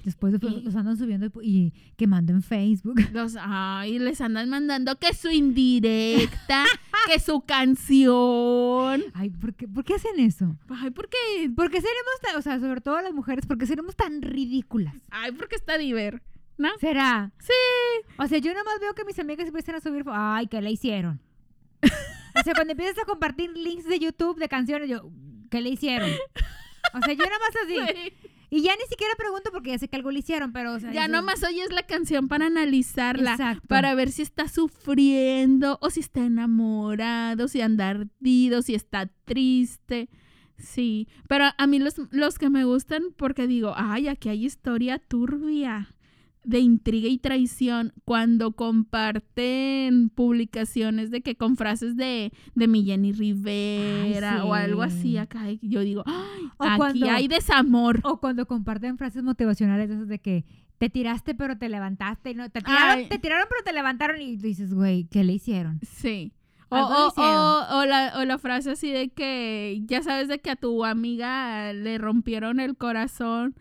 Después 0.04 0.34
Y- 0.40 0.60
los 0.62 0.76
andan 0.76 0.96
subiendo 0.98 1.30
y, 1.42 1.72
quemando 1.96 2.32
en 2.32 2.42
Facebook. 2.42 2.94
Los, 3.12 3.36
ay, 3.40 3.98
les 3.98 4.20
andan 4.20 4.50
mandando 4.50 4.96
que 4.98 5.14
su 5.14 5.30
indirecta, 5.30 6.64
que 7.12 7.18
su 7.18 7.40
canción. 7.42 9.02
Ay, 9.14 9.30
¿por 9.30 9.54
qué, 9.54 9.66
por 9.66 9.84
qué 9.84 9.94
hacen 9.94 10.20
eso? 10.20 10.56
Ay, 10.68 10.90
porque, 10.90 11.16
Porque 11.56 11.76
seremos, 11.80 12.20
tan- 12.22 12.36
o 12.36 12.42
sea, 12.42 12.60
sobre 12.60 12.80
todo 12.80 13.00
las 13.00 13.12
mujeres, 13.14 13.46
porque 13.46 13.66
seremos 13.66 13.96
tan 13.96 14.20
ridículas. 14.22 14.94
ay, 15.10 15.32
porque 15.32 15.56
está 15.56 15.78
diver, 15.78 16.22
¿no? 16.58 16.68
¿Será? 16.80 17.32
Sí. 17.38 17.52
O 18.18 18.26
sea, 18.26 18.38
yo 18.38 18.52
nada 18.52 18.64
más 18.64 18.78
veo 18.80 18.94
que 18.94 19.04
mis 19.04 19.18
amigas 19.18 19.46
empiezan 19.48 19.76
a 19.76 19.80
subir, 19.80 20.04
ay, 20.08 20.46
¿qué 20.48 20.60
le 20.60 20.70
hicieron? 20.70 21.20
O 21.82 22.42
sea, 22.42 22.52
cuando 22.54 22.72
empiezas 22.72 22.98
a 22.98 23.06
compartir 23.06 23.56
links 23.56 23.86
de 23.86 23.98
YouTube 23.98 24.38
de 24.38 24.48
canciones, 24.48 24.88
yo, 24.90 25.10
¿qué 25.50 25.60
le 25.60 25.70
hicieron? 25.70 26.10
O 26.92 27.00
sea, 27.00 27.12
yo 27.14 27.24
nada 27.24 27.38
más 27.38 27.56
así. 27.64 27.94
Sí. 27.94 28.12
Y 28.56 28.62
ya 28.62 28.72
ni 28.76 28.84
siquiera 28.88 29.12
pregunto 29.18 29.50
porque 29.52 29.70
ya 29.70 29.78
sé 29.78 29.88
que 29.88 29.96
algo 29.96 30.12
le 30.12 30.20
hicieron, 30.20 30.52
pero 30.52 30.74
o 30.74 30.78
sea, 30.80 30.92
Ya 30.92 31.04
eso- 31.04 31.12
nomás 31.12 31.42
oyes 31.42 31.72
la 31.72 31.82
canción 31.82 32.28
para 32.28 32.46
analizarla, 32.46 33.32
Exacto. 33.32 33.66
para 33.66 33.94
ver 33.96 34.12
si 34.12 34.22
está 34.22 34.46
sufriendo 34.48 35.78
o 35.80 35.90
si 35.90 36.00
está 36.00 36.20
enamorado, 36.24 37.48
si 37.48 37.60
anda 37.60 37.88
ardido, 37.88 38.62
si 38.62 38.74
está 38.74 39.10
triste. 39.24 40.08
Sí, 40.56 41.08
pero 41.28 41.46
a 41.58 41.66
mí 41.66 41.80
los, 41.80 41.94
los 42.12 42.38
que 42.38 42.48
me 42.48 42.64
gustan 42.64 43.02
porque 43.16 43.48
digo, 43.48 43.72
ay, 43.76 44.06
aquí 44.06 44.28
hay 44.28 44.44
historia 44.46 44.98
turbia 45.00 45.88
de 46.44 46.58
intriga 46.60 47.08
y 47.08 47.18
traición 47.18 47.92
cuando 48.04 48.52
comparten 48.52 50.10
publicaciones 50.10 51.10
de 51.10 51.22
que 51.22 51.36
con 51.36 51.56
frases 51.56 51.96
de, 51.96 52.32
de 52.54 52.68
mi 52.68 52.84
Jenny 52.84 53.12
Rivera 53.12 54.34
Ay, 54.42 54.48
o 54.48 54.54
algo 54.54 54.82
así 54.82 55.00
sí. 55.12 55.16
acá, 55.18 55.46
yo 55.62 55.80
digo, 55.80 56.02
ay, 56.06 56.42
O 56.58 56.64
aquí 56.64 56.76
cuando- 56.76 57.10
hay 57.10 57.28
desamor. 57.28 58.00
O 58.04 58.18
cuando 58.20 58.46
comparten 58.46 58.98
frases 58.98 59.22
motivacionales 59.22 59.88
de 59.88 59.94
esas 59.94 60.08
de 60.08 60.18
que 60.20 60.44
te 60.78 60.90
tiraste 60.90 61.34
pero 61.34 61.56
te 61.56 61.68
levantaste 61.68 62.30
y 62.30 62.34
no 62.34 62.48
te 62.50 62.60
tiraron, 62.60 63.08
te 63.08 63.18
tiraron 63.18 63.46
pero 63.48 63.62
te 63.64 63.72
levantaron 63.72 64.20
y 64.20 64.36
dices, 64.36 64.74
güey, 64.74 65.04
¿qué 65.04 65.24
le 65.24 65.34
hicieron? 65.34 65.80
Sí. 65.82 66.32
O, 66.70 66.76
o- 66.76 67.78
o 67.78 67.84
la, 67.86 68.14
o 68.16 68.24
la 68.24 68.38
frase 68.38 68.72
así 68.72 68.90
de 68.90 69.10
que 69.10 69.80
ya 69.86 70.02
sabes 70.02 70.26
de 70.28 70.40
que 70.40 70.50
a 70.50 70.56
tu 70.56 70.84
amiga 70.84 71.72
le 71.72 71.98
rompieron 71.98 72.58
el 72.58 72.76
corazón 72.76 73.54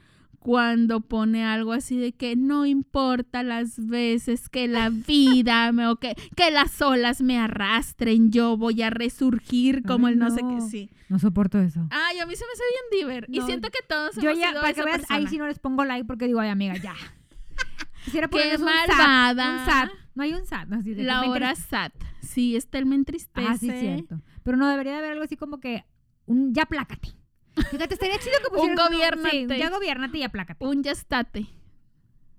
cuando 0.43 0.99
pone 0.99 1.45
algo 1.45 1.71
así 1.71 1.97
de 1.97 2.11
que 2.11 2.35
no 2.35 2.65
importa 2.65 3.43
las 3.43 3.87
veces 3.87 4.49
que 4.49 4.67
la 4.67 4.89
vida 4.89 5.71
me 5.71 5.87
o 5.87 5.95
que, 5.95 6.15
que 6.35 6.51
las 6.51 6.81
olas 6.81 7.21
me 7.21 7.39
arrastren, 7.39 8.29
yo 8.29 8.57
voy 8.57 8.81
a 8.81 8.89
resurgir 8.89 9.83
como 9.83 10.07
Ay, 10.07 10.13
el 10.13 10.19
no, 10.19 10.29
sé 10.31 10.37
qué. 10.37 10.43
no. 10.43 10.69
Sí. 10.69 10.89
No 11.07 11.17
soporto 11.17 11.59
eso. 11.59 11.87
Ay, 11.91 12.19
a 12.19 12.25
mí 12.25 12.35
se 12.35 12.43
me 12.45 12.51
hace 12.51 12.63
bien 12.91 13.07
diver. 13.07 13.25
y 13.29 13.41
siento 13.41 13.69
que 13.69 13.79
todos 13.87 14.15
Yo 14.17 14.29
hemos 14.31 14.39
ya, 14.39 14.49
sido 14.49 14.61
para 14.61 14.73
que 14.73 14.81
esa 14.81 14.89
veas, 14.89 15.05
ahí 15.11 15.27
sí 15.27 15.37
no 15.37 15.47
les 15.47 15.59
pongo 15.59 15.85
like 15.85 16.05
porque 16.05 16.25
digo, 16.25 16.41
ay, 16.41 16.49
amiga, 16.49 16.75
ya. 16.75 16.93
Quisiera 18.03 18.27
Qué 18.27 18.31
ponerles 18.31 18.59
un 18.59 18.67
SAT, 18.67 18.87
malvada. 18.97 19.59
un 19.59 19.65
SAT. 19.65 19.89
No 20.15 20.23
hay 20.23 20.33
un 20.33 20.45
SAT. 20.45 20.67
No, 20.67 20.77
así 20.79 20.89
de 20.89 20.95
que 20.97 21.03
La 21.03 21.21
hora 21.23 21.55
SAT. 21.55 21.93
Sí, 22.21 22.55
este 22.57 22.83
me 22.83 22.95
entristece. 22.95 23.47
Ah, 23.47 23.57
sí, 23.57 23.71
cierto. 23.71 24.19
Pero 24.43 24.57
no, 24.57 24.67
debería 24.67 24.91
de 24.93 24.97
haber 24.99 25.11
algo 25.13 25.23
así 25.23 25.37
como 25.37 25.59
que 25.61 25.85
un 26.25 26.53
ya 26.53 26.65
plácate. 26.65 27.09
Fíjate, 27.71 27.93
estaría 27.93 28.17
chido 28.19 28.33
que 28.41 28.47
Un 28.55 28.55
pusieran... 28.55 28.75
no, 28.75 28.85
gobiérnate. 28.85 29.47
Sí, 29.55 29.59
ya 29.59 29.69
gobiernate 29.69 30.17
y 30.17 30.21
ya 30.21 30.29
plácate. 30.29 30.65
Un 30.65 30.83
ya 30.83 30.91
estate. 30.91 31.47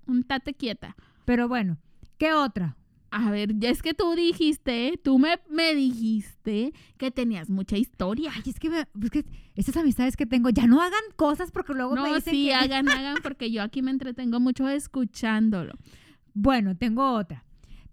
Un 0.07 0.23
tate 0.23 0.53
quieta. 0.53 0.95
Pero 1.25 1.47
bueno, 1.47 1.77
¿qué 2.17 2.33
otra? 2.33 2.77
A 3.11 3.31
ver, 3.31 3.57
ya 3.57 3.69
es 3.69 3.81
que 3.81 3.93
tú 3.93 4.13
dijiste, 4.13 4.99
tú 5.01 5.17
me, 5.19 5.39
me 5.49 5.73
dijiste 5.73 6.73
que 6.97 7.11
tenías 7.11 7.49
mucha 7.49 7.77
historia. 7.77 8.31
Ay, 8.35 8.43
es 8.45 8.59
que, 8.59 8.69
me- 8.69 8.87
es 9.03 9.09
que 9.09 9.25
estas 9.55 9.77
amistades 9.77 10.17
que 10.17 10.25
tengo 10.25 10.49
ya 10.49 10.67
no 10.67 10.81
hagan 10.81 10.99
cosas 11.15 11.49
porque 11.51 11.73
luego 11.73 11.95
me 11.95 12.01
No, 12.01 12.15
dicen 12.15 12.33
sí, 12.33 12.45
que... 12.47 12.53
hagan, 12.53 12.89
hagan, 12.89 13.15
porque 13.23 13.51
yo 13.51 13.63
aquí 13.63 13.81
me 13.81 13.91
entretengo 13.91 14.41
mucho 14.41 14.67
escuchándolo. 14.67 15.75
Bueno, 16.33 16.75
tengo 16.75 17.13
otra. 17.13 17.44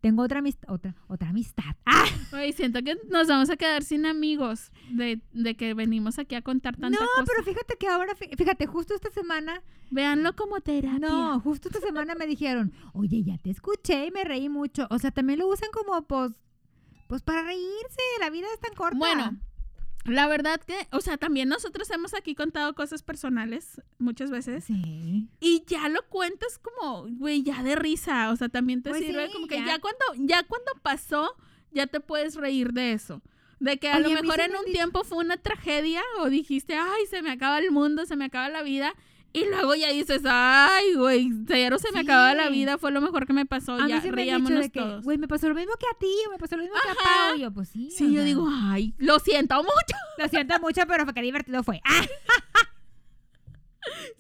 Tengo 0.03 0.23
otra 0.25 0.41
amistad, 0.41 0.69
otra, 0.71 0.95
otra 1.09 1.31
amistad. 1.31 1.75
¡Ah! 1.87 2.05
Oye, 2.35 2.53
siento 2.53 2.83
que 2.83 2.97
nos 3.09 3.29
vamos 3.29 3.49
a 3.49 3.57
quedar 3.57 3.83
sin 3.83 4.05
amigos 4.05 4.71
de, 4.91 5.23
de 5.33 5.55
que 5.57 5.73
venimos 5.75 6.19
aquí 6.19 6.35
a 6.35 6.43
contar 6.43 6.77
tanta 6.77 6.91
No, 6.99 7.07
cosa. 7.17 7.25
pero 7.27 7.43
fíjate 7.45 7.77
que 7.79 7.87
ahora, 7.89 8.15
fí- 8.15 8.37
fíjate, 8.37 8.67
justo 8.67 8.95
esta 8.95 9.11
semana, 9.11 9.63
Véanlo 9.91 10.35
como 10.37 10.61
terapia. 10.61 10.99
no, 10.99 11.41
justo 11.41 11.69
esta 11.69 11.81
semana 11.81 12.15
me 12.15 12.27
dijeron, 12.27 12.73
oye, 12.93 13.23
ya 13.23 13.39
te 13.39 13.51
escuché 13.51 14.07
y 14.07 14.11
me 14.11 14.25
reí 14.25 14.49
mucho. 14.49 14.87
O 14.91 14.99
sea, 14.99 15.11
también 15.13 15.39
lo 15.39 15.47
usan 15.49 15.71
como, 15.73 16.03
pues, 16.03 16.33
pues 17.07 17.23
para 17.23 17.43
reírse, 17.43 18.01
la 18.21 18.29
vida 18.31 18.47
es 18.55 18.61
tan 18.61 18.75
corta. 18.75 18.99
Bueno, 18.99 19.39
la 20.05 20.27
verdad 20.27 20.61
que, 20.61 20.75
o 20.91 21.01
sea, 21.01 21.17
también 21.17 21.49
nosotros 21.49 21.91
hemos 21.91 22.15
aquí 22.15 22.35
contado 22.35 22.75
cosas 22.75 23.03
personales 23.03 23.81
muchas 23.99 24.31
veces 24.31 24.65
Sí. 24.65 25.29
y 25.41 25.63
ya 25.67 25.89
lo 25.89 26.03
cuentas 26.09 26.59
como, 26.59 27.07
güey, 27.09 27.43
ya 27.43 27.63
de 27.63 27.77
risa, 27.77 28.31
o 28.31 28.37
sea, 28.37 28.49
también 28.49 28.83
te 28.83 28.91
Pues 28.91 29.03
sirve 29.05 29.27
sí, 29.29 29.33
como 29.33 29.47
que 29.47 29.57
ya. 29.59 29.67
ya. 29.67 29.79
cuando 29.81 30.01
ya 30.17 30.43
cuando 30.45 30.73
pasó, 30.83 31.37
ya 31.73 31.87
te 31.87 32.01
puedes 32.01 32.35
reír 32.35 32.73
de 32.73 32.93
eso. 32.93 33.23
De 33.61 33.79
que 33.79 33.89
a 33.89 33.99
Oye, 33.99 34.09
lo 34.15 34.23
mejor 34.23 34.41
en 34.41 34.57
un 34.57 34.65
tiempo 34.73 35.05
fue 35.05 35.19
una 35.19 35.37
tragedia 35.37 36.03
o 36.19 36.29
dijiste, 36.29 36.75
ay, 36.75 37.07
se 37.09 37.23
me 37.23 37.31
acaba 37.31 37.59
el 37.61 37.71
mundo, 37.71 38.05
se 38.07 38.17
me 38.17 38.25
acaba 38.25 38.49
la 38.49 38.63
vida. 38.65 38.93
Y 39.35 39.47
luego 39.47 39.75
ya 39.75 39.89
dices, 39.91 40.21
ay, 40.27 40.95
güey, 40.95 41.31
cero 41.47 41.79
se 41.79 41.91
me 41.93 42.01
acaba 42.01 42.35
la 42.35 42.49
Sí. 42.49 42.53
vida, 42.53 42.77
fue 42.77 42.91
lo 42.93 43.01
mejor 43.01 43.27
que 43.27 43.33
me 43.33 43.47
pasó, 43.47 43.73
A 43.75 43.85
mí 43.85 43.89
ya 43.89 43.97
sí 44.01 44.09
dicho 44.09 44.17
reíámonos 44.17 44.61
de 44.61 44.71
que, 44.71 44.81
todos. 44.81 45.05
güey, 45.05 45.17
me 45.17 45.27
pasó 45.27 45.49
lo 45.49 45.55
mismo 45.55 45.73
que 45.81 45.87
a 45.87 45.99
ti, 45.99 46.13
me 46.31 46.37
pasó 46.39 46.57
lo 46.59 46.63
mismo 46.65 46.77
que 46.83 46.89
a 46.89 46.93
Ajá. 46.93 47.29
Pau. 47.29 47.37
Y 47.37 47.41
yo, 47.41 47.51
pues 47.51 47.69
sí. 47.71 47.91
Sí, 47.91 48.13
yo 48.13 48.23
digo, 48.25 48.47
ay, 48.51 48.95
lo 48.99 49.19
siento 49.21 49.57
mucho. 49.57 49.73
Lo 50.19 50.29
siento 50.29 50.55
mucho, 50.61 50.83
pero 50.87 51.07
qué 51.07 51.23
divertido 51.23 51.63
fue. 51.63 51.81
Ah, 51.85 52.05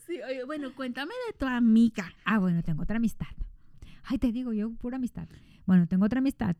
Sí, 0.06 0.18
oye, 0.28 0.44
bueno, 0.44 0.74
cuéntame 0.74 1.12
de 1.28 1.32
tu 1.38 1.46
amiga. 1.46 2.12
Ah, 2.24 2.38
bueno, 2.38 2.62
tengo 2.62 2.82
otra 2.82 2.96
amistad. 2.96 3.28
Ay, 4.04 4.18
te 4.18 4.32
digo, 4.32 4.52
yo 4.52 4.70
pura 4.72 4.96
amistad. 4.96 5.28
Bueno, 5.66 5.86
tengo 5.86 6.04
otra 6.06 6.18
amistad 6.18 6.56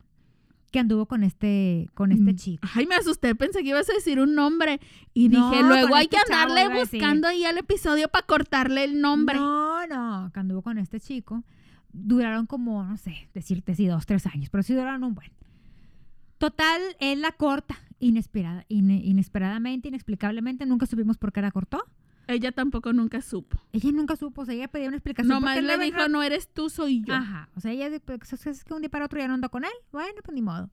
que 0.73 0.79
anduvo 0.79 1.05
con 1.05 1.23
este, 1.23 1.87
con 1.93 2.11
este 2.11 2.33
Mm. 2.33 2.35
chico. 2.35 2.67
Ay, 2.75 2.85
me 2.87 2.95
asusté, 2.95 3.33
pensé 3.35 3.61
que 3.63 3.69
ibas 3.69 3.89
a 3.89 3.93
decir 3.93 4.19
un 4.19 4.35
nombre. 4.35 4.81
Y 5.13 5.29
No, 5.29 5.49
dije, 5.51 5.63
luego 5.63 5.95
hay 5.95 6.07
que 6.07 6.17
este 6.17 6.31
chavo 6.33 6.51
andarle 6.51 6.79
buscando 6.79 7.27
ahí 7.29 7.45
al 7.45 7.57
episodio 7.59 8.09
para 8.09 8.25
cortarle 8.25 8.83
el 8.83 8.99
nombre. 8.99 9.35
No, 9.37 9.85
no, 9.87 10.31
que 10.33 10.39
anduvo 10.41 10.61
con 10.63 10.77
este 10.79 10.99
chico. 10.99 11.43
Duraron 11.93 12.47
como, 12.47 12.83
no 12.83 12.97
sé, 12.97 13.29
decirte 13.35 13.75
si 13.75 13.85
dos, 13.85 14.05
tres 14.07 14.25
años, 14.25 14.49
pero 14.49 14.63
sí 14.63 14.73
duraron 14.73 15.03
un 15.03 15.13
buen. 15.13 15.31
Total, 16.39 16.81
él 16.99 17.21
la 17.21 17.31
corta, 17.31 17.77
inesperada, 17.99 18.65
ine- 18.67 19.01
inesperadamente, 19.05 19.87
inexplicablemente, 19.87 20.65
nunca 20.65 20.85
supimos 20.87 21.17
por 21.17 21.31
qué 21.31 21.41
la 21.41 21.51
cortó. 21.51 21.85
Ella 22.27 22.51
tampoco 22.51 22.93
nunca 22.93 23.21
supo. 23.21 23.57
Ella 23.73 23.91
nunca 23.91 24.15
supo, 24.15 24.41
o 24.41 24.45
sea, 24.45 24.53
ella 24.53 24.67
pedía 24.67 24.87
una 24.87 24.97
explicación. 24.97 25.29
Nomás 25.29 25.61
le 25.61 25.77
dijo, 25.77 26.07
no 26.07 26.23
eres 26.23 26.47
tú, 26.47 26.69
soy 26.69 27.03
yo. 27.03 27.13
Ajá, 27.13 27.49
o 27.55 27.59
sea, 27.59 27.71
ella 27.71 27.89
pues, 27.99 28.45
es 28.45 28.63
que 28.63 28.73
un 28.73 28.81
día 28.81 28.89
para 28.89 29.05
otro 29.05 29.19
ya 29.19 29.27
no 29.27 29.33
anda 29.33 29.49
con 29.49 29.65
él. 29.65 29.71
Bueno, 29.91 30.21
pues 30.23 30.33
ni 30.33 30.41
modo. 30.41 30.69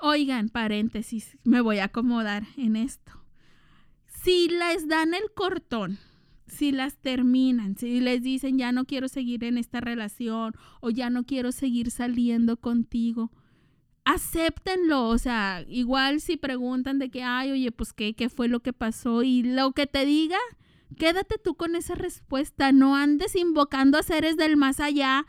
Oigan, 0.00 0.48
paréntesis, 0.48 1.36
me 1.44 1.60
voy 1.60 1.78
a 1.78 1.84
acomodar 1.84 2.44
en 2.56 2.76
esto. 2.76 3.12
Si 4.06 4.48
les 4.48 4.88
dan 4.88 5.14
el 5.14 5.30
cortón, 5.34 5.98
si 6.46 6.72
las 6.72 6.96
terminan, 6.96 7.76
si 7.76 8.00
les 8.00 8.22
dicen 8.22 8.58
ya 8.58 8.72
no 8.72 8.84
quiero 8.84 9.08
seguir 9.08 9.44
en 9.44 9.58
esta 9.58 9.80
relación 9.80 10.54
o 10.80 10.90
ya 10.90 11.10
no 11.10 11.24
quiero 11.24 11.52
seguir 11.52 11.90
saliendo 11.90 12.56
contigo, 12.56 13.30
acéptenlo. 14.04 15.08
O 15.08 15.18
sea, 15.18 15.64
igual 15.68 16.20
si 16.20 16.36
preguntan 16.36 16.98
de 16.98 17.10
que, 17.10 17.22
ay, 17.22 17.52
oye, 17.52 17.72
pues 17.72 17.92
qué, 17.92 18.14
qué 18.14 18.28
fue 18.28 18.48
lo 18.48 18.60
que 18.60 18.72
pasó 18.72 19.22
y 19.22 19.42
lo 19.42 19.72
que 19.72 19.86
te 19.86 20.06
diga, 20.06 20.38
quédate 20.98 21.36
tú 21.42 21.54
con 21.54 21.74
esa 21.76 21.94
respuesta. 21.94 22.72
No 22.72 22.94
andes 22.96 23.34
invocando 23.36 23.98
a 23.98 24.02
seres 24.02 24.36
del 24.36 24.56
más 24.56 24.80
allá. 24.80 25.24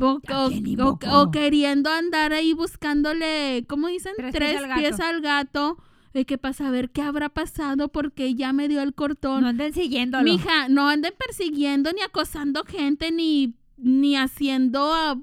O, 0.00 0.20
¿A 0.28 0.46
o- 0.46 1.20
o- 1.22 1.30
queriendo 1.30 1.90
andar 1.90 2.32
ahí 2.32 2.54
buscándole, 2.54 3.66
¿cómo 3.68 3.88
dicen? 3.88 4.14
Tres 4.16 4.32
Tres, 4.32 4.50
pies 4.52 4.62
al 4.62 4.68
gato. 4.68 4.80
pies 4.80 5.00
al 5.00 5.20
gato. 5.20 5.78
De 6.14 6.24
que 6.24 6.38
para 6.38 6.54
saber 6.54 6.90
qué 6.90 7.02
habrá 7.02 7.28
pasado 7.28 7.88
porque 7.88 8.34
ya 8.36 8.52
me 8.52 8.68
dio 8.68 8.80
el 8.82 8.94
cortón. 8.94 9.42
No 9.42 9.48
anden 9.48 9.72
siguiéndolo. 9.74 10.22
Mija, 10.22 10.68
no 10.68 10.88
anden 10.88 11.12
persiguiendo 11.18 11.92
ni 11.92 12.02
acosando 12.02 12.62
gente 12.64 13.10
ni, 13.10 13.56
ni 13.76 14.16
haciendo 14.16 15.20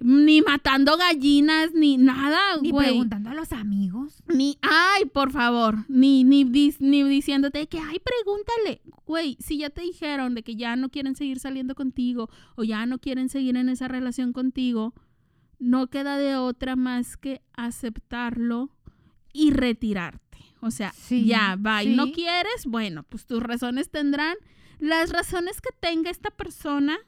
ni 0.00 0.42
matando 0.42 0.96
gallinas 0.96 1.72
ni 1.72 1.96
nada, 1.96 2.38
Ni 2.60 2.70
güey. 2.70 2.88
preguntando 2.88 3.30
a 3.30 3.34
los 3.34 3.52
amigos. 3.52 4.22
Ni, 4.28 4.58
ay, 4.62 5.06
por 5.06 5.30
favor, 5.32 5.84
ni, 5.88 6.22
ni, 6.24 6.44
dis- 6.44 6.80
ni 6.80 7.02
diciéndote 7.02 7.66
que, 7.66 7.78
ay, 7.78 7.98
pregúntale. 8.00 8.82
Güey, 9.06 9.36
si 9.40 9.58
ya 9.58 9.70
te 9.70 9.82
dijeron 9.82 10.34
de 10.34 10.42
que 10.42 10.56
ya 10.56 10.76
no 10.76 10.90
quieren 10.90 11.14
seguir 11.14 11.38
saliendo 11.40 11.74
contigo 11.74 12.28
o 12.56 12.64
ya 12.64 12.84
no 12.86 12.98
quieren 12.98 13.28
seguir 13.28 13.56
en 13.56 13.68
esa 13.68 13.88
relación 13.88 14.32
contigo, 14.32 14.92
no 15.58 15.86
queda 15.86 16.18
de 16.18 16.36
otra 16.36 16.76
más 16.76 17.16
que 17.16 17.40
aceptarlo 17.54 18.70
y 19.32 19.50
retirarte. 19.50 20.38
O 20.60 20.70
sea, 20.70 20.92
Sí, 20.92 21.24
ya, 21.26 21.56
va, 21.56 21.84
y 21.84 21.94
no 21.94 22.06
sí. 22.06 22.12
quieres, 22.12 22.66
bueno, 22.66 23.02
pues 23.04 23.26
tus 23.26 23.42
razones 23.42 23.90
tendrán. 23.90 24.36
Las 24.78 25.10
razones 25.10 25.60
que 25.60 25.70
tenga 25.80 26.10
esta 26.10 26.30
persona 26.30 26.98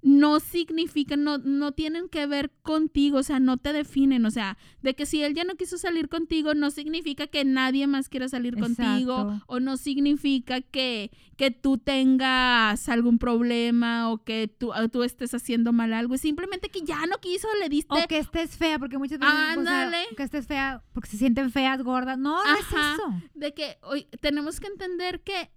no 0.00 0.38
significan, 0.38 1.24
no, 1.24 1.38
no 1.38 1.72
tienen 1.72 2.08
que 2.08 2.26
ver 2.26 2.52
contigo, 2.62 3.18
o 3.18 3.22
sea, 3.22 3.40
no 3.40 3.56
te 3.56 3.72
definen, 3.72 4.24
o 4.26 4.30
sea, 4.30 4.56
de 4.80 4.94
que 4.94 5.06
si 5.06 5.22
él 5.22 5.34
ya 5.34 5.42
no 5.42 5.56
quiso 5.56 5.76
salir 5.76 6.08
contigo, 6.08 6.54
no 6.54 6.70
significa 6.70 7.26
que 7.26 7.44
nadie 7.44 7.86
más 7.88 8.08
quiera 8.08 8.28
salir 8.28 8.56
contigo, 8.56 9.40
o 9.46 9.60
no 9.60 9.76
significa 9.76 10.60
que, 10.60 11.10
que 11.36 11.50
tú 11.50 11.78
tengas 11.78 12.88
algún 12.88 13.18
problema 13.18 14.10
o 14.10 14.22
que 14.22 14.46
tú, 14.46 14.72
o 14.72 14.88
tú 14.88 15.02
estés 15.02 15.34
haciendo 15.34 15.72
mal 15.72 15.92
algo, 15.92 16.14
es 16.14 16.20
simplemente 16.20 16.68
que 16.68 16.82
ya 16.82 17.04
no 17.06 17.18
quiso, 17.18 17.48
le 17.60 17.68
diste... 17.68 17.94
O 17.94 18.06
que 18.06 18.18
estés 18.18 18.56
fea, 18.56 18.78
porque 18.78 18.98
muchas 18.98 19.18
veces. 19.18 19.34
o 19.34 19.36
sea, 19.36 19.52
Ándale. 19.52 20.06
que 20.16 20.22
estés 20.22 20.46
fea, 20.46 20.82
porque 20.92 21.10
se 21.10 21.18
sienten 21.18 21.50
feas, 21.50 21.82
gordas. 21.82 22.18
No, 22.18 22.42
no 22.44 22.50
Ajá. 22.50 22.94
es 22.94 22.98
eso. 23.00 23.30
de 23.34 23.52
que 23.52 23.78
hoy 23.82 24.06
tenemos 24.20 24.60
que 24.60 24.68
entender 24.68 25.22
que 25.22 25.50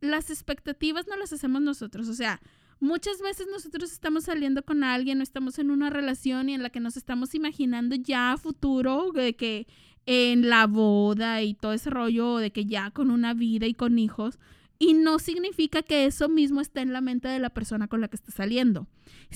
las 0.00 0.30
expectativas 0.30 1.06
no 1.06 1.16
las 1.16 1.32
hacemos 1.32 1.60
nosotros, 1.60 2.08
o 2.08 2.14
sea, 2.14 2.40
muchas 2.84 3.20
veces 3.20 3.48
nosotros 3.50 3.90
estamos 3.90 4.24
saliendo 4.24 4.62
con 4.64 4.84
alguien 4.84 5.20
o 5.20 5.22
estamos 5.22 5.58
en 5.58 5.70
una 5.70 5.90
relación 5.90 6.48
y 6.48 6.54
en 6.54 6.62
la 6.62 6.70
que 6.70 6.80
nos 6.80 6.96
estamos 6.96 7.34
imaginando 7.34 7.96
ya 7.96 8.36
futuro 8.40 9.10
de 9.12 9.34
que 9.34 9.66
en 10.06 10.48
la 10.48 10.66
boda 10.66 11.42
y 11.42 11.54
todo 11.54 11.72
ese 11.72 11.90
rollo 11.90 12.36
de 12.36 12.52
que 12.52 12.66
ya 12.66 12.90
con 12.90 13.10
una 13.10 13.32
vida 13.32 13.66
y 13.66 13.74
con 13.74 13.98
hijos 13.98 14.38
Y 14.78 14.92
no 14.92 15.18
significa 15.18 15.82
que 15.82 16.04
eso 16.04 16.28
mismo 16.28 16.60
esté 16.60 16.80
en 16.80 16.92
la 16.92 17.00
mente 17.00 17.28
de 17.28 17.38
la 17.38 17.50
persona 17.50 17.88
con 17.88 18.00
la 18.00 18.08
que 18.08 18.16
estás 18.16 18.34
saliendo. 18.34 18.86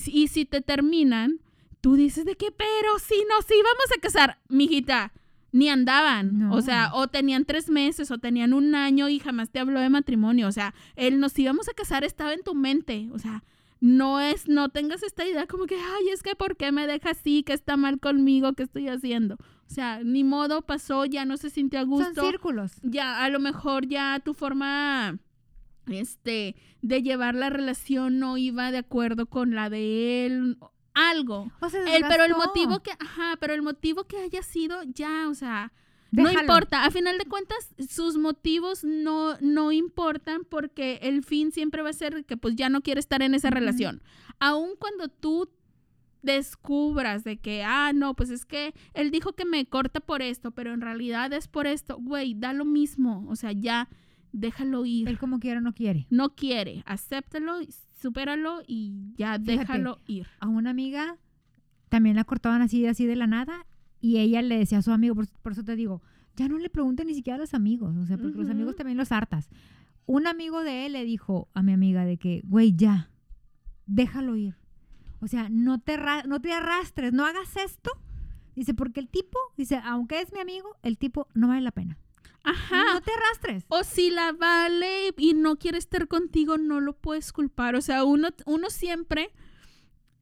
Y 0.07 0.28
si 0.28 0.44
te 0.44 0.61
terminan, 0.61 1.40
tú 1.80 1.94
dices 1.94 2.24
de 2.26 2.34
que, 2.34 2.53
pero 2.53 2.99
si 2.99 3.14
nos 3.30 3.51
íbamos 3.51 3.86
a 3.96 4.01
casar, 4.01 4.38
mijita, 4.49 5.12
ni 5.53 5.68
andaban. 5.68 6.38
No. 6.38 6.55
O 6.55 6.62
sea, 6.62 6.90
o 6.94 7.09
tenían 7.09 7.44
tres 7.44 7.68
meses 7.70 8.11
o 8.11 8.18
tenían 8.18 8.53
un 8.53 8.74
año 8.74 9.09
y 9.09 9.18
jamás 9.18 9.51
te 9.51 9.59
habló 9.61 9.80
de 9.80 9.88
matrimonio. 9.88 10.49
O 10.49 10.53
sea, 10.53 10.74
el 10.96 11.20
nos 11.20 11.38
íbamos 11.38 11.68
a 11.68 11.74
casar 11.74 12.05
estaba 12.05 12.32
en 12.32 12.42
tu 12.42 12.55
mente. 12.55 13.09
O 13.12 13.18
sea, 13.18 13.44
no 13.80 14.20
es, 14.20 14.49
no 14.49 14.68
tengas 14.68 15.03
esta 15.03 15.26
idea 15.26 15.46
como 15.46 15.66
que, 15.66 15.76
ay, 15.76 16.09
es 16.12 16.22
que 16.22 16.34
¿por 16.34 16.57
qué 16.57 16.72
me 16.72 16.86
deja 16.86 17.11
así? 17.11 17.42
¿Qué 17.44 17.53
está 17.53 17.76
mal 17.76 18.01
conmigo? 18.01 18.53
¿Qué 18.55 18.64
estoy 18.64 18.88
haciendo? 18.88 19.36
O 19.36 19.70
sea, 19.70 20.03
ni 20.03 20.24
modo, 20.24 20.62
pasó, 20.62 21.05
ya 21.05 21.24
no 21.24 21.36
se 21.36 21.51
sintió 21.51 21.78
a 21.78 21.82
Son 21.82 21.90
gusto 21.90 22.22
círculos. 22.26 22.72
ya 22.82 23.22
a 23.22 23.28
lo 23.28 23.38
mejor 23.38 23.86
ya 23.86 24.20
tu 24.24 24.34
forma 24.34 25.18
este 25.86 26.57
de 26.82 27.03
llevar 27.03 27.34
la 27.34 27.51
relación 27.51 28.18
no 28.18 28.36
iba 28.36 28.70
de 28.70 28.78
acuerdo 28.78 29.26
con 29.26 29.55
la 29.55 29.70
de 29.70 30.26
él 30.26 30.59
algo. 30.99 31.51
O 31.61 31.68
sea, 31.68 31.82
el, 31.96 32.05
pero 32.09 32.24
el 32.24 32.34
motivo 32.34 32.80
que 32.80 32.92
ajá 32.99 33.36
pero 33.40 33.55
el 33.55 33.62
motivo 33.62 34.05
que 34.05 34.18
haya 34.18 34.42
sido 34.42 34.82
ya 34.84 35.28
o 35.28 35.34
sea 35.34 35.72
no 36.11 36.30
importa. 36.30 36.84
A 36.84 36.90
final 36.90 37.18
de 37.18 37.26
cuentas 37.26 37.74
sus 37.88 38.16
motivos 38.16 38.82
no 38.84 39.36
no 39.40 39.72
importan 39.72 40.44
porque 40.44 40.99
el 41.03 41.22
fin 41.22 41.53
siempre 41.53 41.82
va 41.82 41.90
a 41.90 41.94
ser 41.94 42.24
que 42.24 42.36
pues 42.36 42.57
ya 42.57 42.68
no 42.68 42.80
quiere 42.80 43.01
estar 43.01 43.22
en 43.22 43.34
esa 43.34 43.51
relación. 43.51 44.03
Aun 44.38 44.70
cuando 44.78 45.09
tú 45.09 45.51
descubras 46.22 47.24
de 47.24 47.38
que, 47.38 47.62
ah, 47.62 47.92
no, 47.94 48.14
pues 48.14 48.30
es 48.30 48.44
que 48.44 48.74
él 48.94 49.11
dijo 49.11 49.32
que 49.32 49.44
me 49.44 49.66
corta 49.66 50.01
por 50.01 50.22
esto, 50.22 50.51
pero 50.51 50.72
en 50.72 50.80
realidad 50.80 51.32
es 51.32 51.49
por 51.49 51.66
esto, 51.66 51.96
güey, 52.01 52.34
da 52.34 52.53
lo 52.53 52.64
mismo, 52.64 53.24
o 53.28 53.36
sea, 53.36 53.53
ya 53.53 53.88
déjalo 54.32 54.84
ir. 54.84 55.09
Él 55.09 55.18
como 55.18 55.38
quiera 55.38 55.61
no 55.61 55.74
quiere. 55.74 56.07
No 56.11 56.34
quiere, 56.34 56.82
acéptalo, 56.86 57.61
supéralo 57.99 58.62
y 58.66 59.12
ya 59.16 59.38
Fíjate. 59.38 59.59
déjalo 59.59 60.01
ir. 60.07 60.26
A 60.40 60.49
una 60.49 60.70
amiga 60.70 61.16
también 61.88 62.16
la 62.16 62.24
cortaban 62.24 62.62
así, 62.62 62.86
así 62.86 63.07
de 63.07 63.16
la 63.16 63.26
nada 63.26 63.66
y 64.01 64.18
ella 64.18 64.42
le 64.42 64.59
decía 64.59 64.78
a 64.78 64.82
su 64.82 64.92
amigo, 64.92 65.14
por, 65.14 65.28
por 65.42 65.53
eso 65.53 65.64
te 65.64 65.76
digo, 65.76 66.03
ya 66.36 66.49
no 66.49 66.59
le 66.59 66.70
pregunten 66.70 67.09
ni 67.09 67.14
siquiera 67.14 67.36
a 67.36 67.40
los 67.40 67.55
amigos, 67.55 67.96
o 67.96 68.07
sea, 68.07 68.16
porque 68.16 68.38
los 68.38 68.49
amigos 68.49 68.76
también 68.76 68.96
los 68.96 69.11
hartas. 69.11 69.49
Un 70.07 70.26
amigo 70.26 70.62
de 70.62 70.86
él 70.86 70.92
le 70.92 71.05
dijo 71.05 71.49
a 71.53 71.62
mi 71.62 71.72
amiga 71.72 72.05
de 72.05 72.16
que, 72.16 72.42
güey, 72.44 72.74
ya, 72.76 73.11
déjalo 73.86 74.36
ir. 74.36 74.55
O 75.20 75.26
sea, 75.26 75.49
no 75.51 75.80
te, 75.80 75.99
no 76.26 76.40
te 76.40 76.53
arrastres, 76.53 77.12
no 77.12 77.26
hagas 77.26 77.57
esto. 77.57 77.90
Dice, 78.55 78.72
porque 78.72 79.01
el 79.01 79.09
tipo, 79.09 79.38
dice, 79.57 79.80
aunque 79.84 80.20
es 80.20 80.32
mi 80.32 80.40
amigo, 80.40 80.76
el 80.82 80.96
tipo 80.96 81.26
no 81.34 81.49
vale 81.49 81.61
la 81.61 81.72
pena. 81.72 81.99
Ajá. 82.45 82.95
No 82.95 83.01
te 83.01 83.11
arrastres. 83.12 83.64
O 83.68 83.84
si 83.84 84.11
la 84.11 84.32
vale 84.32 85.14
y 85.16 85.34
no 85.34 85.57
quiere 85.57 85.78
estar 85.78 86.09
contigo, 86.09 86.59
no 86.59 86.80
lo 86.80 86.95
puedes 86.95 87.32
culpar. 87.32 87.74
O 87.74 87.80
sea, 87.80 88.05
uno, 88.05 88.28
uno 88.47 88.70
siempre, 88.70 89.30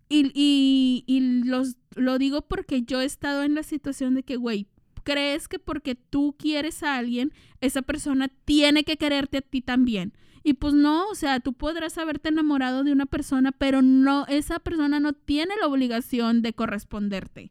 y, 0.09 0.31
y, 0.35 1.05
y 1.07 1.45
los, 1.45 1.77
lo 1.95 2.19
digo 2.19 2.43
porque 2.43 2.83
yo 2.83 3.01
he 3.01 3.05
estado 3.05 3.43
en 3.43 3.55
la 3.55 3.63
situación 3.63 4.15
de 4.15 4.23
que, 4.23 4.37
güey, 4.37 4.69
crees 5.03 5.47
que 5.49 5.59
porque 5.59 5.95
tú 5.95 6.35
quieres 6.39 6.83
a 6.83 6.97
alguien, 6.97 7.33
esa 7.61 7.83
persona 7.83 8.29
tiene 8.45 8.85
que 8.85 8.97
quererte 8.97 9.39
a 9.39 9.43
ti 9.43 9.63
también. 9.63 10.13
Y 10.43 10.55
pues 10.55 10.75
no, 10.75 11.09
o 11.09 11.15
sea, 11.15 11.41
tú 11.41 11.55
podrás 11.55 11.99
haberte 11.99 12.29
enamorado 12.29 12.85
de 12.85 12.93
una 12.93 13.07
persona, 13.07 13.51
pero 13.53 13.83
no, 13.83 14.27
esa 14.27 14.61
persona 14.61 15.01
no 15.01 15.13
tiene 15.13 15.55
la 15.61 15.67
obligación 15.67 16.43
de 16.43 16.53
corresponderte. 16.53 17.51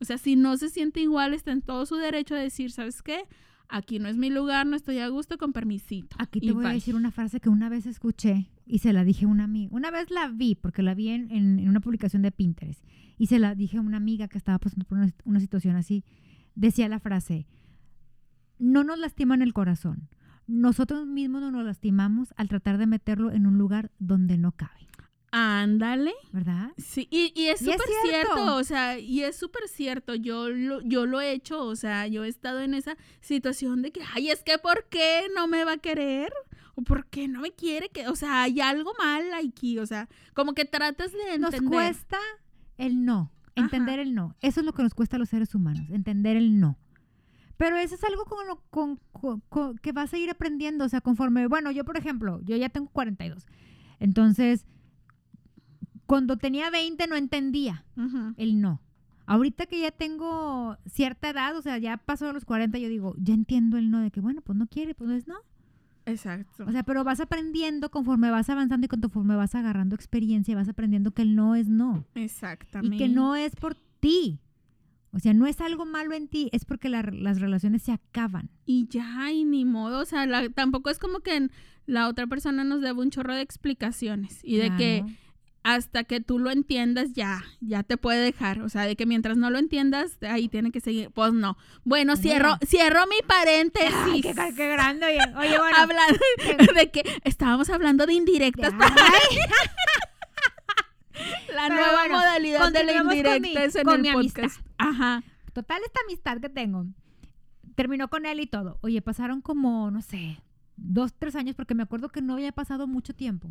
O 0.00 0.04
sea, 0.04 0.18
si 0.18 0.36
no 0.36 0.56
se 0.58 0.68
siente 0.68 1.00
igual, 1.00 1.32
está 1.32 1.52
en 1.52 1.62
todo 1.62 1.86
su 1.86 1.96
derecho 1.96 2.34
de 2.34 2.42
decir, 2.42 2.70
¿sabes 2.70 3.02
qué? 3.02 3.24
Aquí 3.68 3.98
no 3.98 4.08
es 4.08 4.16
mi 4.16 4.30
lugar, 4.30 4.66
no 4.66 4.76
estoy 4.76 4.98
a 4.98 5.08
gusto 5.08 5.36
con 5.38 5.52
permisito. 5.52 6.14
Aquí 6.18 6.38
te 6.40 6.46
Y 6.46 6.50
voy 6.50 6.66
a 6.66 6.68
decir 6.70 6.94
una 6.94 7.10
frase 7.10 7.40
que 7.40 7.48
una 7.48 7.68
vez 7.68 7.86
escuché 7.86 8.50
y 8.66 8.78
se 8.78 8.92
la 8.92 9.04
dije 9.04 9.24
a 9.24 9.28
una 9.28 9.44
amiga. 9.44 9.74
Una 9.74 9.90
vez 9.90 10.10
la 10.10 10.28
vi, 10.28 10.54
porque 10.54 10.82
la 10.82 10.94
vi 10.94 11.08
en, 11.08 11.30
en- 11.30 11.58
en 11.58 11.68
una 11.68 11.80
publicación 11.80 12.22
de 12.22 12.30
Pinterest, 12.30 12.84
y 13.18 13.26
se 13.26 13.38
la 13.38 13.54
dije 13.54 13.78
a 13.78 13.80
una 13.80 13.96
amiga 13.96 14.28
que 14.28 14.38
estaba 14.38 14.58
pasando 14.58 14.84
por 14.84 14.98
una, 14.98 15.12
una 15.24 15.40
situación 15.40 15.76
así. 15.76 16.04
Decía 16.54 16.88
la 16.88 17.00
frase, 17.00 17.46
no 18.58 18.84
nos 18.84 18.98
lastiman 18.98 19.42
el 19.42 19.52
corazón. 19.52 20.08
Nosotros 20.46 21.06
mismos 21.06 21.40
no 21.40 21.50
nos 21.50 21.64
lastimamos 21.64 22.34
al 22.36 22.48
tratar 22.48 22.76
de 22.78 22.86
meterlo 22.86 23.32
en 23.32 23.46
un 23.46 23.56
lugar 23.58 23.90
donde 23.98 24.36
no 24.38 24.52
cabe, 24.52 24.86
Ándale. 25.36 26.12
¿verdad? 26.32 26.70
Sí, 26.78 27.08
y, 27.10 27.32
y 27.34 27.46
es 27.48 27.58
súper 27.58 27.80
cierto. 28.02 28.34
cierto. 28.34 28.56
o 28.56 28.64
sea, 28.64 28.98
y 28.98 29.22
es 29.22 29.36
súper 29.36 29.66
cierto. 29.68 30.14
Yo 30.14 30.48
lo, 30.48 30.80
yo 30.82 31.06
lo 31.06 31.20
he 31.20 31.32
hecho, 31.32 31.64
o 31.64 31.74
sea, 31.76 32.06
yo 32.06 32.22
he 32.24 32.28
estado 32.28 32.60
en 32.60 32.72
esa 32.74 32.96
situación 33.20 33.82
de 33.82 33.90
que, 33.90 34.00
ay, 34.14 34.30
es 34.30 34.42
que 34.44 34.58
¿por 34.58 34.86
qué 34.88 35.22
no 35.34 35.48
me 35.48 35.64
va 35.64 35.72
a 35.72 35.76
querer? 35.78 36.32
¿O 36.76 36.82
por 36.82 37.06
qué 37.06 37.26
no 37.28 37.40
me 37.40 37.52
quiere? 37.52 37.88
que 37.88 38.08
O 38.08 38.16
sea, 38.16 38.42
hay 38.42 38.60
algo 38.60 38.92
mal 38.98 39.24
aquí, 39.34 39.78
o 39.78 39.86
sea, 39.86 40.08
como 40.34 40.54
que 40.54 40.64
tratas 40.64 41.12
de 41.12 41.38
Nos 41.38 41.52
entender. 41.54 41.78
cuesta 41.78 42.18
el 42.78 43.04
no, 43.04 43.32
Ajá. 43.42 43.52
entender 43.66 43.98
el 43.98 44.14
no. 44.14 44.36
Eso 44.40 44.60
es 44.60 44.66
lo 44.66 44.72
que 44.72 44.82
nos 44.84 44.94
cuesta 44.94 45.16
a 45.16 45.18
los 45.18 45.28
seres 45.30 45.54
humanos, 45.54 45.88
entender 45.90 46.36
el 46.36 46.60
no. 46.60 46.78
Pero 47.56 47.76
eso 47.76 47.94
es 47.94 48.02
algo 48.04 48.24
con 48.24 48.46
lo, 48.48 48.56
con- 48.70 48.98
con- 49.12 49.40
con- 49.48 49.78
que 49.78 49.92
vas 49.92 50.12
a 50.12 50.18
ir 50.18 50.30
aprendiendo, 50.30 50.84
o 50.84 50.88
sea, 50.88 51.00
conforme, 51.00 51.46
bueno, 51.48 51.70
yo 51.70 51.84
por 51.84 51.96
ejemplo, 51.96 52.40
yo 52.44 52.56
ya 52.56 52.68
tengo 52.68 52.88
42. 52.90 53.46
Entonces, 54.00 54.66
cuando 56.06 56.36
tenía 56.36 56.70
20 56.70 57.06
no 57.06 57.16
entendía 57.16 57.84
el 58.36 58.60
no. 58.60 58.80
Ahorita 59.26 59.64
que 59.66 59.80
ya 59.80 59.90
tengo 59.90 60.76
cierta 60.86 61.30
edad, 61.30 61.56
o 61.56 61.62
sea, 61.62 61.78
ya 61.78 61.96
pasó 61.96 62.30
los 62.32 62.44
40, 62.44 62.78
yo 62.78 62.88
digo, 62.90 63.14
ya 63.18 63.32
entiendo 63.32 63.78
el 63.78 63.90
no 63.90 64.00
de 64.00 64.10
que, 64.10 64.20
bueno, 64.20 64.42
pues 64.42 64.58
no 64.58 64.66
quiere, 64.66 64.94
pues 64.94 65.08
no 65.08 65.16
es 65.16 65.26
no. 65.26 65.36
Exacto. 66.06 66.64
O 66.66 66.72
sea, 66.72 66.82
pero 66.82 67.02
vas 67.04 67.20
aprendiendo 67.20 67.90
conforme 67.90 68.30
vas 68.30 68.50
avanzando 68.50 68.84
y 68.84 68.88
conforme 68.88 69.36
vas 69.36 69.54
agarrando 69.54 69.94
experiencia, 69.96 70.54
vas 70.54 70.68
aprendiendo 70.68 71.12
que 71.12 71.22
el 71.22 71.34
no 71.34 71.54
es 71.54 71.68
no. 71.68 72.04
Exactamente. 72.14 72.96
Y 72.96 72.98
que 72.98 73.08
no 73.08 73.34
es 73.36 73.56
por 73.56 73.74
ti. 74.00 74.40
O 75.12 75.18
sea, 75.20 75.32
no 75.32 75.46
es 75.46 75.60
algo 75.62 75.86
malo 75.86 76.12
en 76.14 76.28
ti, 76.28 76.50
es 76.52 76.64
porque 76.66 76.88
la- 76.90 77.02
las 77.02 77.40
relaciones 77.40 77.82
se 77.82 77.92
acaban. 77.92 78.50
Y 78.66 78.88
ya, 78.88 79.30
y 79.32 79.44
ni 79.44 79.64
modo, 79.64 80.00
o 80.00 80.04
sea, 80.04 80.26
la- 80.26 80.50
tampoco 80.50 80.90
es 80.90 80.98
como 80.98 81.20
que 81.20 81.48
la 81.86 82.08
otra 82.08 82.26
persona 82.26 82.64
nos 82.64 82.82
debe 82.82 83.00
un 83.00 83.10
chorro 83.10 83.34
de 83.34 83.40
explicaciones 83.40 84.40
y 84.42 84.56
de 84.56 84.76
que. 84.76 85.04
Hasta 85.64 86.04
que 86.04 86.20
tú 86.20 86.38
lo 86.38 86.50
entiendas 86.50 87.14
ya, 87.14 87.42
ya 87.60 87.82
te 87.82 87.96
puede 87.96 88.20
dejar, 88.22 88.60
o 88.60 88.68
sea, 88.68 88.82
de 88.82 88.94
que 88.96 89.06
mientras 89.06 89.36
no 89.38 89.48
lo 89.50 89.58
entiendas, 89.58 90.18
ahí 90.22 90.48
tiene 90.48 90.70
que 90.70 90.80
seguir, 90.80 91.10
pues 91.10 91.32
no. 91.32 91.56
Bueno, 91.84 92.16
cierro, 92.16 92.58
cierro 92.66 93.06
mi 93.06 93.16
paréntesis. 93.26 93.92
Ay, 94.04 94.20
qué, 94.20 94.34
qué 94.56 94.68
grande. 94.68 95.06
Oye, 95.06 95.18
oye 95.38 95.58
bueno. 95.58 95.76
Hablando 95.76 96.18
de 96.76 96.90
que 96.90 97.02
estábamos 97.24 97.70
hablando 97.70 98.06
de 98.06 98.12
indirectas, 98.14 98.72
la 101.54 101.68
pero 101.68 101.74
nueva 101.74 101.92
bueno, 102.00 102.16
modalidad 102.18 102.72
de 102.72 102.84
la 102.84 103.02
mi- 103.04 103.18
indirecta 103.18 103.64
es 103.64 103.76
en 103.76 103.84
con 103.84 103.94
el 103.94 104.02
mi 104.02 104.12
podcast. 104.12 104.38
amistad. 104.38 104.64
Ajá. 104.78 105.22
total, 105.52 105.80
esta 105.86 106.00
amistad 106.06 106.40
que 106.40 106.48
tengo 106.48 106.86
terminó 107.74 108.08
con 108.08 108.26
él 108.26 108.40
y 108.40 108.46
todo. 108.46 108.78
Oye, 108.82 109.00
pasaron 109.02 109.40
como, 109.40 109.90
no 109.90 110.02
sé, 110.02 110.40
dos, 110.76 111.12
tres 111.18 111.34
años, 111.36 111.56
porque 111.56 111.74
me 111.74 111.82
acuerdo 111.84 112.08
que 112.08 112.20
no 112.22 112.34
había 112.34 112.52
pasado 112.52 112.86
mucho 112.86 113.14
tiempo. 113.14 113.48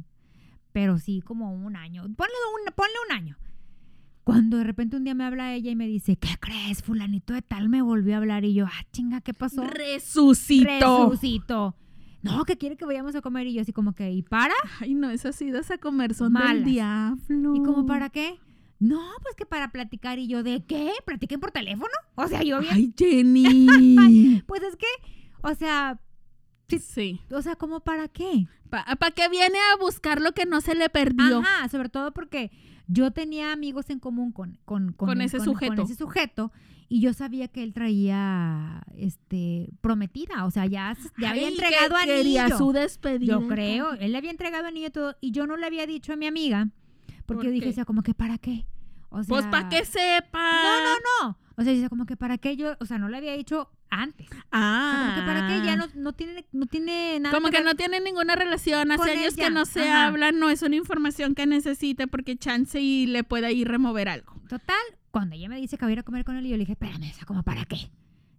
Pero 0.73 0.97
sí, 0.97 1.21
como 1.21 1.53
un 1.53 1.75
año. 1.75 2.03
Ponle 2.03 2.33
un, 2.67 2.73
ponle 2.75 2.93
un 3.09 3.15
año. 3.15 3.37
Cuando 4.23 4.57
de 4.57 4.63
repente 4.63 4.95
un 4.97 5.03
día 5.03 5.13
me 5.13 5.25
habla 5.25 5.53
ella 5.53 5.69
y 5.71 5.75
me 5.75 5.87
dice, 5.87 6.15
¿qué 6.15 6.35
crees? 6.39 6.81
Fulanito 6.81 7.33
de 7.33 7.41
tal 7.41 7.69
me 7.69 7.81
volvió 7.81 8.15
a 8.15 8.17
hablar. 8.17 8.43
Y 8.45 8.53
yo, 8.53 8.65
ah, 8.65 8.85
chinga, 8.91 9.21
¿qué 9.21 9.33
pasó? 9.33 9.63
Resucitó. 9.63 11.09
Resucitó. 11.09 11.75
No, 12.21 12.45
que 12.45 12.57
quiere 12.57 12.77
que 12.77 12.85
vayamos 12.85 13.15
a 13.15 13.21
comer. 13.21 13.47
Y 13.47 13.53
yo 13.53 13.61
así 13.61 13.73
como 13.73 13.93
que, 13.93 14.11
¿y 14.11 14.21
para? 14.23 14.53
Ay, 14.79 14.93
no, 14.93 15.09
esas 15.09 15.39
idas 15.41 15.69
a 15.71 15.77
comer 15.77 16.13
son 16.13 16.33
del 16.33 16.43
Malas. 16.43 16.65
diablo. 16.65 17.55
¿Y 17.55 17.61
como 17.63 17.85
para 17.85 18.09
qué? 18.09 18.39
No, 18.79 19.01
pues 19.21 19.35
que 19.35 19.45
para 19.45 19.71
platicar. 19.71 20.19
Y 20.19 20.27
yo, 20.27 20.41
¿de 20.41 20.63
qué? 20.65 20.91
¿Platiquen 21.05 21.41
por 21.41 21.51
teléfono? 21.51 21.91
O 22.15 22.27
sea, 22.27 22.41
yo 22.41 22.59
bien. 22.61 22.73
Ay, 22.73 22.93
Jenny. 22.97 24.41
Pues 24.47 24.63
es 24.63 24.77
que, 24.77 24.87
o 25.41 25.53
sea, 25.53 25.99
Sí. 26.79 27.19
sí. 27.27 27.35
o 27.35 27.41
sea, 27.41 27.55
¿como 27.55 27.79
para 27.79 28.07
qué? 28.07 28.47
¿Para 28.69 29.11
qué 29.11 29.29
viene 29.29 29.57
a 29.71 29.77
buscar 29.77 30.19
lo 30.21 30.31
que 30.33 30.45
no 30.45 30.61
se 30.61 30.75
le 30.75 30.89
perdió? 30.89 31.39
Ajá, 31.39 31.69
sobre 31.69 31.89
todo 31.89 32.11
porque 32.11 32.51
yo 32.87 33.11
tenía 33.11 33.51
amigos 33.51 33.89
en 33.89 33.99
común 33.99 34.31
con, 34.31 34.57
con, 34.65 34.93
Con 34.93 35.21
ese 35.21 35.39
sujeto. 35.39 35.83
ese 35.83 35.95
sujeto 35.95 36.51
y 36.89 36.99
yo 37.01 37.13
sabía 37.13 37.47
que 37.47 37.63
él 37.63 37.73
traía 37.73 38.83
este 38.95 39.69
prometida, 39.81 40.45
o 40.45 40.51
sea, 40.51 40.65
ya, 40.65 40.95
ya 41.17 41.31
había 41.31 41.47
Ay, 41.47 41.53
entregado 41.53 41.95
que 41.99 42.05
quería 42.05 42.43
anillo. 42.45 42.57
su 42.57 42.71
despedida. 42.71 43.33
Yo 43.33 43.47
creo, 43.47 43.93
él 43.93 44.11
le 44.11 44.17
había 44.17 44.31
entregado 44.31 44.67
anillo 44.67 44.87
y 44.87 44.91
todo 44.91 45.15
y 45.21 45.31
yo 45.31 45.47
no 45.47 45.57
le 45.57 45.65
había 45.65 45.85
dicho 45.87 46.13
a 46.13 46.15
mi 46.15 46.27
amiga 46.27 46.69
porque 47.25 47.39
¿Por 47.39 47.45
yo 47.45 47.51
dije, 47.51 47.69
o 47.69 47.73
sea, 47.73 47.85
como 47.85 48.03
que 48.03 48.13
para 48.13 48.37
qué? 48.37 48.65
O 49.13 49.23
sea, 49.23 49.29
Pues 49.29 49.45
para 49.47 49.69
que 49.69 49.85
sepa. 49.85 50.51
No, 50.63 50.83
no, 50.83 50.95
no. 51.29 51.37
O 51.55 51.63
sea, 51.63 51.71
dice 51.71 51.87
como 51.89 52.05
que 52.05 52.17
para 52.17 52.37
qué 52.39 52.57
yo, 52.57 52.75
o 52.79 52.85
sea, 52.85 52.97
no 52.97 53.09
le 53.09 53.17
había 53.17 53.33
dicho 53.33 53.69
antes. 53.91 54.27
O 54.27 54.31
sea, 54.33 54.43
Ah. 54.51 55.03
como 55.05 55.15
que 55.21 55.21
para 55.33 55.47
qué 55.47 55.65
ya 55.65 55.75
no, 55.75 55.85
no 55.93 56.13
tiene 56.13 56.45
no 56.51 56.65
tiene 56.65 57.19
nada 57.19 57.33
Como 57.35 57.49
que 57.51 57.61
no 57.61 57.75
tienen 57.75 58.03
ninguna 58.03 58.35
relación, 58.35 58.91
hace 58.91 59.11
años 59.11 59.33
ella. 59.35 59.43
que 59.45 59.49
no 59.51 59.65
se 59.65 59.87
Ajá. 59.87 60.07
hablan, 60.07 60.39
no 60.39 60.49
es 60.49 60.63
una 60.63 60.75
información 60.77 61.35
que 61.35 61.45
necesite 61.45 62.07
porque 62.07 62.35
chance 62.37 62.81
y 62.81 63.05
le 63.05 63.23
pueda 63.23 63.51
ir 63.51 63.67
remover 63.67 64.09
algo. 64.09 64.33
Total, 64.49 64.75
cuando 65.11 65.35
ella 65.35 65.47
me 65.47 65.57
dice 65.57 65.77
que 65.77 65.85
voy 65.85 65.91
a 65.91 65.93
ir 65.93 65.99
a 65.99 66.03
comer 66.03 66.25
con 66.25 66.35
él, 66.37 66.43
yo 66.45 66.51
le 66.57 66.59
dije, 66.61 66.71
espérame, 66.73 67.11
o 67.11 67.13
sea, 67.13 67.25
¿como 67.25 67.43
para 67.43 67.65
qué? 67.65 67.91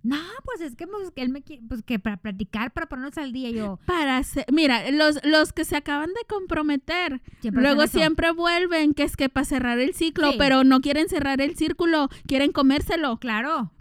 No, 0.04 0.18
pues 0.44 0.60
es 0.60 0.76
que, 0.76 0.86
pues, 0.86 1.10
que 1.10 1.22
él 1.22 1.30
me 1.30 1.42
quiere, 1.42 1.62
pues 1.66 1.82
que 1.82 1.98
para 1.98 2.18
platicar, 2.18 2.72
para 2.72 2.86
ponernos 2.86 3.16
al 3.18 3.32
día, 3.32 3.50
yo. 3.50 3.80
Para 3.86 4.18
hacer, 4.18 4.44
mira, 4.52 4.90
los, 4.90 5.18
los 5.24 5.52
que 5.54 5.64
se 5.64 5.76
acaban 5.76 6.10
de 6.10 6.20
comprometer, 6.28 7.22
Siempre 7.40 7.62
luego 7.62 7.86
siempre 7.86 8.30
vuelven, 8.30 8.92
que 8.92 9.02
es 9.02 9.16
que 9.16 9.28
para 9.30 9.46
cerrar 9.46 9.78
el 9.80 9.94
ciclo, 9.94 10.30
Sí. 10.32 10.36
pero 10.38 10.62
no 10.62 10.80
quieren 10.82 11.08
cerrar 11.08 11.40
el 11.40 11.56
círculo, 11.56 12.10
quieren 12.26 12.52
comérselo. 12.52 13.16
Claro. 13.18 13.72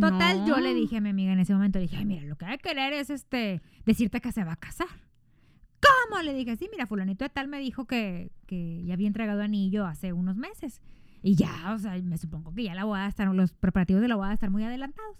Total, 0.00 0.40
no. 0.40 0.46
yo 0.46 0.56
le 0.58 0.72
dije 0.74 0.98
a 0.98 1.00
mi 1.00 1.08
amiga 1.08 1.32
en 1.32 1.40
ese 1.40 1.52
momento, 1.54 1.78
le 1.78 1.84
dije, 1.86 1.96
ay, 1.96 2.04
mira, 2.04 2.24
lo 2.26 2.36
que 2.36 2.44
hay 2.44 2.58
que 2.58 2.68
querer 2.68 2.92
es 2.92 3.08
este, 3.10 3.60
decirte 3.86 4.20
que 4.20 4.32
se 4.32 4.44
va 4.44 4.52
a 4.52 4.56
casar. 4.56 4.86
¿Cómo? 5.80 6.22
Le 6.22 6.34
dije, 6.34 6.56
sí, 6.56 6.68
mira, 6.70 6.86
fulanito 6.86 7.24
de 7.24 7.28
tal 7.30 7.48
me 7.48 7.58
dijo 7.58 7.86
que, 7.86 8.30
que 8.46 8.82
ya 8.84 8.94
había 8.94 9.06
entregado 9.06 9.42
anillo 9.42 9.86
hace 9.86 10.12
unos 10.12 10.36
meses. 10.36 10.80
Y 11.22 11.36
ya, 11.36 11.72
o 11.74 11.78
sea, 11.78 11.98
me 12.02 12.18
supongo 12.18 12.54
que 12.54 12.64
ya 12.64 12.74
la 12.74 12.84
boda 12.84 13.06
estar, 13.08 13.26
los 13.34 13.54
preparativos 13.54 14.02
de 14.02 14.08
la 14.08 14.16
boda 14.16 14.32
están 14.34 14.52
muy 14.52 14.62
adelantados. 14.62 15.16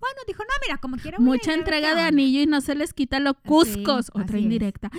Bueno, 0.00 0.16
dijo, 0.26 0.42
no, 0.42 0.50
mira, 0.66 0.78
como 0.78 0.96
quiera. 0.96 1.18
Mucha 1.18 1.54
entrega 1.54 1.88
de 1.88 1.94
onda". 1.94 2.06
anillo 2.06 2.40
y 2.42 2.46
no 2.46 2.60
se 2.60 2.74
les 2.74 2.92
quita 2.92 3.18
lo 3.20 3.34
cuscos. 3.34 4.10
Otra 4.14 4.38
es. 4.38 4.44
indirecta. 4.44 4.90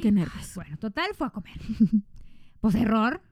Qué 0.00 0.12
nervios. 0.12 0.54
Bueno, 0.54 0.76
total, 0.78 1.06
fue 1.16 1.26
a 1.26 1.30
comer. 1.30 1.58
pues 2.60 2.74
error. 2.74 3.22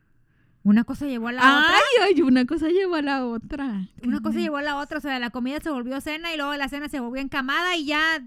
Una 0.63 0.85
cosa 0.85 1.07
llevó 1.07 1.29
a 1.29 1.33
la 1.33 1.41
otra. 1.41 1.75
Ay, 1.75 2.15
ay, 2.15 2.23
una 2.23 2.45
cosa 2.45 2.69
lleva 2.69 2.99
a 2.99 3.03
la 3.03 3.25
otra. 3.25 3.89
Una 4.05 4.21
cosa 4.21 4.39
llevó 4.39 4.59
a 4.59 4.63
la 4.63 4.77
otra, 4.77 4.99
o 4.99 5.01
sea, 5.01 5.19
la 5.19 5.31
comida 5.31 5.59
se 5.61 5.71
volvió 5.71 6.01
cena 6.03 6.35
y 6.35 6.37
luego 6.37 6.55
la 6.57 6.69
cena 6.69 6.89
se 6.89 7.01
volvió 7.01 7.23
encamada 7.23 7.77
y 7.77 7.87
ya 7.87 8.23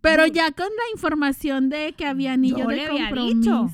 Pero 0.00 0.26
ya 0.26 0.52
con 0.52 0.66
la 0.68 0.92
información 0.94 1.70
de 1.70 1.92
que 1.94 2.06
había 2.06 2.34
anillo 2.34 2.58
Yo 2.58 2.68
de 2.68 2.76
le 2.76 2.86
había 2.86 3.10
dicho. 3.10 3.68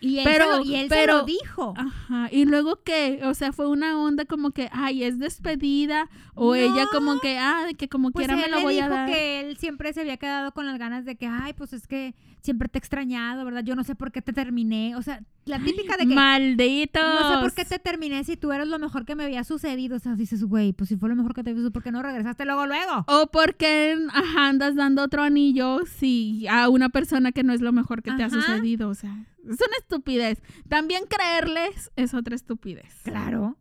Y 0.00 0.18
él, 0.18 0.24
Pero- 0.24 0.44
se, 0.44 0.58
lo, 0.58 0.64
y 0.64 0.74
él 0.76 0.88
se 0.88 0.94
pero- 0.94 1.18
lo 1.18 1.22
dijo. 1.24 1.74
Ajá. 1.76 2.28
Y 2.30 2.44
luego 2.44 2.82
que, 2.82 3.20
o 3.24 3.32
sea, 3.34 3.52
fue 3.52 3.66
una 3.66 3.98
onda 3.98 4.24
como 4.26 4.50
que, 4.50 4.68
ay, 4.72 5.04
es 5.04 5.18
despedida. 5.18 6.08
O 6.34 6.48
No. 6.50 6.54
ella 6.54 6.86
como 6.92 7.18
que, 7.20 7.38
ah, 7.38 7.64
de 7.66 7.74
que 7.74 7.88
como 7.88 8.10
Pues 8.10 8.26
quiera 8.26 8.40
me 8.40 8.48
lo 8.50 8.60
voy 8.60 8.78
a 8.78 8.84
dijo 8.84 8.94
dar. 8.94 9.08
que 9.10 9.40
él 9.40 9.56
siempre 9.56 9.92
se 9.94 10.02
había 10.02 10.18
quedado 10.18 10.52
con 10.52 10.66
las 10.66 10.78
ganas 10.78 11.04
de 11.06 11.16
que, 11.16 11.26
ay, 11.26 11.54
pues 11.54 11.72
es 11.72 11.86
que 11.86 12.14
siempre 12.42 12.68
te 12.68 12.78
he 12.78 12.80
extrañado, 12.80 13.44
¿verdad? 13.44 13.64
Yo 13.64 13.74
no 13.74 13.84
sé 13.84 13.94
por 13.94 14.12
qué 14.12 14.22
te 14.22 14.32
terminé. 14.32 14.96
O 14.96 15.02
sea, 15.02 15.22
la 15.44 15.58
típica 15.58 15.96
de 15.96 16.06
que 16.06 16.14
Malditos. 16.14 17.02
no 17.02 17.32
sé 17.34 17.40
por 17.40 17.54
qué 17.54 17.64
te 17.64 17.78
terminé 17.78 18.22
si 18.24 18.36
tú 18.36 18.52
eres 18.52 18.68
lo 18.68 18.78
mejor 18.78 19.04
que 19.04 19.14
me 19.14 19.24
había 19.24 19.44
sucedido. 19.44 19.96
O 19.96 19.98
sea, 19.98 20.14
dices, 20.14 20.44
güey, 20.44 20.72
pues 20.72 20.88
si 20.88 20.96
fue 20.96 21.08
lo 21.08 21.16
mejor 21.16 21.34
que 21.34 21.42
te 21.42 21.50
había 21.50 21.58
sucedido, 21.58 21.72
¿por 21.72 21.82
qué 21.82 21.92
no 21.92 22.02
regresaste 22.02 22.44
luego, 22.44 22.66
luego? 22.66 23.04
O 23.08 23.26
porque 23.32 23.96
ajá, 24.12 24.48
andas 24.48 24.74
dando 24.76 25.02
otro 25.02 25.22
anillo 25.22 25.80
si 25.86 26.46
a 26.48 26.68
una 26.68 26.88
persona 26.88 27.32
que 27.32 27.42
no 27.42 27.52
es 27.52 27.60
lo 27.60 27.72
mejor 27.72 28.02
que 28.02 28.12
te 28.12 28.22
ha 28.22 28.30
sucedido. 28.30 28.88
O 28.88 28.94
sea, 28.94 29.10
es 29.38 29.58
una 29.60 29.76
estupidez. 29.78 30.42
También 30.68 31.04
creerles 31.08 31.90
es 31.96 32.14
otra 32.14 32.34
estupidez. 32.34 32.94
Claro. 33.04 33.56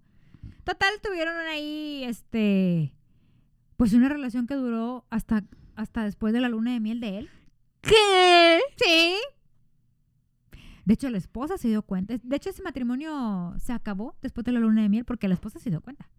Total, 0.64 0.90
tuvieron 1.04 1.36
ahí, 1.52 2.04
este, 2.06 2.92
pues 3.78 3.94
una 3.94 4.10
relación 4.10 4.48
que 4.48 4.56
duró 4.56 5.06
hasta, 5.12 5.44
hasta 5.76 6.04
después 6.04 6.34
de 6.34 6.42
la 6.42 6.50
luna 6.50 6.74
de 6.74 6.80
miel 6.80 7.00
de 7.00 7.20
él. 7.20 7.30
¿Qué? 7.86 8.60
Sí. 8.78 9.16
De 10.86 10.94
hecho, 10.94 11.10
la 11.10 11.18
esposa 11.18 11.58
se 11.58 11.68
dio 11.68 11.82
cuenta. 11.82 12.16
De 12.22 12.36
hecho, 12.36 12.50
ese 12.50 12.62
matrimonio 12.64 13.54
se 13.60 13.74
acabó 13.74 14.16
después 14.22 14.46
de 14.46 14.52
la 14.52 14.60
luna 14.60 14.84
de 14.84 14.90
miel 14.90 15.06
porque 15.06 15.28
la 15.28 15.34
esposa 15.34 15.60
se 15.60 15.70
dio 15.70 15.82
cuenta. 15.82 16.10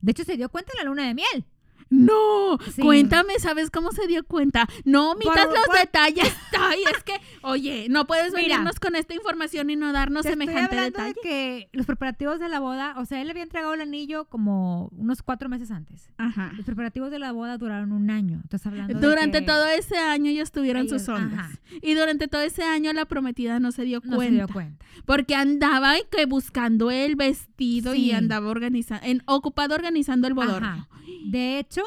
De 0.00 0.12
hecho, 0.12 0.24
se 0.24 0.36
dio 0.36 0.48
cuenta 0.48 0.72
en 0.72 0.78
la 0.78 0.90
luna 0.90 1.06
de 1.06 1.14
miel. 1.14 1.44
No, 1.92 2.58
Sí. 2.74 2.80
cuéntame, 2.82 3.38
¿sabes 3.38 3.70
cómo 3.70 3.92
se 3.92 4.06
dio 4.06 4.24
cuenta? 4.24 4.66
No 4.84 5.12
omitas 5.12 5.46
los 5.46 5.66
por- 5.66 5.78
detalles. 5.78 6.32
Ay, 6.58 6.80
es 6.96 7.02
que, 7.04 7.20
oye, 7.42 7.86
no 7.90 8.06
puedes 8.06 8.32
Mira. 8.32 8.56
venirnos 8.56 8.80
con 8.80 8.96
esta 8.96 9.14
información 9.14 9.68
y 9.70 9.76
no 9.76 9.92
darnos 9.92 10.22
Te 10.22 10.30
estoy 10.30 10.46
semejante 10.46 10.76
hablando 10.78 10.98
detalle. 11.04 11.14
de 11.14 11.20
que 11.22 11.68
los 11.72 11.86
preparativos 11.86 12.40
de 12.40 12.48
la 12.48 12.60
boda, 12.60 12.94
o 12.98 13.04
sea, 13.04 13.20
él 13.20 13.26
le 13.26 13.32
había 13.32 13.42
entregado 13.42 13.74
el 13.74 13.80
anillo 13.82 14.24
como 14.26 14.88
unos 14.96 15.22
cuatro 15.22 15.48
meses 15.48 15.70
antes. 15.70 16.08
Ajá. 16.18 16.52
Los 16.56 16.64
preparativos 16.64 17.10
de 17.10 17.18
la 17.18 17.32
boda 17.32 17.58
duraron 17.58 17.92
un 17.92 18.10
año. 18.10 18.40
Estás 18.44 18.66
hablando 18.66 18.94
de 18.98 19.06
Durante 19.06 19.40
que 19.40 19.46
todo 19.46 19.66
ese 19.66 19.98
año 19.98 20.30
ellos 20.30 20.50
tuvieron 20.52 20.86
ellos- 20.86 21.02
sus 21.02 21.08
ondas. 21.10 21.38
ajá. 21.38 21.58
Y 21.82 21.94
durante 21.94 22.26
todo 22.28 22.40
ese 22.42 22.62
año 22.64 22.92
la 22.92 23.04
prometida 23.04 23.60
no 23.60 23.70
se 23.72 23.82
dio 23.84 24.00
no 24.04 24.12
se 24.12 24.16
cuenta. 24.16 24.34
dio 24.46 24.48
cuenta. 24.52 24.84
Porque 25.04 25.34
andaba 25.34 25.98
y 25.98 26.02
que 26.10 26.26
buscando 26.26 26.90
el 26.90 27.16
vestido 27.16 27.94
y 27.94 28.12
andaba 28.12 28.48
organizando, 28.48 29.04
ocupado 29.26 29.74
organizando 29.74 30.26
el 30.28 30.34
bodorrio. 30.34 30.68
Ajá. 30.68 30.88
De 31.26 31.58
hecho, 31.58 31.81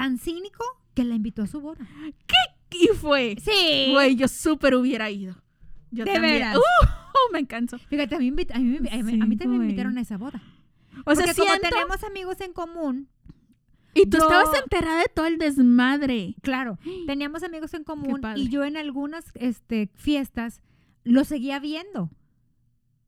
tan 0.00 0.18
cínico 0.18 0.64
que 0.94 1.04
la 1.04 1.14
invitó 1.14 1.42
a 1.42 1.46
su 1.46 1.60
boda. 1.60 1.86
Y 2.70 2.88
fue. 2.88 3.36
Sí. 3.42 3.88
Güey, 3.92 4.16
yo 4.16 4.28
súper 4.28 4.74
hubiera 4.74 5.10
ido. 5.10 5.34
Yo 5.90 6.04
De 6.04 6.12
también. 6.12 6.34
veras. 6.34 6.56
Uh, 6.56 7.32
me 7.32 7.46
canso. 7.46 7.78
Fíjate, 7.78 8.14
a 8.14 8.18
mí, 8.18 8.30
me 8.30 8.42
invit- 8.42 8.54
a 8.54 8.58
mí, 8.58 8.78
me- 8.80 8.90
a 8.90 9.02
mí- 9.02 9.12
Sí, 9.12 9.20
a 9.20 9.26
mí 9.26 9.36
también 9.36 9.60
me 9.60 9.64
invitaron 9.66 9.96
a 9.98 10.00
esa 10.02 10.18
boda. 10.18 10.42
O 11.06 11.14
sea, 11.14 11.24
Porque 11.26 11.40
como 11.40 11.50
siento- 11.50 11.68
tenemos 11.70 12.02
amigos 12.04 12.40
en 12.40 12.52
común, 12.52 13.08
Y 13.94 14.06
tú 14.06 14.18
yo- 14.18 14.24
estabas 14.24 14.58
enterada 14.60 15.00
de 15.00 15.08
todo 15.14 15.26
el 15.26 15.38
desmadre. 15.38 16.34
claro, 16.42 16.78
teníamos 17.06 17.42
amigos 17.42 17.72
en 17.74 17.84
común 17.84 18.20
y 18.36 18.48
yo 18.48 18.64
en 18.64 18.76
algunas 18.76 19.24
este, 19.34 19.90
fiestas 19.94 20.60
lo 21.04 21.24
seguía 21.24 21.58
viendo. 21.60 22.10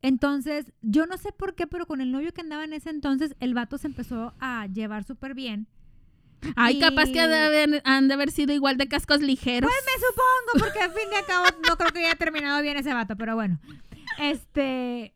Entonces, 0.03 0.73
yo 0.81 1.05
no 1.07 1.19
sé 1.19 1.33
por 1.33 1.55
qué, 1.55 1.67
pero 1.67 1.87
con 1.87 2.01
el 2.01 2.11
novio 2.11 2.33
que 2.33 2.41
andaba 2.41 2.65
en 2.65 2.73
ese 2.73 2.89
entonces, 2.91 3.37
el 3.41 3.53
vato 3.53 3.77
se 3.77 3.87
empezó 3.89 4.33
a 4.41 4.67
llevar 4.67 5.05
súper 5.05 5.35
bien. 5.35 5.67
Ay, 6.57 6.77
Y- 6.77 6.81
capaz 6.81 7.11
que 7.11 7.21
han 7.21 7.31
de, 7.31 7.39
haber, 7.39 7.83
han 7.85 8.09
de 8.09 8.15
haber 8.15 8.31
sido 8.31 8.53
igual 8.53 8.77
de 8.77 8.89
cascos 8.89 9.21
ligeros. 9.21 9.71
Pues 9.71 9.85
me 9.87 10.07
supongo, 10.07 10.65
porque 10.67 10.81
al 10.81 10.91
fin 10.93 11.09
y 11.13 11.17
al 11.17 11.27
cabo 11.27 11.45
no 11.69 11.77
creo 11.77 11.91
que 11.93 11.99
haya 12.07 12.15
terminado 12.17 12.61
bien 12.63 12.77
ese 12.77 12.93
vato, 12.95 13.17
pero 13.17 13.35
bueno. 13.35 13.59
Este. 14.19 15.15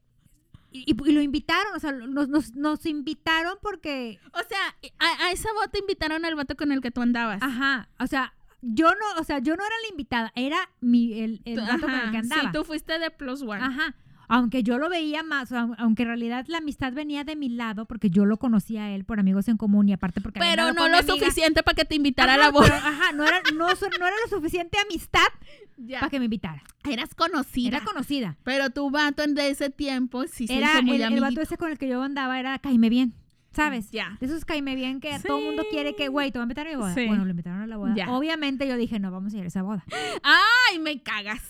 Y, 0.71 0.85
y 0.91 1.13
lo 1.13 1.21
invitaron, 1.21 1.73
o 1.77 1.79
sea, 1.79 1.93
nos, 1.93 2.29
nos, 2.29 2.55
nos 2.57 2.85
invitaron 2.85 3.57
porque 3.63 4.19
O 4.33 4.41
sea, 4.49 4.75
a, 4.99 5.25
a 5.27 5.31
esa 5.31 5.49
bota 5.53 5.79
invitaron 5.79 6.25
al 6.25 6.35
vato 6.35 6.57
con 6.57 6.73
el 6.73 6.81
que 6.81 6.91
tú 6.91 7.01
andabas. 7.01 7.41
Ajá, 7.43 7.89
o 8.01 8.09
sea, 8.09 8.35
yo 8.61 8.89
no, 8.91 9.21
o 9.21 9.25
sea, 9.25 9.39
yo 9.39 9.55
no 9.57 9.65
era 9.65 9.75
la 9.83 9.89
invitada, 9.91 10.33
era 10.35 10.59
mi, 10.81 11.21
el, 11.23 11.43
el 11.45 11.61
vato 11.61 11.83
con 11.83 11.95
el 11.95 12.11
que 12.11 12.17
andaba. 12.17 12.43
Sí, 12.43 12.49
tú 12.53 12.65
fuiste 12.65 12.99
de 12.99 13.11
plus 13.13 13.43
one. 13.43 13.63
Ajá. 13.63 13.95
Aunque 14.29 14.63
yo 14.63 14.79
lo 14.79 14.89
veía 14.89 15.23
más, 15.23 15.53
aunque 15.53 16.03
en 16.03 16.09
realidad 16.09 16.45
la 16.49 16.59
amistad 16.59 16.93
venía 16.93 17.25
de 17.25 17.37
mi 17.37 17.49
lado, 17.49 17.87
porque 17.87 18.11
yo 18.11 18.25
lo 18.25 18.37
conocía 18.39 18.85
a 18.85 18.91
él 18.91 19.05
por 19.05 19.21
amigos 19.21 19.49
en 19.49 19.57
común 19.57 19.89
y 19.89 19.93
aparte 19.93 20.21
porque 20.21 20.41
Pero 20.41 20.73
no 20.73 20.89
lo 20.89 20.99
amiga. 20.99 21.15
suficiente 21.15 21.63
para 21.63 21.75
que 21.75 21.85
te 21.85 21.95
invitara 21.95 22.35
a 22.35 22.39
la 22.39 22.51
boda. 22.51 22.67
pero, 22.67 22.77
ajá, 22.77 23.13
no 23.13 23.25
era, 23.25 23.41
no, 23.55 23.69
era 23.69 24.17
lo 24.25 24.37
suficiente 24.37 24.79
amistad 24.79 25.27
Ya. 25.77 25.99
para 26.01 26.11
que 26.11 26.19
me 26.21 26.27
invitara. 26.27 26.63
Eras 26.89 27.15
conocida. 27.15 27.77
Era 27.77 27.85
conocida. 27.85 28.37
Pero 28.45 28.71
tu 28.71 28.91
vato 28.91 29.23
en 29.25 29.35
de 29.35 29.49
ese 29.51 29.71
tiempo 29.71 30.25
sí 30.29 30.47
se 30.47 30.57
Era 30.59 30.73
hizo 30.75 30.83
muy 30.83 31.03
el, 31.03 31.13
el 31.15 31.21
vato 31.21 31.41
ese 31.41 31.57
con 31.57 31.71
el 31.71 31.79
que 31.79 31.89
yo 31.89 32.01
andaba, 32.03 32.39
era 32.39 32.59
caime 32.61 32.89
bien, 32.89 33.13
¿sabes? 33.53 33.91
Ya. 33.91 34.17
De 34.21 34.27
esos 34.27 34.45
caime 34.45 34.77
bien 34.77 35.01
que 35.01 35.19
todo 35.27 35.39
el 35.39 35.45
mundo 35.47 35.65
quiere 35.71 35.97
que, 35.97 36.09
güey, 36.09 36.31
te 36.31 36.39
voy 36.39 36.45
a 36.45 36.47
invitar 36.47 36.67
a 36.67 36.71
mi 36.71 36.77
boda. 36.77 36.95
Sí. 36.95 37.07
Bueno, 37.07 37.25
lo 37.25 37.31
invitaron 37.33 37.61
a 37.63 37.67
la 37.67 37.77
boda. 37.77 37.95
Ya. 37.97 38.09
Obviamente 38.11 38.69
yo 38.69 38.77
dije, 38.77 38.99
no, 39.01 39.11
vamos 39.11 39.35
a 39.35 39.37
ir 39.39 39.45
a 39.45 39.49
esa 39.49 39.63
boda. 39.63 39.85
Ay, 40.23 40.79
me 40.79 41.03
cagas. 41.03 41.43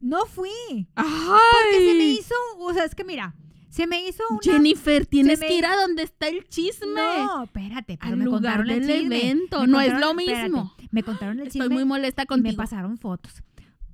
No 0.00 0.26
fui. 0.26 0.50
Porque 0.94 1.78
se 1.78 1.94
me 1.94 2.04
hizo, 2.10 2.34
o 2.58 2.72
sea, 2.74 2.84
es 2.84 2.94
que 2.94 3.04
mira, 3.04 3.34
se 3.70 3.86
me 3.86 4.06
hizo 4.06 4.22
una... 4.30 4.40
Jennifer, 4.42 5.06
tienes 5.06 5.40
me- 5.40 5.46
que 5.48 5.56
ir 5.58 5.66
a 5.66 5.76
donde 5.76 6.02
está 6.04 6.28
el 6.28 6.46
chisme. 6.48 6.86
No, 6.94 7.44
espérate, 7.44 7.98
pero 7.98 8.12
Al 8.12 8.16
me 8.18 8.24
lugar 8.24 8.42
contaron 8.42 8.70
el 8.70 8.86
del 8.86 9.00
chisme. 9.00 9.16
evento, 9.30 9.60
Me 9.62 9.66
no 9.66 9.80
es 9.80 9.92
lo 9.98 10.10
espérate, 10.10 10.42
mismo. 10.44 10.74
me 10.90 11.02
contaron 11.02 11.40
el 11.40 11.46
Estoy 11.48 11.60
chisme 11.62 11.74
muy 11.74 11.84
molesta 11.84 12.22
y 12.22 12.24
me 12.24 12.26
contigo. 12.28 12.56
pasaron 12.56 12.98
fotos. 12.98 13.42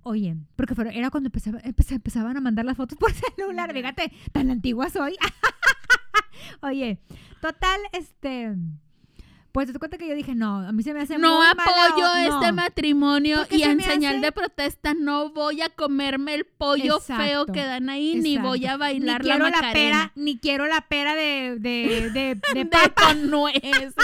Oye, 0.04 0.36
porque 0.56 0.74
fueron- 0.74 0.92
era 0.94 1.10
cuando 1.10 1.28
empezaba, 1.28 1.60
empezaban 1.62 2.36
a 2.36 2.40
mandar 2.40 2.64
las 2.64 2.76
fotos 2.76 2.98
por 2.98 3.12
celular. 3.36 3.72
Fíjate, 3.72 4.12
tan 4.32 4.50
antigua 4.50 4.90
soy. 4.90 5.16
Oye, 6.62 7.00
total, 7.40 7.80
este... 7.92 8.54
Pues 9.52 9.66
te 9.66 9.72
das 9.74 9.78
cuenta 9.80 9.98
que 9.98 10.08
yo 10.08 10.14
dije, 10.14 10.34
no, 10.34 10.60
a 10.60 10.72
mí 10.72 10.82
se 10.82 10.94
me 10.94 11.00
hace 11.02 11.18
No 11.18 11.36
muy 11.36 11.46
apoyo 11.46 12.06
mala- 12.06 12.28
no. 12.28 12.40
este 12.40 12.52
matrimonio 12.52 13.40
y 13.50 13.62
en 13.64 13.82
señal 13.82 14.16
hace- 14.16 14.24
de 14.24 14.32
protesta 14.32 14.94
no 14.94 15.28
voy 15.30 15.60
a 15.60 15.68
comerme 15.68 16.34
el 16.34 16.46
pollo 16.46 16.96
Exacto, 16.96 17.22
feo 17.22 17.46
que 17.46 17.62
dan 17.62 17.90
ahí 17.90 18.14
ni 18.16 18.38
voy 18.38 18.64
a 18.64 18.78
bailar 18.78 19.20
ni 19.22 19.28
la 19.28 19.34
quiero 19.36 19.44
la, 19.44 19.50
macarena. 19.50 19.72
pera, 19.72 20.12
ni 20.14 20.38
quiero 20.38 20.66
la 20.66 20.80
pera 20.88 21.14
de, 21.14 21.56
de, 21.60 22.10
de, 22.10 22.40
de 22.54 22.66
papa. 22.66 23.08
con 23.08 23.30
nuez 23.30 23.54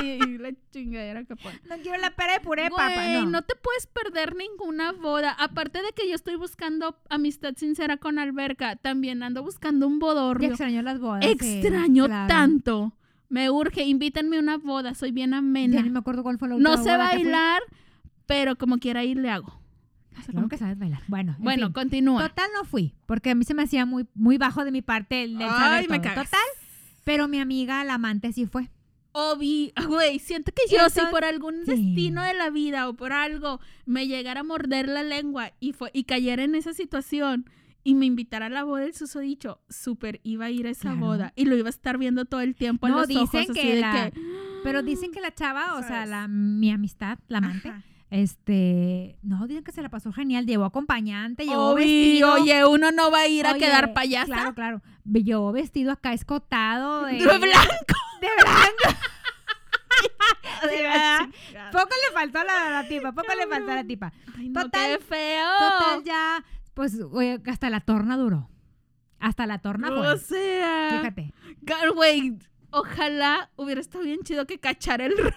y 0.03 0.37
la 0.39 0.51
chingadera 0.71 1.25
que 1.25 1.35
pone. 1.35 1.59
No 1.67 1.77
quiero 1.83 1.97
la 1.97 2.11
pera 2.15 2.35
de 2.35 2.41
puré 2.41 2.65
de 2.65 2.71
papa, 2.71 3.07
no. 3.15 3.27
no 3.27 3.41
te 3.43 3.55
puedes 3.57 3.87
perder 3.87 4.37
ninguna 4.37 4.93
boda. 4.93 5.31
Aparte 5.33 5.81
de 5.83 5.93
que 5.93 6.07
yo 6.09 6.15
estoy 6.15 6.37
buscando 6.37 6.99
amistad 7.09 7.55
sincera 7.57 7.97
con 7.97 8.19
Alberca, 8.19 8.77
también 8.77 9.23
ando 9.23 9.43
buscando 9.43 9.87
un 9.87 9.99
bodorrio. 9.99 10.51
extrañó 10.51 10.83
las 10.83 11.01
bodas. 11.01 11.25
sí, 11.25 11.31
Extraño 11.31 12.05
claro. 12.05 12.93
Me 13.29 13.51
urge, 13.51 13.85
invítenme 13.85 14.37
a 14.37 14.41
una 14.41 14.57
boda, 14.59 14.95
soy 14.95 15.11
bien 15.13 15.35
amena. 15.35 15.77
Ya 15.77 15.83
ni 15.83 15.91
me 15.91 15.99
acuerdo 15.99 16.23
cuál 16.23 16.39
fue 16.39 16.49
la 16.49 16.57
última 16.57 16.71
No 16.71 16.77
sé 16.83 16.91
boda 16.91 16.99
bailar, 17.09 17.61
pero 18.27 18.57
como 18.57 18.79
quiera 18.79 19.05
ir 19.05 19.19
le 19.19 19.31
hago. 19.31 19.61
Claro 20.31 20.49
que 20.49 20.59
sabes 20.59 20.79
bailar. 20.79 21.03
Bueno, 21.07 21.35
en 21.39 21.45
Bueno, 21.45 21.67
fin. 21.67 21.73
continúa. 21.75 22.29
Total 22.29 22.49
no 22.55 22.65
fui, 22.65 22.95
porque 23.07 23.31
a 23.31 23.35
mí 23.35 23.45
se 23.45 23.55
me 23.55 23.63
hacía 23.63 23.87
muy, 23.87 24.07
muy 24.15 24.37
bajo 24.39 24.65
de 24.65 24.73
mi 24.73 24.83
parte 24.83 25.23
el, 25.23 25.41
el 25.41 25.49
saber 25.49 25.81
Ay, 25.83 25.89
me 25.89 25.99
todo. 26.01 26.09
cagas. 26.09 26.31
Total, 26.31 26.41
pero 27.05 27.29
mi 27.29 27.39
amiga, 27.39 27.85
la 27.85 27.95
amante, 27.95 28.33
sí 28.33 28.47
fue. 28.47 28.69
Obi, 29.13 29.73
güey, 29.87 30.19
siento 30.19 30.53
que 30.53 30.63
yo 30.75 30.89
si 30.91 31.01
por 31.11 31.25
algún 31.25 31.65
sí. 31.65 31.71
destino 31.71 32.23
de 32.23 32.35
la 32.35 32.51
vida 32.51 32.89
o 32.89 32.95
por 32.95 33.13
algo 33.13 33.61
me 33.87 34.07
llegara 34.07 34.41
a 34.41 34.45
morder 34.45 34.89
la 34.89 35.03
lengua 35.03 35.53
y 35.61 35.73
fue 35.73 35.91
y 35.95 36.05
cayera 36.05 36.45
en 36.45 36.55
esa 36.55 36.73
situación 36.75 37.49
y 37.85 37.95
me 37.95 38.07
invitara 38.07 38.47
a 38.47 38.51
la 38.51 38.65
boda 38.65 38.83
del 38.83 38.95
susodicho, 38.95 39.61
súper 39.69 40.21
iba 40.23 40.47
a 40.47 40.51
ir 40.51 40.67
a 40.67 40.71
esa 40.71 40.91
Claro. 40.93 40.99
boda 40.99 41.33
y 41.37 41.45
lo 41.47 41.57
iba 41.57 41.69
a 41.69 41.71
estar 41.71 41.97
viendo 41.99 42.25
todo 42.27 42.41
el 42.41 42.55
tiempo 42.55 42.89
No, 42.89 42.99
los 42.99 43.09
dicen 43.09 43.23
ojos 43.25 43.41
así 43.41 43.53
que 43.53 43.75
de 43.77 43.81
la- 43.81 44.11
que 44.11 44.21
Pero 44.65 44.83
dicen 44.83 45.13
que 45.13 45.21
la 45.21 45.33
chava, 45.35 45.75
o 45.77 45.83
sea, 45.83 46.05
la, 46.05 46.29
mi 46.29 46.71
amistad, 46.71 47.19
la 47.29 47.39
amante, 47.39 47.69
Ajá. 47.71 47.83
este, 48.11 49.19
no, 49.23 49.47
dicen 49.47 49.63
que 49.65 49.73
se 49.73 49.81
la 49.83 49.89
pasó 49.89 50.13
genial, 50.13 50.47
llevó 50.47 50.65
acompañante, 50.65 51.45
llevó 51.47 51.71
Oye, 51.71 51.85
vestido. 51.85 52.33
oye, 52.35 52.65
uno 52.67 52.91
no 52.91 53.11
va 53.11 53.21
a 53.21 53.29
ir 53.29 53.47
a 53.47 53.55
quedar 53.55 53.93
payasa. 53.95 54.27
Claro, 54.27 54.55
claro. 54.55 54.83
Llevó 55.05 55.53
vestido 55.53 55.93
acá 55.93 56.13
escotado 56.13 57.05
de, 57.07 57.13
De 57.15 57.19
blanco. 57.39 57.95
de 58.21 58.29
blanco. 58.43 58.99
De. 60.63 61.33
Poco 61.73 61.89
le 62.07 62.13
faltó 62.15 62.39
a 62.41 62.45
la, 62.45 62.71
la 62.83 62.89
tipa, 62.89 63.13
poco 63.13 63.33
le 63.35 63.47
faltó 63.47 63.71
a 63.73 63.75
la 63.77 63.85
tipa. 63.85 64.13
Ay, 64.37 64.49
no, 64.49 64.63
Total- 64.65 64.99
qué 64.99 65.05
feo. 65.05 65.47
Total, 65.59 66.05
ya, 66.05 66.45
pues, 66.79 66.97
oye, 67.11 67.43
hasta 67.47 67.71
la 67.71 67.81
torna 67.81 68.17
duró. 68.17 68.49
Hasta 69.19 69.49
la 69.49 69.59
torna 69.59 69.89
fue. 69.89 70.13
O 70.13 70.17
sea, 70.17 71.01
Fíjate. 71.01 71.35
God, 71.63 72.39
ojalá 72.71 73.51
hubiera 73.57 73.81
estado 73.81 74.05
bien 74.05 74.21
chido 74.23 74.47
que 74.47 74.61
cachara 74.61 75.07
el 75.07 75.19
ramo. 75.19 75.33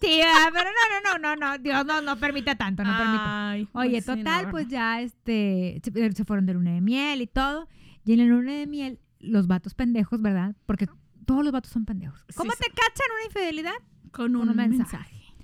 Sí, 0.00 0.22
ah, 0.24 0.48
pero 0.50 0.70
no, 0.70 1.02
no, 1.02 1.18
no, 1.18 1.36
no, 1.36 1.48
no, 1.50 1.58
Dios 1.58 1.84
no, 1.84 2.00
no 2.00 2.16
permite 2.16 2.54
tanto, 2.54 2.82
no 2.82 2.96
permite. 2.96 3.22
Ay, 3.22 3.68
Oye, 3.72 4.00
pues 4.02 4.04
sí, 4.06 4.24
total, 4.24 4.50
pues 4.50 4.68
ya 4.68 5.02
este 5.02 5.82
se, 5.84 6.12
se 6.12 6.24
fueron 6.24 6.46
de 6.46 6.54
luna 6.54 6.72
de 6.72 6.80
miel 6.80 7.20
y 7.20 7.26
todo. 7.26 7.68
Y 8.06 8.14
en 8.14 8.20
la 8.20 8.24
luna 8.24 8.52
de 8.54 8.66
miel, 8.66 9.00
los 9.18 9.48
vatos 9.48 9.74
pendejos, 9.74 10.22
¿verdad? 10.22 10.56
Porque 10.64 10.88
todos 11.26 11.44
los 11.44 11.52
vatos 11.52 11.72
son 11.72 11.84
pendejos. 11.84 12.24
¿Cómo 12.36 12.52
Sí, 12.52 12.58
te 12.58 12.70
cachan 12.70 13.06
una 13.16 13.24
infidelidad? 13.26 13.74
con 14.12 14.34
un 14.34 14.48
un, 14.48 14.56
mensaje. 14.56 14.78
mensaje. 14.78 15.34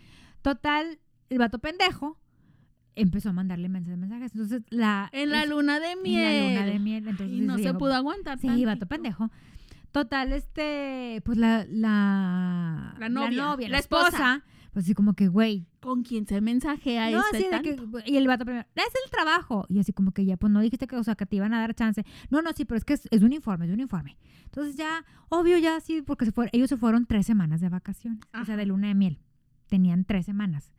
Total, 0.41 0.99
el 1.29 1.39
vato 1.39 1.59
pendejo 1.59 2.19
empezó 2.97 3.29
a 3.29 3.33
mandarle 3.33 3.69
mensajes, 3.69 3.97
mensajes. 3.99 4.33
Entonces, 4.35 4.63
la. 4.71 5.09
En 5.13 5.31
la 5.31 5.45
es- 5.45 5.49
luna 5.49 5.79
de 5.79 5.93
en 5.93 6.03
miel. 6.03 6.25
la 6.25 6.49
luna 6.49 6.73
de 6.73 6.79
miel. 6.81 7.09
Entonces, 7.09 7.37
y 7.37 7.41
no 7.43 7.57
se 7.57 7.63
llegó- 7.65 7.79
pudo 7.79 7.95
aguantar. 7.95 8.39
Sí, 8.41 8.49
tantito. 8.49 8.67
vato 8.67 8.87
pendejo. 8.87 9.31
Total, 9.93 10.33
este, 10.33 11.23
pues 11.25 11.39
la, 11.39 11.65
la, 11.71 12.95
La 12.99 13.09
novia, 13.09 13.31
la, 13.31 13.69
la 13.69 13.79
esposa, 13.79 14.07
esposa. 14.09 14.45
pues 14.73 14.85
así 14.85 14.93
como 14.95 15.15
que, 15.15 15.29
güey, 15.29 15.67
¿Con 15.81 16.03
quién 16.03 16.27
se 16.27 16.41
mensajea 16.43 17.11
no, 17.11 17.21
este 17.33 17.37
así 17.39 17.47
de 17.51 17.63
que, 18.03 18.11
y 18.11 18.17
el 18.19 18.27
vato 18.27 18.45
primero, 18.45 18.67
es 18.75 18.85
el 19.05 19.11
trabajo, 19.11 19.65
y 19.71 19.79
así 19.79 19.95
como 19.95 20.13
que 20.13 20.27
ya, 20.27 20.37
pues 20.37 20.53
no 20.53 20.61
dijiste 20.61 20.87
que, 20.87 20.97
o 20.97 21.03
sea, 21.05 21.15
que 21.15 21.25
te 21.25 21.37
iban 21.37 21.55
a 21.55 21.61
dar 21.61 21.75
chance, 21.75 22.05
no, 22.29 22.43
no, 22.43 22.53
sí, 22.53 22.67
pero 22.67 22.77
es 22.77 22.85
que 22.85 22.93
es, 22.95 23.09
es 23.11 23.23
un 23.23 23.33
informe, 23.33 23.65
es 23.67 23.73
un 23.73 23.81
informe, 23.81 24.19
entonces 24.45 24.77
ya, 24.77 25.03
obvio 25.31 25.57
ya, 25.57 25.81
sí, 25.81 26.03
porque 26.03 26.27
se 26.27 26.33
fueron, 26.33 26.51
ellos 26.53 26.69
se 26.69 26.77
fueron 26.77 27.07
tres 27.07 27.25
semanas 27.25 27.63
de 27.63 27.71
vacaciones, 27.71 28.21
o 28.39 28.45
sea, 28.45 28.57
de 28.59 28.67
luna 28.67 28.89
de 28.89 28.95
miel, 28.97 29.19
tenían 29.69 30.05
tres 30.05 30.27
semanas, 30.27 30.75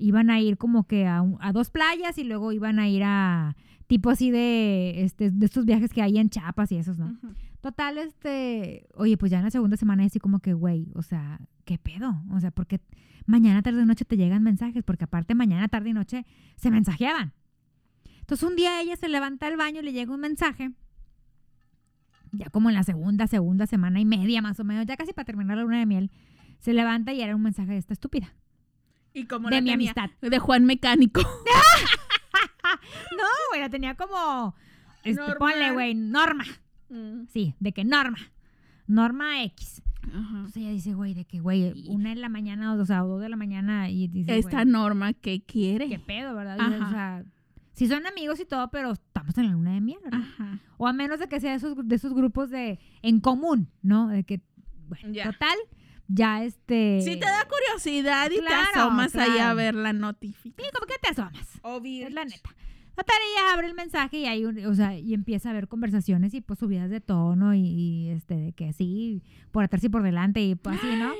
iban 0.00 0.30
a 0.30 0.40
ir 0.40 0.56
como 0.56 0.84
que 0.84 1.06
a, 1.06 1.22
a 1.40 1.52
dos 1.52 1.70
playas 1.70 2.18
y 2.18 2.24
luego 2.24 2.52
iban 2.52 2.78
a 2.78 2.88
ir 2.88 3.02
a, 3.04 3.56
tipo 3.86 4.10
así 4.10 4.30
de, 4.30 5.02
este, 5.04 5.30
de 5.30 5.46
estos 5.46 5.64
viajes 5.64 5.92
que 5.92 6.02
hay 6.02 6.18
en 6.18 6.30
Chiapas 6.30 6.72
y 6.72 6.76
esos, 6.76 6.98
¿no? 6.98 7.06
Ujú. 7.06 7.34
Total, 7.60 7.98
este, 7.98 8.86
oye, 8.94 9.18
pues 9.18 9.30
ya 9.30 9.38
en 9.38 9.44
la 9.44 9.50
segunda 9.50 9.76
semana 9.76 10.04
así 10.04 10.18
como 10.18 10.38
que, 10.38 10.54
güey, 10.54 10.90
o 10.94 11.02
sea, 11.02 11.40
¿qué 11.64 11.76
pedo? 11.76 12.22
O 12.30 12.40
sea, 12.40 12.50
porque 12.50 12.80
mañana, 13.26 13.62
tarde 13.62 13.82
y 13.82 13.84
noche 13.84 14.04
te 14.04 14.16
llegan 14.16 14.42
mensajes, 14.42 14.82
porque 14.82 15.04
aparte 15.04 15.34
mañana, 15.34 15.68
tarde 15.68 15.90
y 15.90 15.92
noche 15.92 16.24
se 16.56 16.70
mensajeaban. 16.70 17.34
Entonces 18.20 18.48
un 18.48 18.56
día 18.56 18.80
ella 18.80 18.96
se 18.96 19.08
levanta 19.08 19.46
al 19.46 19.56
baño 19.56 19.80
y 19.80 19.84
le 19.84 19.92
llega 19.92 20.14
un 20.14 20.20
mensaje, 20.20 20.72
ya 22.32 22.48
como 22.48 22.70
en 22.70 22.76
la 22.76 22.84
segunda, 22.84 23.26
segunda 23.26 23.66
semana 23.66 24.00
y 24.00 24.04
media 24.04 24.40
más 24.40 24.58
o 24.60 24.64
menos, 24.64 24.86
ya 24.86 24.96
casi 24.96 25.12
para 25.12 25.26
terminar 25.26 25.56
la 25.56 25.64
luna 25.64 25.80
de 25.80 25.86
miel, 25.86 26.10
se 26.60 26.72
levanta 26.72 27.12
y 27.12 27.20
era 27.20 27.34
un 27.34 27.42
mensaje 27.42 27.72
de 27.72 27.78
esta 27.78 27.92
estúpida, 27.92 28.34
Y 29.14 29.24
como 29.24 29.48
de 29.48 29.56
la 29.56 29.60
mi 29.60 29.70
tenía, 29.70 29.92
amistad. 29.92 30.10
De 30.20 30.38
Juan 30.38 30.64
Mecánico. 30.64 31.22
No, 33.16 33.24
güey, 33.50 33.60
la 33.60 33.68
tenía 33.68 33.94
como, 33.94 34.54
este, 35.02 35.34
ponle, 35.38 35.72
güey, 35.72 35.94
Norma. 35.94 36.44
Sí, 37.28 37.54
de 37.58 37.72
que 37.72 37.84
Norma. 37.84 38.18
Norma 38.86 39.42
X. 39.44 39.82
Ajá. 40.02 40.18
Entonces 40.36 40.56
ella 40.58 40.70
dice, 40.70 40.94
güey, 40.94 41.14
de 41.14 41.24
que, 41.24 41.40
güey, 41.40 41.72
una 41.88 42.12
en 42.12 42.20
la 42.20 42.28
mañana, 42.28 42.72
o 42.74 42.84
sea, 42.86 43.04
o 43.04 43.08
dos 43.08 43.20
de 43.20 43.28
la 43.28 43.36
mañana, 43.36 43.90
y 43.90 44.08
dice, 44.08 44.38
Esta 44.38 44.64
norma 44.64 45.12
que 45.12 45.42
quiere. 45.44 45.88
qué 45.88 45.98
pedo, 45.98 46.34
¿verdad? 46.34 46.58
Ajá. 46.60 46.86
O 46.86 46.90
sea, 46.90 47.24
sí 47.72 47.86
son 47.86 48.06
amigos 48.06 48.40
y 48.40 48.44
todo, 48.44 48.70
pero 48.70 48.92
estamos 48.92 49.36
en 49.38 49.46
la 49.46 49.52
luna 49.52 49.74
de 49.74 49.80
miel, 49.80 49.98
¿verdad? 50.02 50.20
Ajá. 50.20 50.58
O 50.78 50.86
a 50.86 50.92
menos 50.92 51.18
de 51.18 51.28
que 51.28 51.40
sea 51.40 51.54
esos, 51.54 51.76
de 51.86 51.94
esos 51.96 52.14
grupos 52.14 52.50
de 52.50 52.78
en 53.02 53.20
común, 53.20 53.68
¿no? 53.82 54.08
De 54.08 54.24
que, 54.24 54.40
bueno, 54.88 55.12
total, 55.24 55.56
ya 56.12 56.44
este... 56.44 57.00
Si 57.02 57.16
te 57.18 57.26
da 57.26 57.46
curiosidad 57.48 58.30
y 58.30 58.38
Claro, 58.38 58.66
te 58.72 58.78
asomas 58.78 59.14
ahí 59.16 59.30
a 59.30 59.34
claro. 59.34 59.56
ver 59.56 59.74
la 59.74 59.90
Sí, 59.92 59.98
notificación. 59.98 60.70
como 60.74 60.86
que 60.86 60.98
te 61.00 61.08
asomas. 61.08 61.48
Obvio. 61.62 62.06
Es 62.06 62.12
la 62.12 62.24
neta. 62.24 62.50
Total, 62.96 63.16
ella 63.32 63.52
abre 63.54 63.66
el 63.68 63.74
mensaje 63.74 64.18
y 64.18 64.26
hay 64.26 64.44
un- 64.44 64.66
o 64.66 64.74
sea, 64.74 64.96
y 64.98 65.14
empieza 65.14 65.50
a 65.50 65.52
ver 65.52 65.68
conversaciones 65.68 66.34
y 66.34 66.40
pues 66.42 66.58
subidas 66.58 66.90
de 66.90 67.00
tono 67.00 67.54
y, 67.54 67.60
y, 67.60 68.08
este 68.10 68.34
de 68.36 68.52
que 68.52 68.72
sí, 68.72 69.22
por 69.52 69.64
atrás 69.64 69.82
y 69.84 69.88
por 69.88 70.02
delante 70.02 70.42
y 70.42 70.54
pues 70.54 70.76
así, 70.78 70.96
¿no? 70.96 71.12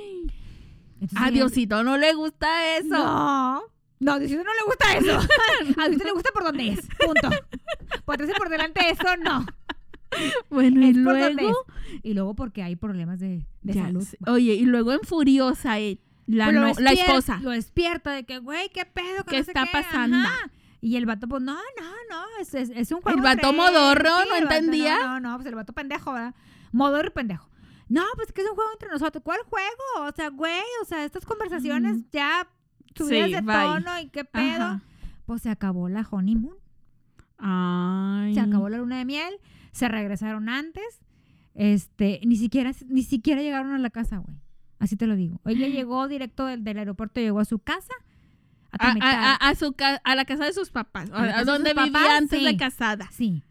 Entonces 1.00 1.18
A 1.18 1.28
ella- 1.30 1.82
no 1.82 1.96
le 1.96 2.14
gusta 2.14 2.76
eso. 2.76 2.88
No. 2.88 3.62
No, 4.00 4.12
a 4.14 4.18
Diosito 4.18 4.42
no 4.42 4.50
le 4.54 4.62
gusta 4.66 4.96
eso. 4.96 5.18
A 5.80 5.84
Diosito 5.88 6.04
le 6.04 6.12
gusta 6.12 6.30
por 6.32 6.42
donde 6.44 6.68
es. 6.70 6.80
Punto. 7.04 7.28
Por 8.04 8.14
atrás 8.14 8.30
y 8.34 8.38
por 8.38 8.48
delante 8.48 8.80
eso 8.90 9.16
no. 9.22 9.46
Bueno, 10.50 10.80
y 10.84 10.90
Es 10.90 10.96
luego. 10.96 11.52
Y 12.02 12.14
luego 12.14 12.34
porque 12.34 12.62
hay 12.62 12.76
problemas 12.76 13.20
de, 13.20 13.46
de 13.62 13.74
salud. 13.74 14.06
Oye, 14.26 14.54
y 14.54 14.64
luego 14.64 14.92
en 14.92 15.00
Furiosa, 15.00 15.78
eh, 15.80 15.98
la, 16.26 16.50
no- 16.52 16.72
la 16.78 16.92
esposa. 16.92 17.38
Lo 17.42 17.50
despierta 17.50 18.12
de 18.12 18.24
que, 18.24 18.38
güey, 18.38 18.68
¿qué 18.70 18.84
pedo? 18.84 19.24
que 19.24 19.30
¿Qué 19.30 19.38
no 19.38 19.44
sé 19.44 19.50
está 19.52 19.66
pasando? 19.72 20.16
Ajá. 20.18 20.50
Y 20.82 20.96
el 20.96 21.04
vato, 21.06 21.28
pues, 21.28 21.42
no, 21.42 21.54
no, 21.54 21.90
no, 22.10 22.24
es, 22.40 22.54
es, 22.54 22.70
es 22.70 22.90
un 22.92 23.00
juego. 23.02 23.18
El 23.18 23.22
vato 23.22 23.52
modorro. 23.52 24.08
¿no 24.24 24.30
vato- 24.30 24.36
entendía? 24.42 24.98
No, 24.98 25.20
no, 25.20 25.36
pues 25.36 25.46
el 25.46 25.54
vato 25.54 25.72
pendejo, 25.72 26.12
¿verdad? 26.12 26.34
Modorro 26.72 27.08
y 27.08 27.10
pendejo. 27.10 27.48
No, 27.88 28.04
pues 28.16 28.32
que 28.32 28.40
es 28.42 28.48
un 28.48 28.54
juego 28.54 28.70
entre 28.72 28.88
nosotros. 28.88 29.22
¿Cuál 29.24 29.40
juego? 29.48 30.08
O 30.08 30.12
sea, 30.14 30.30
güey, 30.30 30.62
o 30.82 30.84
sea, 30.86 31.04
estas 31.04 31.26
conversaciones 31.26 31.96
Mm. 31.98 32.04
ya 32.12 32.48
subidas 32.96 33.26
Sí, 33.26 33.34
de 33.34 33.40
bye. 33.42 33.54
tono 33.56 34.00
y 34.00 34.08
qué 34.08 34.24
pedo. 34.24 34.62
Ajá. 34.64 34.80
Pues 35.26 35.42
se 35.42 35.50
acabó 35.50 35.88
la 35.88 36.06
honeymoon. 36.10 36.56
Ay. 37.38 38.34
Se 38.34 38.40
acabó 38.40 38.68
la 38.68 38.78
luna 38.78 38.98
de 38.98 39.04
miel, 39.04 39.34
se 39.72 39.88
regresaron 39.88 40.48
antes, 40.48 41.00
este, 41.54 42.20
ni 42.24 42.36
siquiera, 42.36 42.72
ni 42.88 43.02
siquiera 43.02 43.42
llegaron 43.42 43.72
a 43.72 43.78
la 43.78 43.90
casa, 43.90 44.18
güey. 44.18 44.36
Así 44.78 44.96
te 44.96 45.06
lo 45.06 45.14
digo. 45.16 45.40
Ella 45.44 45.68
llegó 45.68 46.08
directo 46.08 46.46
del, 46.46 46.64
del 46.64 46.78
aeropuerto, 46.78 47.20
llegó 47.20 47.40
a 47.40 47.44
su 47.44 47.58
casa 47.58 47.92
a 48.72 49.34
A, 49.34 49.54
su 49.56 49.72
ca- 49.72 50.00
a 50.04 50.14
la 50.14 50.24
casa 50.24 50.44
de 50.44 50.52
sus 50.52 50.70
papás, 50.70 51.10
A 51.12 51.44
donde 51.44 51.74
vivía 51.74 51.92
papás, 51.92 52.08
antes 52.18 52.38
sí. 52.38 52.44
de 52.44 52.56
casada. 52.56 53.08
sí, 53.10 53.42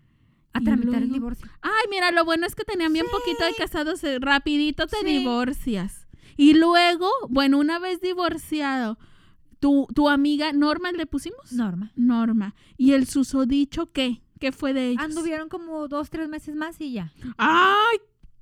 a 0.54 0.62
tramitar 0.62 1.04
el 1.04 1.12
divorcio. 1.12 1.48
Ay, 1.62 1.86
mira, 1.92 2.12
lo 2.12 2.24
bueno 2.26 2.48
es 2.48 2.56
que 2.56 2.64
tenían 2.64 2.94
bien 2.94 3.06
poquito 3.12 3.44
de 3.46 3.54
casados, 3.58 4.04
eh, 4.06 4.18
rapidito 4.20 4.88
te 4.88 4.98
Sí. 5.02 5.06
divorcias. 5.06 6.08
Y 6.38 6.54
luego, 6.54 7.10
bueno, 7.30 7.58
una 7.60 7.80
vez 7.80 8.00
divorciado, 8.02 8.98
tu, 9.60 9.88
tu 9.94 10.08
amiga 10.10 10.54
Norma 10.54 10.92
le 10.94 11.06
pusimos. 11.06 11.52
Norma. 11.52 11.92
Norma. 11.98 12.56
¿Y 12.78 12.94
el 12.94 13.06
susodicho 13.06 13.92
qué? 13.92 14.22
¿Qué 14.40 14.52
fue 14.52 14.74
de 14.74 14.90
ellos? 14.90 15.04
Anduvieron 15.04 15.50
como 15.50 15.88
dos, 15.88 16.10
tres 16.10 16.28
meses 16.30 16.56
más 16.56 16.80
y 16.80 16.94
ya. 16.94 17.12
Ay, 17.38 17.98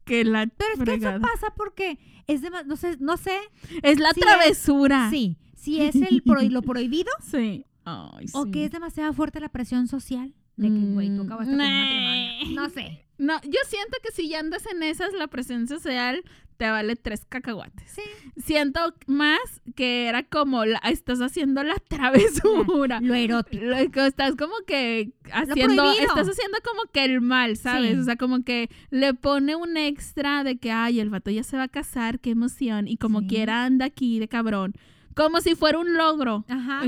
que 0.06 0.24
la 0.24 0.48
Pero 0.48 0.74
es 0.74 0.84
que 0.84 0.96
eso 0.96 1.20
pasa 1.22 1.54
porque 1.56 1.98
es 2.28 2.42
de, 2.42 2.50
no 2.66 2.76
sé, 2.76 2.98
no 3.00 3.18
sé, 3.18 3.38
Es 3.84 4.00
la 4.00 4.14
travesura. 4.14 5.10
sí, 5.10 5.38
si 5.56 5.82
es 5.82 5.96
el 5.96 6.22
pro- 6.24 6.42
lo 6.44 6.62
prohibido 6.62 7.12
Sí. 7.32 7.66
Ay, 7.84 8.26
o 8.34 8.44
sí. 8.46 8.52
que 8.52 8.66
es 8.66 8.72
demasiado 8.72 9.14
fuerte 9.14 9.40
la 9.40 9.50
presión 9.50 9.88
social 9.88 10.34
de 10.56 10.68
que, 10.70 10.80
güey, 10.94 11.08
tú 11.16 11.24
Mm, 11.24 11.28
acabaste 11.28 11.52
con 11.52 11.62
un 11.62 11.68
nah. 11.68 11.82
matrimonio. 11.82 12.62
No 12.62 12.70
sé. 12.70 13.06
No, 13.18 13.40
yo 13.44 13.60
siento 13.68 13.98
que 14.04 14.12
si 14.12 14.28
ya 14.30 14.40
andas 14.40 14.66
en 14.68 14.84
esas, 14.84 15.14
la 15.14 15.28
presión 15.28 15.68
social 15.68 16.24
te 16.58 16.70
vale 16.70 16.96
tres 16.96 17.26
cacahuates. 17.26 17.90
Sí. 17.92 18.02
Siento 18.38 18.80
más 19.08 19.40
que 19.76 20.08
era 20.08 20.24
como 20.24 20.66
la, 20.66 20.80
estás 20.80 21.20
haciendo 21.22 21.64
la 21.64 21.76
travesura. 21.88 23.00
Lo 23.02 23.14
erótico. 23.14 23.64
Lo 23.64 23.76
estás 23.78 24.36
como 24.36 24.56
que 24.66 25.12
haciendo, 25.32 25.92
estás 25.92 26.28
haciendo 26.30 26.58
como 26.64 26.92
que 26.92 27.06
el 27.06 27.22
mal, 27.22 27.58
¿sabes? 27.58 27.94
Sí. 27.94 28.00
O 28.00 28.04
sea, 28.04 28.16
como 28.16 28.44
que 28.44 28.70
le 28.90 29.14
pone 29.14 29.56
un 29.56 29.78
extra 29.78 30.44
de 30.44 30.58
que, 30.58 30.72
ay, 30.72 31.00
el 31.00 31.10
vato 31.10 31.32
ya 31.32 31.44
se 31.44 31.58
va 31.58 31.64
a 31.64 31.68
casar, 31.68 32.20
qué 32.20 32.32
emoción, 32.32 32.88
y 32.88 32.98
como 32.98 33.22
Sí. 33.22 33.28
quiera 33.28 33.64
anda 33.66 33.86
aquí 33.86 34.20
de 34.20 34.28
cabrón. 34.28 34.74
Como 35.16 35.42
si 35.42 35.56
fuera 35.56 35.80
un 35.80 35.96
logro. 35.96 36.46
Ajá. 36.48 36.82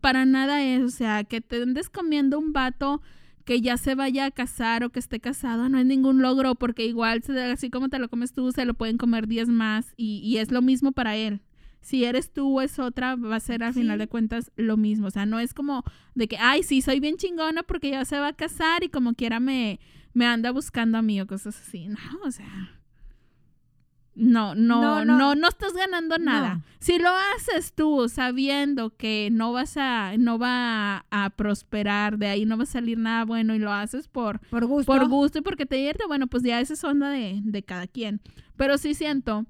Para 0.00 0.24
nada 0.26 0.62
es, 0.62 0.82
o 0.82 0.90
sea, 0.90 1.24
que 1.24 1.40
te 1.40 1.62
andes 1.62 1.88
comiendo 1.88 2.38
un 2.38 2.52
vato 2.52 3.00
que 3.48 3.62
ya 3.62 3.78
se 3.78 3.94
vaya 3.94 4.26
a 4.26 4.30
casar 4.30 4.84
o 4.84 4.90
que 4.90 4.98
esté 4.98 5.20
casado, 5.20 5.70
no 5.70 5.78
es 5.78 5.86
ningún 5.86 6.20
logro, 6.20 6.54
porque 6.54 6.84
igual, 6.84 7.22
se- 7.22 7.40
así 7.50 7.70
como 7.70 7.88
te 7.88 7.98
lo 7.98 8.10
comes 8.10 8.34
tú, 8.34 8.52
se 8.52 8.66
lo 8.66 8.74
pueden 8.74 8.98
comer 8.98 9.26
10 9.26 9.48
más 9.48 9.94
y, 9.96 10.18
y 10.22 10.36
es 10.36 10.50
lo 10.52 10.60
mismo 10.60 10.92
para 10.92 11.16
él. 11.16 11.40
Si 11.80 12.04
eres 12.04 12.30
tú 12.30 12.58
o 12.58 12.60
es 12.60 12.78
otra, 12.78 13.16
va 13.16 13.36
a 13.36 13.40
ser 13.40 13.62
al 13.62 13.72
Sí. 13.72 13.80
final 13.80 13.98
de 13.98 14.06
cuentas 14.06 14.52
lo 14.56 14.76
mismo. 14.76 15.06
O 15.06 15.10
sea, 15.10 15.24
no 15.24 15.38
es 15.38 15.54
como 15.54 15.82
de 16.14 16.28
que, 16.28 16.36
ay, 16.36 16.62
sí, 16.62 16.82
soy 16.82 17.00
bien 17.00 17.16
chingona 17.16 17.62
porque 17.62 17.90
ya 17.90 18.04
se 18.04 18.18
va 18.20 18.28
a 18.28 18.32
casar 18.34 18.84
y 18.84 18.90
como 18.90 19.14
quiera 19.14 19.40
me, 19.40 19.80
me 20.12 20.26
anda 20.26 20.50
buscando 20.50 20.98
a 20.98 21.02
mí 21.02 21.18
o 21.20 21.26
cosas 21.26 21.58
así. 21.58 21.88
No, 21.88 21.96
o 22.26 22.30
sea. 22.30 22.77
No, 24.18 24.54
no, 24.54 24.80
No, 24.82 25.04
no, 25.04 25.18
no. 25.18 25.34
no, 25.34 25.48
estás 25.48 25.72
ganando 25.74 26.18
nada. 26.18 26.54
No. 26.56 26.62
Si 26.80 26.98
lo 26.98 27.08
haces 27.08 27.72
tú 27.74 28.08
sabiendo 28.08 28.90
que 28.96 29.28
no 29.32 29.52
vas 29.52 29.76
a, 29.76 30.12
no 30.18 30.38
va 30.38 30.96
a, 30.98 31.04
a 31.10 31.30
prosperar, 31.30 32.18
de 32.18 32.26
ahí 32.28 32.44
no 32.44 32.56
va 32.56 32.64
a 32.64 32.66
salir 32.66 32.98
nada 32.98 33.24
bueno 33.24 33.54
y 33.54 33.58
lo 33.58 33.72
haces 33.72 34.08
por, 34.08 34.40
Por 34.50 34.66
gusto. 34.66 34.92
por 34.92 35.08
gusto 35.08 35.38
y 35.38 35.42
porque 35.42 35.66
te 35.66 35.76
divierte, 35.76 36.04
bueno, 36.06 36.26
pues 36.26 36.42
ya 36.42 36.60
esa 36.60 36.74
es 36.74 36.84
onda 36.84 37.10
de, 37.10 37.40
de 37.42 37.62
cada 37.62 37.86
quien. 37.86 38.20
Pero 38.56 38.76
sí 38.78 38.94
siento 38.94 39.46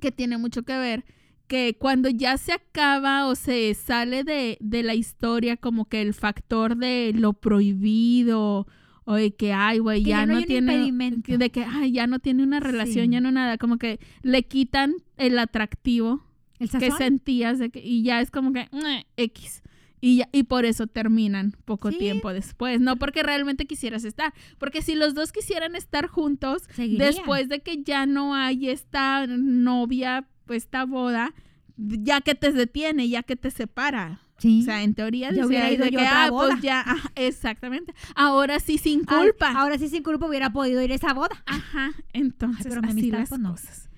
que 0.00 0.12
tiene 0.12 0.36
mucho 0.38 0.62
que 0.64 0.76
ver 0.76 1.04
que 1.46 1.76
cuando 1.78 2.08
ya 2.08 2.36
se 2.38 2.52
acaba 2.52 3.26
o 3.28 3.36
se 3.36 3.72
sale 3.74 4.24
de, 4.24 4.58
de 4.60 4.82
la 4.82 4.94
historia 4.94 5.56
como 5.56 5.84
que 5.84 6.02
el 6.02 6.12
factor 6.12 6.76
de 6.76 7.12
lo 7.14 7.34
prohibido 7.34 8.66
o 9.06 9.14
de 9.14 9.34
que, 9.34 9.52
ay, 9.54 9.78
güey, 9.78 10.02
ya, 10.02 10.18
ya 10.20 10.26
no 10.26 10.42
tiene, 10.42 10.74
impedimento. 10.74 11.38
de 11.38 11.50
que, 11.50 11.64
ay, 11.64 11.92
ya 11.92 12.06
no 12.06 12.18
tiene 12.18 12.42
una 12.42 12.60
relación, 12.60 13.06
Sí. 13.06 13.12
ya 13.12 13.20
no 13.20 13.30
nada, 13.30 13.56
como 13.56 13.78
que 13.78 13.98
le 14.22 14.42
quitan 14.42 14.94
el 15.16 15.38
atractivo 15.38 16.22
El 16.58 16.68
que 16.70 16.90
sentías 16.90 17.58
de 17.58 17.70
que, 17.70 17.80
y 17.82 18.02
ya 18.02 18.20
es 18.20 18.30
como 18.30 18.52
que 18.52 18.68
"Meh, 18.72 19.06
X. 19.16 19.62
Y, 20.00 20.16
ya- 20.18 20.28
y 20.32 20.42
por 20.42 20.64
eso 20.66 20.86
terminan 20.86 21.52
poco 21.64 21.90
Sí. 21.90 21.98
tiempo 21.98 22.32
después. 22.32 22.80
No 22.80 22.96
porque 22.96 23.22
realmente 23.22 23.64
quisieras 23.66 24.04
estar. 24.04 24.34
Porque 24.58 24.82
si 24.82 24.94
los 24.94 25.14
dos 25.14 25.32
quisieran 25.32 25.74
estar 25.74 26.06
juntos, 26.06 26.64
después 26.76 27.48
de 27.48 27.60
que 27.60 27.82
ya 27.82 28.04
no 28.06 28.34
hay 28.34 28.68
esta 28.68 29.26
novia, 29.26 30.26
esta 30.48 30.84
boda, 30.84 31.34
ya 31.76 32.20
que 32.20 32.34
te 32.34 32.52
detiene, 32.52 33.08
ya 33.08 33.22
que 33.22 33.36
te 33.36 33.50
separa. 33.50 34.20
Sí. 34.38 34.60
O 34.60 34.64
sea, 34.64 34.82
en 34.82 34.94
teoría 34.94 35.32
Ya 35.32 35.46
hubiera 35.46 35.70
ido 35.70 35.84
de 35.86 35.90
yo 35.92 35.98
que, 35.98 36.06
a 36.06 36.08
otra 36.08 36.24
ah, 36.26 36.28
pues 36.30 36.48
boda". 36.50 36.58
ya, 36.62 36.80
ajá, 36.80 37.10
exactamente. 37.14 37.94
Ahora 38.14 38.60
sí 38.60 38.76
sin 38.78 39.02
Ay, 39.06 39.18
culpa. 39.28 39.50
ahora 39.52 39.78
sí 39.78 39.88
sin 39.88 40.02
culpa 40.02 40.26
hubiera 40.26 40.50
podido 40.50 40.82
ir 40.82 40.92
a 40.92 40.94
esa 40.94 41.14
boda. 41.14 41.42
Ajá, 41.46 41.92
entonces 42.12 42.66
Ay, 42.66 42.72
pero 42.80 42.86
así 42.92 43.10
las 43.10 43.28
pues, 43.30 43.40
no. 43.40 43.52
cosas. 43.52 43.88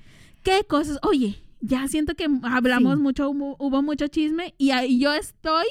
¿Qué 0.45 0.65
cosas? 0.69 0.99
Oye, 1.03 1.39
ya 1.61 1.89
siento 1.89 2.15
que 2.15 2.29
hablamos 2.45 2.97
Sí. 2.97 3.03
mucho, 3.03 3.29
hubo, 3.31 3.57
hubo 3.59 3.83
mucho 3.83 4.07
chisme 4.07 4.55
y 4.59 4.71
ahí 4.71 4.99
yo 5.01 5.13
estoy 5.13 5.67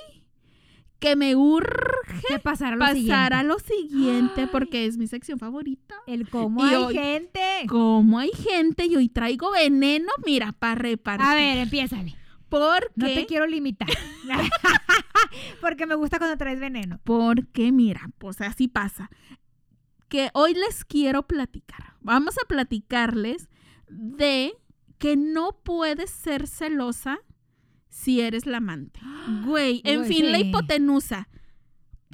que 1.00 1.16
me 1.16 1.36
urge 1.36 2.22
¿Qué 2.28 2.40
pasará 2.40 2.72
lo 2.76 2.80
pasar 2.80 2.96
siguiente? 2.96 3.36
a 3.36 3.44
lo 3.44 3.60
siguiente 3.60 4.42
Ay. 4.42 4.50
porque 4.52 4.86
es 4.86 4.98
mi 4.98 5.06
sección 5.08 5.38
favorita. 5.40 5.96
El 6.08 6.28
cómo 6.28 6.66
Y 6.66 6.70
hay 6.70 6.76
hoy- 6.76 6.94
gente. 6.94 7.40
Como 7.70 8.18
hay 8.20 8.32
gente 8.32 8.86
y 8.88 8.96
hoy 8.96 9.08
traigo 9.08 9.52
veneno, 9.52 10.10
mira, 10.26 10.52
para 10.54 10.76
repartir. 10.76 11.26
A 11.26 11.36
ver, 11.36 11.58
empiézale. 11.60 12.16
¿Por 12.50 12.92
No 12.96 13.06
te 13.08 13.26
quiero 13.26 13.46
limitar. 13.48 13.90
Porque 15.62 15.86
me 15.86 15.96
gusta 15.96 16.18
cuando 16.18 16.38
traes 16.38 16.60
veneno. 16.60 17.00
Porque 17.04 17.72
mira, 17.72 18.10
pues 18.18 18.40
así 18.42 18.68
pasa. 18.68 19.10
Que 20.10 20.30
hoy 20.34 20.54
les 20.54 20.86
quiero 20.86 21.24
platicar. 21.28 21.96
Vamos 22.00 22.36
a 22.38 22.48
platicarles 22.48 23.50
de 23.90 24.54
que 24.98 25.16
no 25.18 25.60
puedes 25.64 26.10
ser 26.10 26.48
celosa 26.48 27.20
si 27.90 28.22
eres 28.22 28.46
la 28.46 28.58
amante. 28.58 29.00
Güey, 29.46 29.82
en 29.86 30.00
Güey, 30.02 30.10
fin, 30.14 30.32
la 30.32 30.40
hipotenusa. 30.40 31.28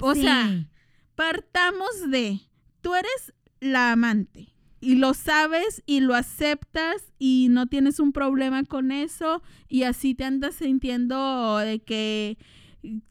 O 0.00 0.14
Sí. 0.14 0.22
sea, 0.22 0.68
partamos 1.14 2.10
de, 2.10 2.40
tú 2.80 2.94
eres 2.94 3.32
la 3.60 3.92
amante 3.92 4.53
y 4.84 4.96
lo 4.96 5.14
sabes 5.14 5.82
y 5.86 6.00
lo 6.00 6.14
aceptas 6.14 7.12
y 7.18 7.48
no 7.50 7.66
tienes 7.66 7.98
un 8.00 8.12
problema 8.12 8.62
con 8.64 8.92
eso 8.92 9.42
y 9.68 9.84
así 9.84 10.14
te 10.14 10.24
andas 10.24 10.56
sintiendo 10.56 11.56
de 11.58 11.80
que 11.82 12.36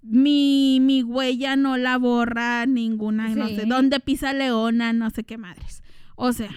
mi, 0.02 0.80
mi 0.82 1.02
huella 1.04 1.56
no 1.56 1.78
la 1.78 1.98
borra 1.98 2.66
ninguna, 2.68 3.30
no 3.30 3.48
sé, 3.48 3.66
dónde 3.66 4.00
pisa 4.00 4.32
leona, 4.34 4.94
no 4.94 5.10
sé 5.10 5.24
qué 5.24 5.38
madres. 5.38 5.82
O 6.16 6.32
sea, 6.32 6.52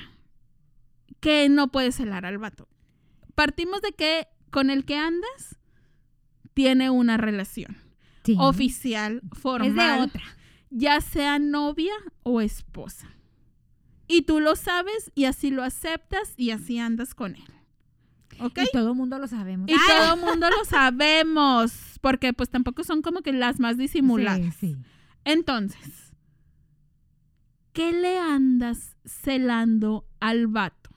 que 1.21 1.49
no 1.49 1.69
puedes 1.69 1.95
celar 1.95 2.27
al 2.27 2.39
vato. 2.39 2.69
Partimos 3.35 3.81
de 3.83 3.93
que 3.93 4.27
con 4.51 4.71
el 4.71 4.85
que 4.85 4.97
andas 4.97 5.57
tiene 6.55 6.91
una 6.91 7.17
relación 7.17 7.77
Sí. 8.25 8.37
oficial, 8.39 9.23
formal 9.33 9.69
Es 9.69 9.75
de 9.75 10.03
otra. 10.05 10.23
ya 10.71 11.01
sea 11.01 11.39
novia 11.39 11.93
o 12.23 12.41
esposa. 12.41 13.09
Y 14.09 14.23
tú 14.23 14.41
lo 14.41 14.57
sabes 14.57 15.11
y 15.15 15.25
así 15.25 15.51
lo 15.51 15.63
aceptas 15.63 16.35
y 16.37 16.51
así 16.51 16.79
andas 16.79 17.15
con 17.15 17.37
él. 17.37 17.45
¿Ok? 18.41 18.59
Y 18.65 18.71
todo 18.73 18.91
el 18.91 18.97
mundo 18.97 19.19
lo 19.19 19.27
sabemos. 19.27 19.69
Y 19.69 19.75
todo 19.75 20.15
el 20.15 20.21
mundo 20.21 20.49
lo 20.51 20.65
sabemos, 20.65 21.73
porque 22.01 22.33
pues 22.33 22.51
tampoco 22.51 22.85
son 22.85 23.03
como 23.03 23.23
que 23.23 23.33
las 23.33 23.59
más 23.61 23.77
disimuladas. 23.79 24.55
Sí, 24.57 24.75
sí. 24.75 24.77
Entonces, 25.25 26.15
¿qué 27.73 27.93
le 27.93 28.19
andas 28.19 28.97
celando 29.05 30.07
al 30.21 30.47
vato? 30.47 30.91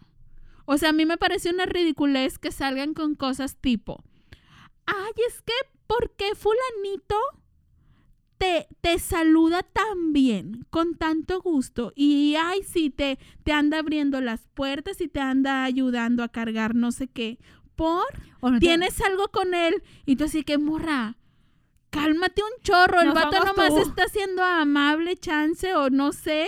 O 0.66 0.78
sea, 0.78 0.89
a 0.89 0.93
mí 0.93 1.05
me 1.05 1.18
parece 1.18 1.49
una 1.49 1.66
ridiculez 1.66 2.38
que 2.38 2.51
salgan 2.51 2.93
con 2.93 3.16
cosas 3.16 3.55
tipo, 3.55 4.03
ay, 4.86 5.14
es 5.28 5.41
que, 5.41 5.53
¿por 5.88 6.16
qué 6.16 6.36
fulanito 6.36 7.16
te, 8.39 8.67
te 8.81 8.97
saluda 8.97 9.61
tan 9.61 10.13
bien, 10.13 10.65
con 10.71 10.95
tanto 10.95 11.41
gusto? 11.41 11.93
Y, 11.95 12.35
ay, 12.39 12.61
sí, 12.63 12.89
te, 12.89 13.19
te 13.43 13.51
anda 13.51 13.77
abriendo 13.79 14.19
las 14.21 14.47
puertas 14.55 14.99
y 15.01 15.07
te 15.07 15.19
anda 15.19 15.63
ayudando 15.63 16.23
a 16.23 16.29
cargar 16.29 16.73
no 16.73 16.91
sé 16.91 17.07
qué. 17.07 17.37
¿Por? 17.75 18.05
Te- 18.53 18.59
tienes 18.59 18.99
algo 19.01 19.27
con 19.29 19.53
él 19.53 19.83
y 20.05 20.15
tú 20.15 20.23
así 20.25 20.43
que 20.43 20.57
morra 20.57 21.17
cálmate 21.91 22.41
un 22.43 22.61
chorro 22.63 23.01
el 23.01 23.07
No 23.09 23.13
vato 23.15 23.43
nomás 23.43 23.69
tú. 23.69 23.79
está 23.79 24.07
siendo 24.07 24.43
amable 24.43 25.15
chance 25.17 25.73
o 25.75 25.89
no 25.89 26.11
sé 26.11 26.45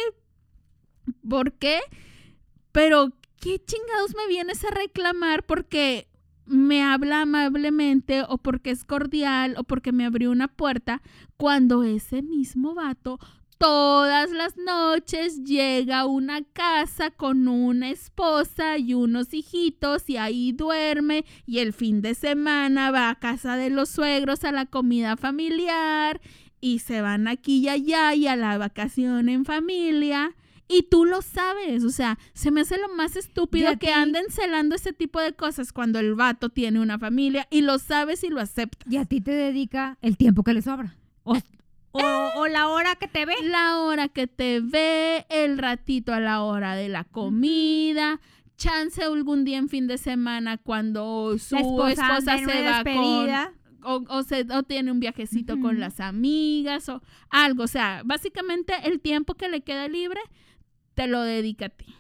por 1.28 1.54
qué 1.54 1.80
pero 2.72 3.12
qué 3.40 3.58
chingados 3.64 4.16
me 4.16 4.28
vienes 4.28 4.64
a 4.64 4.70
reclamar 4.72 5.44
porque 5.46 6.08
me 6.52 6.84
habla 6.84 7.22
amablemente 7.22 8.24
o 8.28 8.38
porque 8.38 8.72
es 8.72 8.84
cordial 8.84 9.56
o 9.58 9.64
porque 9.64 9.92
me 9.92 10.06
abrió 10.06 10.32
una 10.32 10.48
puerta 10.48 11.02
cuando 11.38 11.84
ese 11.84 12.22
mismo 12.22 12.76
vato 12.76 13.20
todas 13.58 14.32
las 14.32 14.58
noches 14.58 15.44
llega 15.44 16.00
a 16.00 16.06
una 16.08 16.42
casa 16.42 17.12
con 17.12 17.48
una 17.48 17.92
esposa 17.92 18.80
y 18.80 18.96
unos 18.96 19.36
hijitos 19.36 20.10
y 20.10 20.18
ahí 20.18 20.52
duerme 20.52 21.26
y 21.46 21.60
el 21.60 21.72
fin 21.72 22.02
de 22.02 22.16
semana 22.16 22.90
va 22.90 23.12
a 23.12 23.20
casa 23.20 23.58
de 23.58 23.70
los 23.70 23.90
suegros 23.90 24.44
a 24.46 24.52
la 24.52 24.66
comida 24.66 25.16
familiar 25.16 26.20
y 26.60 26.80
se 26.80 27.02
van 27.02 27.28
aquí 27.28 27.60
y 27.60 27.70
allá 27.70 28.16
y 28.16 28.26
a 28.28 28.36
la 28.36 28.58
vacación 28.58 29.30
en 29.30 29.46
familia. 29.46 30.36
Y 30.72 30.84
tú 30.84 31.06
lo 31.06 31.22
sabes, 31.22 31.84
o 31.84 31.90
sea, 31.90 32.18
se 32.34 32.50
me 32.52 32.62
hace 32.62 32.78
lo 32.78 32.88
más 32.96 33.16
estúpido 33.16 33.78
que 33.78 33.92
anden 33.92 34.26
celando 34.30 34.76
ese 34.76 34.94
tipo 34.94 35.20
de 35.20 35.34
cosas 35.34 35.74
cuando 35.74 36.00
el 36.00 36.16
vato 36.16 36.50
tiene 36.50 36.80
una 36.80 36.98
familia 36.98 37.48
y 37.52 37.62
lo 37.62 37.78
sabes 37.80 38.24
y 38.24 38.30
lo 38.30 38.40
aceptas. 38.40 38.92
Y 38.92 38.98
a 38.98 39.06
ti 39.06 39.20
te 39.22 39.32
dedica 39.32 39.98
el 40.02 40.18
tiempo 40.18 40.44
que 40.44 40.54
le 40.54 40.62
sobra. 40.62 40.96
O, 41.24 41.38
o- 41.92 42.30
o 42.38 42.48
la 42.48 42.70
hora 42.70 42.96
que 42.96 43.08
te 43.08 43.26
ve. 43.26 43.34
La 43.44 43.80
hora 43.80 44.08
que 44.08 44.28
te 44.28 44.62
ve, 44.62 45.26
el 45.30 45.58
ratito 45.58 46.14
a 46.14 46.20
la 46.22 46.42
hora 46.42 46.76
de 46.76 46.88
la 46.88 47.04
comida, 47.04 48.22
chance 48.56 49.04
algún 49.04 49.44
día 49.44 49.58
en 49.58 49.68
fin 49.70 49.88
de 49.88 49.98
semana 49.98 50.58
cuando 50.58 51.36
su 51.38 51.56
La 51.56 51.62
esposa, 51.62 52.38
se 52.38 52.64
va 52.64 52.84
con 52.84 52.86
o, 53.84 54.04
o 54.10 54.24
se, 54.24 54.46
o 54.54 54.62
tiene 54.64 54.92
un 54.92 55.00
viajecito 55.00 55.60
con 55.60 55.80
las 55.80 56.00
amigas 56.00 56.88
o 56.88 57.02
algo. 57.30 57.64
O 57.64 57.68
sea, 57.68 58.04
básicamente 58.06 58.74
el 58.84 59.00
tiempo 59.00 59.34
que 59.34 59.50
le 59.50 59.62
queda 59.62 59.88
libre 59.88 60.22
te 61.02 61.08
lo 61.08 61.22
dedica 61.22 61.66
a 61.66 61.70
ti. 61.70 61.96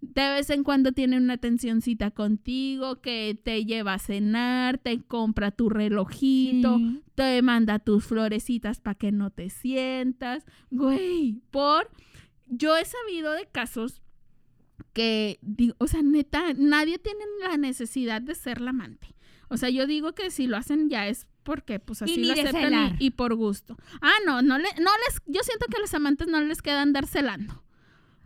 De 0.00 0.30
vez 0.30 0.50
en 0.50 0.64
cuando 0.64 0.92
tiene 0.92 1.16
una 1.16 1.34
atencioncita 1.34 2.10
contigo 2.10 3.00
que 3.00 3.36
te 3.42 3.64
lleva 3.64 3.94
a 3.94 3.98
cenar, 3.98 4.78
te 4.78 5.00
compra 5.02 5.50
tu 5.50 5.70
relojito, 5.70 6.76
Sí. 6.78 7.00
te 7.14 7.40
manda 7.42 7.78
tus 7.78 8.04
florecitas 8.04 8.80
para 8.80 8.94
que 8.96 9.10
no 9.12 9.30
te 9.30 9.50
sientas. 9.50 10.44
Güey, 10.70 11.40
por... 11.50 11.90
Yo 12.46 12.76
he 12.76 12.84
sabido 12.84 13.32
de 13.32 13.46
casos 13.46 14.02
que, 14.92 15.38
digo, 15.40 15.74
o 15.78 15.86
sea, 15.86 16.02
neta, 16.02 16.52
nadie 16.56 16.98
tiene 16.98 17.24
la 17.40 17.56
necesidad 17.56 18.20
de 18.22 18.34
ser 18.34 18.60
la 18.60 18.70
amante. 18.70 19.16
O 19.48 19.56
sea, 19.56 19.70
yo 19.70 19.86
digo 19.86 20.12
que 20.14 20.30
si 20.30 20.46
lo 20.46 20.56
hacen 20.58 20.90
ya 20.90 21.08
es 21.08 21.26
porque 21.42 21.80
pues 21.80 22.02
así 22.02 22.22
lo 22.24 22.34
aceptan 22.34 22.96
y, 23.00 23.06
y 23.06 23.10
por 23.10 23.34
gusto. 23.34 23.76
Ah, 24.00 24.12
no, 24.26 24.42
no, 24.42 24.58
le, 24.58 24.68
no 24.78 24.90
les, 25.08 25.20
yo 25.26 25.40
siento 25.42 25.66
que 25.66 25.78
a 25.78 25.80
los 25.80 25.94
amantes 25.94 26.28
no 26.28 26.40
les 26.42 26.62
queda 26.62 26.82
andar 26.82 27.06
celando. 27.06 27.63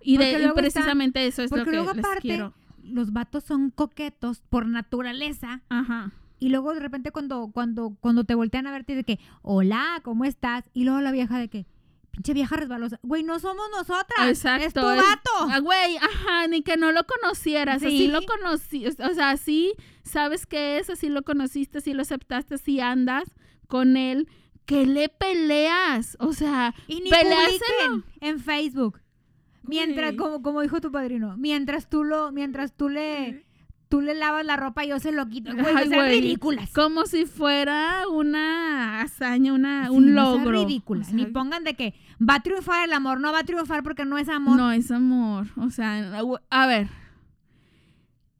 Y, 0.00 0.16
de, 0.16 0.42
y 0.44 0.48
precisamente 0.54 1.26
eso 1.26 1.42
es 1.42 1.50
lo 1.50 1.56
Porque 1.58 1.70
que 1.72 1.76
luego 1.76 1.92
les 1.94 2.04
aparte, 2.04 2.20
quiero. 2.22 2.54
los 2.82 3.12
vatos 3.12 3.44
son 3.44 3.70
coquetos 3.70 4.42
por 4.48 4.66
naturaleza. 4.66 5.62
Ajá. 5.68 6.12
Y 6.38 6.50
luego 6.50 6.72
de 6.74 6.80
repente 6.80 7.10
cuando, 7.10 7.50
cuando, 7.52 7.96
cuando 8.00 8.24
te 8.24 8.34
voltean 8.34 8.66
a 8.66 8.70
verte 8.70 8.94
de 8.94 9.04
que, 9.04 9.18
hola, 9.42 10.00
¿cómo 10.04 10.24
estás? 10.24 10.64
Y 10.72 10.84
luego 10.84 11.00
la 11.00 11.10
vieja 11.10 11.36
de 11.38 11.48
que, 11.48 11.66
pinche 12.12 12.32
vieja 12.32 12.54
resbalosa. 12.56 13.00
Güey, 13.02 13.24
no 13.24 13.40
somos 13.40 13.64
nosotras. 13.72 14.28
Exacto. 14.28 14.64
Es 14.66 14.72
tu 14.74 14.80
vato. 14.82 15.50
Ah, 15.52 15.58
güey, 15.58 15.96
ajá, 15.96 16.46
ni 16.48 16.62
que 16.62 16.76
no 16.76 16.92
lo 16.92 17.04
conocieras. 17.06 17.82
Así 17.82 18.06
Sí. 18.06 18.08
lo 18.08 18.20
conocí. 18.22 18.86
O 18.86 18.92
sea, 18.92 19.30
así 19.30 19.72
sabes 20.04 20.46
qué 20.46 20.78
es, 20.78 20.88
así 20.90 21.08
lo 21.08 21.22
conociste, 21.22 21.78
así 21.78 21.92
lo 21.92 22.02
aceptaste, 22.02 22.54
así 22.54 22.78
andas 22.80 23.24
con 23.66 23.96
él. 23.96 24.28
¿Qué 24.64 24.86
le 24.86 25.08
peleas? 25.08 26.16
O 26.20 26.32
sea, 26.32 26.74
Y 26.86 27.00
ni 27.00 27.10
publiquen 27.10 28.04
en 28.20 28.38
Facebook. 28.38 29.00
Mientras, 29.68 30.14
como, 30.14 30.42
como 30.42 30.62
dijo 30.62 30.80
tu 30.80 30.90
padrino, 30.90 31.36
mientras 31.36 31.88
tú 31.88 32.04
lo, 32.04 32.32
mientras 32.32 32.76
tú 32.76 32.88
le 32.88 33.44
tú 33.88 34.02
le 34.02 34.14
lavas 34.14 34.44
la 34.44 34.56
ropa 34.58 34.84
y 34.84 34.88
yo 34.88 34.98
se 34.98 35.12
lo 35.12 35.26
quito. 35.28 35.50
Güey, 35.54 35.64
no 35.72 35.78
Ay, 35.78 35.88
sean 35.88 36.00
güey. 36.06 36.20
ridículas. 36.20 36.70
Como 36.74 37.06
si 37.06 37.24
fuera 37.24 38.06
una 38.06 39.00
hazaña, 39.00 39.54
una, 39.54 39.86
Sí, 39.88 39.94
un 39.96 40.12
no 40.14 40.36
logro. 40.36 40.50
ridículas. 40.64 41.06
O 41.06 41.10
sea, 41.10 41.16
Ni 41.16 41.24
pongan 41.24 41.64
de 41.64 41.72
que 41.74 41.94
va 42.20 42.34
a 42.34 42.42
triunfar 42.42 42.84
el 42.86 42.92
amor, 42.92 43.18
no 43.20 43.32
va 43.32 43.38
a 43.40 43.44
triunfar 43.44 43.82
porque 43.82 44.04
no 44.04 44.18
es 44.18 44.28
amor. 44.28 44.56
No 44.58 44.72
es 44.72 44.90
amor. 44.90 45.46
O 45.56 45.70
sea, 45.70 46.20
a 46.50 46.66
ver. 46.66 46.88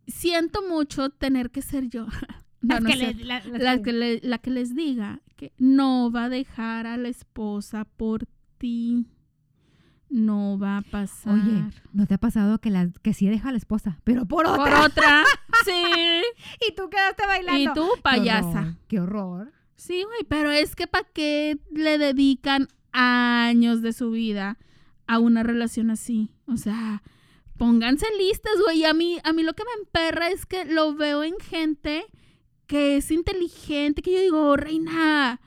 Siento 0.07 0.61
mucho 0.68 1.11
tener 1.11 1.51
que 1.51 1.62
ser 1.62 1.89
yo. 1.89 2.07
No, 2.61 2.74
Las 2.74 2.83
no 2.83 2.87
que 2.89 2.93
es 2.95 2.99
le- 2.99 3.05
cierto. 3.14 3.24
la- 3.24 3.41
las 3.53 3.62
la, 3.62 3.76
que- 3.76 3.83
que 3.85 3.93
le- 3.93 4.20
la 4.24 4.39
que 4.39 4.51
les 4.51 4.74
diga 4.74 5.20
que 5.37 5.53
no 5.59 6.11
va 6.11 6.24
a 6.24 6.29
dejar 6.29 6.89
a 6.89 6.97
la 6.97 7.09
esposa 7.09 7.85
por 7.85 8.26
ti. 8.59 9.07
No 10.11 10.59
va 10.59 10.79
a 10.79 10.83
pasar. 10.83 11.35
Oye, 11.35 11.65
¿no 11.93 12.07
te 12.07 12.15
ha 12.15 12.19
pasado 12.19 12.59
que, 12.59 12.71
la, 12.71 12.89
que 13.03 13.13
sí 13.13 13.29
deja 13.29 13.51
a 13.51 13.53
la 13.53 13.59
esposa? 13.59 14.01
Pero 14.05 14.27
por 14.27 14.47
otra. 14.47 14.57
Por 14.57 14.73
otra. 14.73 15.25
sí. 15.65 16.23
Y 16.67 16.75
tú 16.75 16.89
quedaste 16.89 17.27
bailando. 17.27 17.71
Y 17.71 17.75
tú, 17.75 17.89
Qué 17.97 18.03
payasa. 18.03 18.49
horror, 18.49 18.75
Qué 18.89 19.01
horror. 19.01 19.53
Sí, 19.77 20.03
güey, 20.05 20.25
pero 20.29 20.51
es 20.51 20.75
que 20.75 20.87
¿para 20.87 21.07
qué 21.13 21.59
le 21.71 21.99
dedican 21.99 22.69
años 22.93 23.83
de 23.83 23.93
su 23.93 24.11
vida 24.11 24.59
a 25.07 25.19
una 25.19 25.43
relación 25.43 25.91
así? 25.91 26.33
O 26.47 26.57
sea, 26.57 27.03
pónganse 27.59 28.07
listas, 28.19 28.55
güey. 28.65 28.85
A 28.85 28.95
mí, 28.95 29.19
a 29.23 29.33
mí 29.33 29.43
lo 29.43 29.53
que 29.53 29.65
me 29.65 29.83
emperra 29.83 30.29
es 30.29 30.47
que 30.47 30.65
lo 30.65 30.95
veo 30.95 31.23
en 31.23 31.39
gente 31.39 32.07
que 32.67 32.97
es 32.97 33.11
inteligente, 33.11 34.03
que 34.03 34.13
yo 34.13 34.21
digo, 34.21 34.57
reina, 34.57 35.41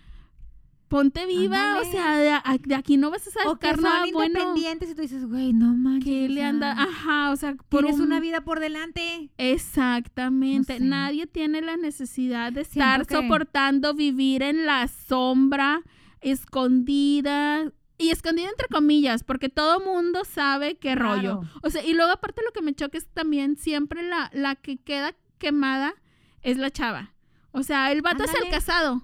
ponte 0.91 1.25
viva, 1.25 1.71
Ándale. 1.77 1.87
o 1.87 1.91
sea, 1.91 2.17
de, 2.17 2.75
aquí 2.75 2.97
no 2.97 3.09
vas 3.09 3.25
a 3.25 3.29
O 3.49 3.53
sacar 3.53 3.75
son 3.75 3.83
nada 3.85 4.05
bueno. 4.13 4.37
independientes 4.39 4.89
y 4.91 4.95
tú 4.95 5.01
dices, 5.01 5.25
güey, 5.25 5.53
no 5.53 5.73
manches. 5.73 6.03
Que 6.03 6.25
o 6.25 6.27
le 6.27 6.43
anda, 6.43 6.73
ajá, 6.73 7.31
o 7.31 7.35
sea, 7.37 7.55
por 7.69 7.81
Tienes 7.83 7.99
un- 7.99 8.07
una 8.07 8.19
vida 8.19 8.41
por 8.41 8.59
delante. 8.59 9.31
Exactamente. 9.37 10.73
No 10.73 10.79
sé. 10.79 10.85
Nadie 10.85 11.27
tiene 11.27 11.61
la 11.61 11.77
necesidad 11.77 12.51
de 12.51 12.61
estar 12.61 13.07
que- 13.07 13.15
soportando 13.15 13.93
vivir 13.93 14.43
en 14.43 14.65
la 14.65 14.87
sombra, 14.89 15.81
escondida. 16.19 17.71
Y 17.97 18.09
escondida 18.09 18.49
entre 18.49 18.67
comillas, 18.67 19.23
porque 19.23 19.47
todo 19.47 19.79
mundo 19.79 20.25
sabe 20.25 20.75
qué 20.79 20.95
rollo. 20.95 21.41
O 21.61 21.69
sea, 21.69 21.85
y 21.85 21.93
luego 21.93 22.11
aparte 22.11 22.41
lo 22.43 22.51
que 22.51 22.63
me 22.63 22.73
choca 22.73 22.97
es 22.97 23.07
también 23.07 23.57
siempre 23.57 24.01
la, 24.01 24.31
la 24.33 24.55
que 24.55 24.77
queda 24.79 25.13
quemada 25.37 25.93
es 26.41 26.57
la 26.57 26.71
chava. 26.71 27.13
O 27.51 27.61
sea, 27.61 27.91
el 27.91 28.01
vato 28.01 28.23
es 28.23 28.33
el 28.33 28.49
casado, 28.49 29.03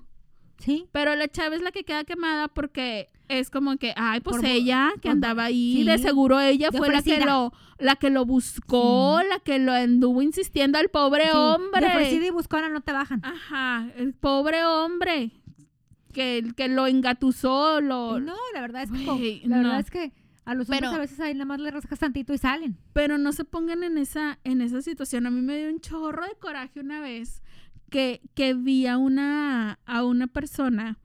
Sí. 0.60 0.88
pero 0.92 1.16
la 1.16 1.28
chava 1.28 1.56
es 1.56 1.62
la 1.62 1.72
que 1.72 1.84
queda 1.84 2.04
quemada 2.04 2.48
porque 2.48 3.08
es 3.30 3.50
como 3.50 3.78
que, 3.78 3.94
ay, 3.96 4.22
pues 4.22 4.38
Por 4.38 4.46
ella 4.46 4.92
que 4.96 5.02
por- 5.04 5.12
andaba 5.12 5.44
ahí, 5.46 5.78
sí, 5.78 5.84
de 5.84 5.98
seguro 5.98 6.40
ella 6.40 6.70
de 6.72 6.78
fue 6.78 6.88
la 6.88 7.02
que 7.04 7.12
ofrecida. 7.12 7.26
lo, 7.26 7.54
la 7.78 7.96
que 7.96 8.10
lo 8.10 8.26
buscó, 8.26 9.22
la 9.30 9.40
que 9.40 9.60
lo 9.60 9.72
anduvo 9.74 10.22
insistiendo 10.22 10.78
al 10.80 10.90
pobre 10.90 11.24
sí. 11.26 11.30
hombre. 11.38 11.82
De 11.82 11.88
ofrecida 11.88 12.26
y 12.28 12.30
buscona 12.32 12.70
no 12.70 12.82
te 12.82 12.92
bajan. 12.94 13.22
Ajá, 13.24 13.88
el 13.98 14.14
pobre 14.14 14.64
hombre 14.66 15.32
que, 16.14 16.44
que 16.56 16.68
lo 16.70 16.88
engatusó, 16.88 17.82
lo... 17.82 18.20
no, 18.20 18.36
la 18.54 18.62
verdad 18.62 18.84
es 18.84 18.92
que, 18.92 19.04
Güey, 19.06 19.42
la 19.46 19.58
no. 19.58 19.64
verdad 19.64 19.80
es 19.82 19.92
que 19.92 20.14
a 20.46 20.54
los 20.54 20.68
hombres 20.70 20.80
Pero- 20.80 20.92
a 20.94 21.00
veces 21.00 21.20
ahí 21.20 21.34
nada 21.34 21.46
más 21.46 21.60
le 21.60 21.70
rascas 21.72 22.00
tantito 22.00 22.34
y 22.34 22.38
salen. 22.38 22.78
pero 22.94 23.18
no 23.18 23.32
se 23.34 23.44
pongan 23.44 23.84
en 23.84 23.98
esa, 23.98 24.40
en 24.44 24.62
esa 24.62 24.82
situación. 24.82 25.28
A 25.28 25.30
mí 25.30 25.42
me 25.42 25.58
dio 25.58 25.70
un 25.70 25.82
chorro 25.82 26.24
de 26.26 26.34
coraje 26.40 26.80
una 26.80 27.02
vez 27.02 27.44
que, 27.90 28.22
que 28.34 28.54
vi 28.54 28.88
a 28.88 28.98
una, 28.98 29.80
a 29.86 30.04
una 30.04 30.28
persona 30.28 30.98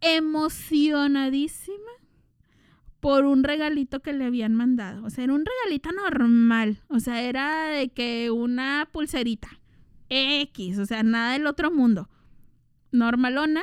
emocionadísima 0.00 1.92
por 3.02 3.24
un 3.24 3.42
regalito 3.42 4.00
que 4.00 4.12
le 4.12 4.26
habían 4.26 4.54
mandado. 4.54 5.04
O 5.04 5.10
sea, 5.10 5.24
era 5.24 5.34
un 5.34 5.44
regalito 5.44 5.90
normal. 5.90 6.82
O 6.88 7.00
sea, 7.00 7.22
era 7.22 7.66
de 7.66 7.88
que 7.88 8.30
una 8.30 8.88
pulserita. 8.92 9.48
X, 10.08 10.78
o 10.78 10.86
sea, 10.86 11.02
nada 11.02 11.32
del 11.32 11.46
otro 11.46 11.72
mundo. 11.72 12.08
Normalona. 12.92 13.62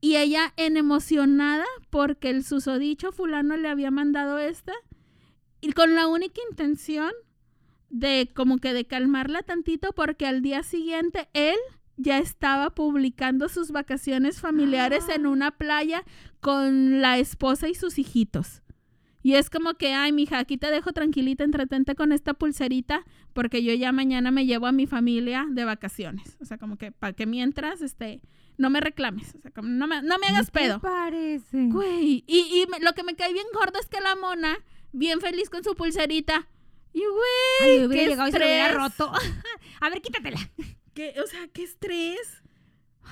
Y 0.00 0.16
ella 0.16 0.52
en 0.56 0.76
emocionada 0.76 1.66
porque 1.90 2.30
el 2.30 2.42
susodicho 2.42 3.12
fulano 3.12 3.56
le 3.56 3.68
había 3.68 3.92
mandado 3.92 4.40
esta. 4.40 4.72
Y 5.60 5.72
con 5.72 5.94
la 5.94 6.08
única 6.08 6.40
intención 6.50 7.12
de 7.92 8.30
como 8.34 8.56
que 8.58 8.72
de 8.72 8.86
calmarla 8.86 9.42
tantito 9.42 9.92
porque 9.92 10.26
al 10.26 10.40
día 10.42 10.62
siguiente 10.62 11.28
él 11.34 11.56
ya 11.98 12.18
estaba 12.18 12.70
publicando 12.74 13.48
sus 13.50 13.70
vacaciones 13.70 14.40
familiares 14.40 15.08
en 15.10 15.26
una 15.26 15.50
playa 15.52 16.02
con 16.40 17.00
la 17.02 17.18
esposa 17.18 17.68
y 17.68 17.74
sus 17.74 17.98
hijitos. 17.98 18.62
Y 19.22 19.34
es 19.34 19.50
como 19.50 19.74
que, 19.74 19.92
ay, 19.92 20.10
mija, 20.10 20.38
aquí 20.38 20.56
te 20.56 20.68
dejo 20.70 20.92
tranquilita, 20.92 21.44
entretente 21.44 21.94
con 21.94 22.10
esta 22.10 22.34
pulserita, 22.34 23.04
porque 23.34 23.62
yo 23.62 23.72
ya 23.74 23.92
mañana 23.92 24.32
me 24.32 24.46
llevo 24.46 24.66
a 24.66 24.72
mi 24.72 24.86
familia 24.88 25.46
de 25.48 25.64
vacaciones. 25.64 26.36
O 26.40 26.44
sea, 26.44 26.58
como 26.58 26.76
que 26.76 26.90
para 26.90 27.12
que 27.12 27.26
mientras, 27.26 27.82
este, 27.82 28.20
no 28.58 28.68
me 28.68 28.80
reclames. 28.80 29.34
O 29.36 29.40
sea, 29.40 29.52
como 29.52 29.68
no 29.68 29.86
me, 29.86 30.02
no 30.02 30.18
me 30.18 30.26
hagas 30.26 30.50
¿Qué 30.50 30.60
pedo. 30.60 30.80
parece? 30.80 31.66
Güey, 31.68 32.24
y, 32.26 32.40
y 32.62 32.66
me- 32.68 32.80
lo 32.80 32.94
que 32.94 33.04
me 33.04 33.14
cae 33.14 33.32
bien 33.32 33.46
gordo 33.54 33.78
es 33.78 33.86
que 33.88 34.00
la 34.00 34.16
mona, 34.16 34.56
bien 34.92 35.20
feliz 35.20 35.50
con 35.50 35.62
su 35.62 35.76
pulserita. 35.76 36.48
Y 36.92 37.00
Ay, 37.00 37.06
güey, 37.68 37.86
hubiera 37.86 38.04
qué 38.04 38.10
llegado 38.10 38.28
y 38.28 38.32
se 38.32 38.38
lo 38.38 38.44
hubiera 38.46 38.66
estrés. 38.66 38.82
roto. 38.98 39.12
a 39.80 39.88
ver, 39.90 40.02
quítatela. 40.02 40.38
qué- 40.94 41.14
o 41.22 41.26
sea, 41.26 41.48
qué 41.52 41.62
estrés. 41.64 42.42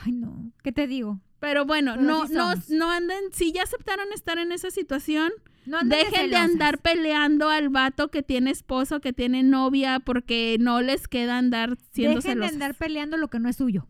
Ay, 0.04 0.12
no. 0.12 0.52
¿Qué 0.62 0.72
te 0.72 0.86
digo? 0.86 1.20
Pero 1.40 1.64
bueno, 1.64 1.94
Pero 1.94 2.06
no, 2.06 2.26
no, 2.26 2.52
no 2.68 2.90
anden, 2.90 3.32
si 3.32 3.52
ya 3.52 3.62
aceptaron 3.62 4.12
estar 4.12 4.36
en 4.38 4.52
esa 4.52 4.70
situación, 4.70 5.32
No 5.64 5.78
dejen 5.82 6.28
de 6.30 6.36
andar 6.36 6.78
peleando 6.82 7.48
al 7.48 7.70
vato 7.70 8.10
que 8.10 8.22
tiene 8.22 8.50
esposo, 8.50 9.00
que 9.00 9.14
tiene 9.14 9.42
novia, 9.42 10.00
porque 10.00 10.58
no 10.60 10.82
les 10.82 11.08
queda 11.08 11.38
andar 11.38 11.78
siendo 11.92 12.20
Dejen 12.20 12.40
de 12.40 12.46
andar 12.46 12.74
peleando 12.74 13.16
lo 13.16 13.28
que 13.28 13.38
no 13.38 13.48
es 13.48 13.56
suyo. 13.56 13.86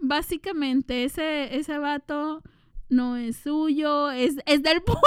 Básicamente, 0.00 1.04
ese, 1.04 1.56
ese 1.56 1.78
vato 1.78 2.42
no 2.92 3.16
es 3.16 3.36
suyo, 3.38 4.10
es, 4.10 4.36
es 4.46 4.62
del 4.62 4.82
pueblo. 4.84 5.02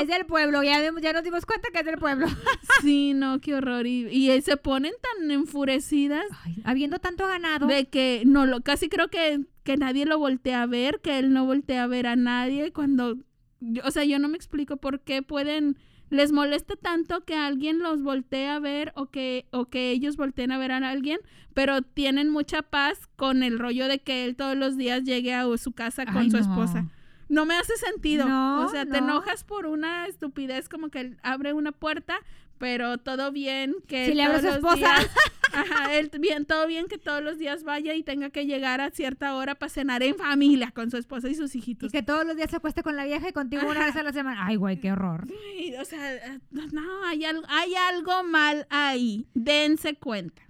Es 0.00 0.08
del 0.08 0.26
pueblo. 0.26 0.62
Ya, 0.62 0.80
ya 1.00 1.12
nos 1.12 1.22
dimos 1.22 1.46
cuenta 1.46 1.68
que 1.72 1.80
es 1.80 1.84
del 1.86 1.98
pueblo. 1.98 2.26
Sí, 2.82 3.14
no, 3.14 3.40
qué 3.40 3.54
horror. 3.54 3.86
Y, 3.86 4.06
y 4.08 4.40
se 4.42 4.56
ponen 4.58 4.92
tan 5.00 5.30
enfurecidas 5.30 6.24
Ay, 6.44 6.56
habiendo 6.64 6.98
tanto 6.98 7.26
ganado. 7.26 7.66
de 7.66 7.86
que 7.88 8.22
no 8.26 8.44
lo, 8.46 8.60
casi 8.62 8.88
creo 8.88 9.08
que, 9.08 9.40
que 9.64 9.76
nadie 9.76 10.04
lo 10.04 10.18
voltea 10.18 10.62
a 10.62 10.66
ver, 10.66 11.00
que 11.00 11.18
él 11.18 11.32
no 11.32 11.46
voltea 11.46 11.84
a 11.84 11.86
ver 11.86 12.06
a 12.06 12.16
nadie 12.16 12.72
cuando, 12.72 13.16
yo- 13.60 13.82
o 13.84 13.90
sea, 13.90 14.04
yo 14.04 14.18
no 14.18 14.28
me 14.28 14.36
explico 14.36 14.76
por 14.76 15.00
qué 15.00 15.22
pueden, 15.22 15.78
les 16.10 16.32
molesta 16.32 16.76
tanto 16.76 17.24
que 17.24 17.34
alguien 17.34 17.80
los 17.80 18.02
voltee 18.02 18.48
a 18.48 18.58
ver 18.58 18.92
o 18.94 19.06
que, 19.06 19.46
o 19.50 19.66
que 19.66 19.90
ellos 19.90 20.16
volteen 20.16 20.52
a 20.52 20.58
ver 20.58 20.72
a 20.72 20.76
alguien, 20.76 21.18
pero 21.54 21.82
tienen 21.82 22.30
mucha 22.30 22.62
paz 22.62 23.08
con 23.16 23.42
el 23.42 23.58
rollo 23.58 23.88
de 23.88 23.98
que 23.98 24.24
él 24.24 24.36
todos 24.36 24.56
los 24.56 24.76
días 24.76 25.02
llegue 25.04 25.34
a 25.34 25.44
su 25.56 25.72
casa 25.72 26.04
con 26.06 26.18
Ay, 26.18 26.30
su 26.30 26.36
no. 26.36 26.42
esposa. 26.42 26.86
No 27.28 27.44
me 27.44 27.54
hace 27.56 27.76
sentido. 27.76 28.28
No, 28.28 28.64
o 28.64 28.68
sea, 28.68 28.84
te 28.84 29.00
no. 29.00 29.08
enojas 29.08 29.42
por 29.42 29.66
una 29.66 30.06
estupidez 30.06 30.68
como 30.68 30.90
que 30.90 31.00
él 31.00 31.18
abre 31.22 31.52
una 31.54 31.72
puerta, 31.72 32.18
pero 32.58 32.98
todo 32.98 33.32
bien 33.32 33.74
que 33.86 34.06
Si 34.06 34.14
le 34.14 34.40
su 34.40 34.48
esposa. 34.48 34.76
días- 34.76 35.10
ajá, 35.52 35.94
él 35.94 36.10
bien, 36.18 36.44
todo 36.44 36.66
bien 36.66 36.86
que 36.86 36.98
todos 36.98 37.22
los 37.22 37.38
días 37.38 37.62
vaya 37.64 37.94
y 37.94 38.02
tenga 38.02 38.30
que 38.30 38.46
llegar 38.46 38.80
a 38.80 38.90
cierta 38.90 39.34
hora 39.36 39.54
para 39.54 39.70
cenar 39.70 40.02
en 40.02 40.16
familia 40.16 40.70
con 40.72 40.90
su 40.90 40.96
esposa 40.96 41.28
y 41.28 41.34
sus 41.34 41.54
Y 41.54 41.58
hijitos. 41.58 41.92
que 41.92 42.02
todos 42.02 42.26
los 42.26 42.36
días 42.36 42.50
se 42.50 42.56
acueste 42.56 42.82
con 42.82 42.96
la 42.96 43.04
vieja 43.04 43.28
y 43.28 43.32
contigo 43.32 43.62
una 43.68 43.86
vez 43.86 43.96
a 43.96 44.02
la 44.02 44.12
semana. 44.12 44.46
Ay, 44.46 44.56
güey, 44.56 44.78
qué 44.80 44.92
horror. 44.92 45.26
Ay, 45.58 45.74
o 45.76 45.84
sea, 45.84 46.14
eh, 46.14 46.40
no, 46.50 47.04
hay 47.06 47.24
algo, 47.24 47.42
hay 47.48 47.74
algo 47.74 48.22
mal 48.24 48.66
ahí. 48.70 49.26
Dense 49.34 49.94
cuenta. 49.94 50.42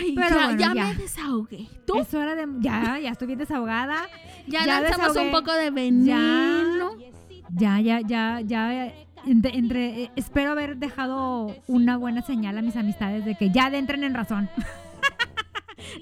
Ay, 0.00 0.12
Pero 0.16 0.28
ya, 0.30 0.44
bueno, 0.46 0.58
ya 0.60 0.74
ya. 0.74 0.84
me 0.86 0.94
desahogué. 0.96 1.68
¿Tú? 1.86 2.00
Es 2.00 2.12
hora 2.12 2.34
de. 2.34 2.46
Ya, 2.58 2.98
ya 2.98 3.10
estoy 3.10 3.28
bien 3.28 3.38
desahogada. 3.38 4.08
Ya, 4.48 4.64
ya 4.66 4.80
lanzamos 4.80 5.08
desahogué. 5.14 5.26
un 5.26 5.30
poco 5.30 5.52
de 5.52 5.70
veneno. 5.70 6.96
Ya, 7.54 7.80
ya, 7.80 8.00
ya, 8.00 8.40
ya. 8.40 8.92
Entre, 9.26 9.56
entre- 9.56 10.02
eh, 10.04 10.10
espero 10.16 10.52
haber 10.52 10.76
dejado 10.78 11.54
una 11.66 11.96
buena 11.96 12.22
señal 12.22 12.56
a 12.58 12.62
mis 12.62 12.76
amistades 12.76 13.24
de 13.24 13.34
que 13.34 13.50
ya 13.50 13.68
entren 13.68 14.04
en 14.04 14.14
razón. 14.14 14.48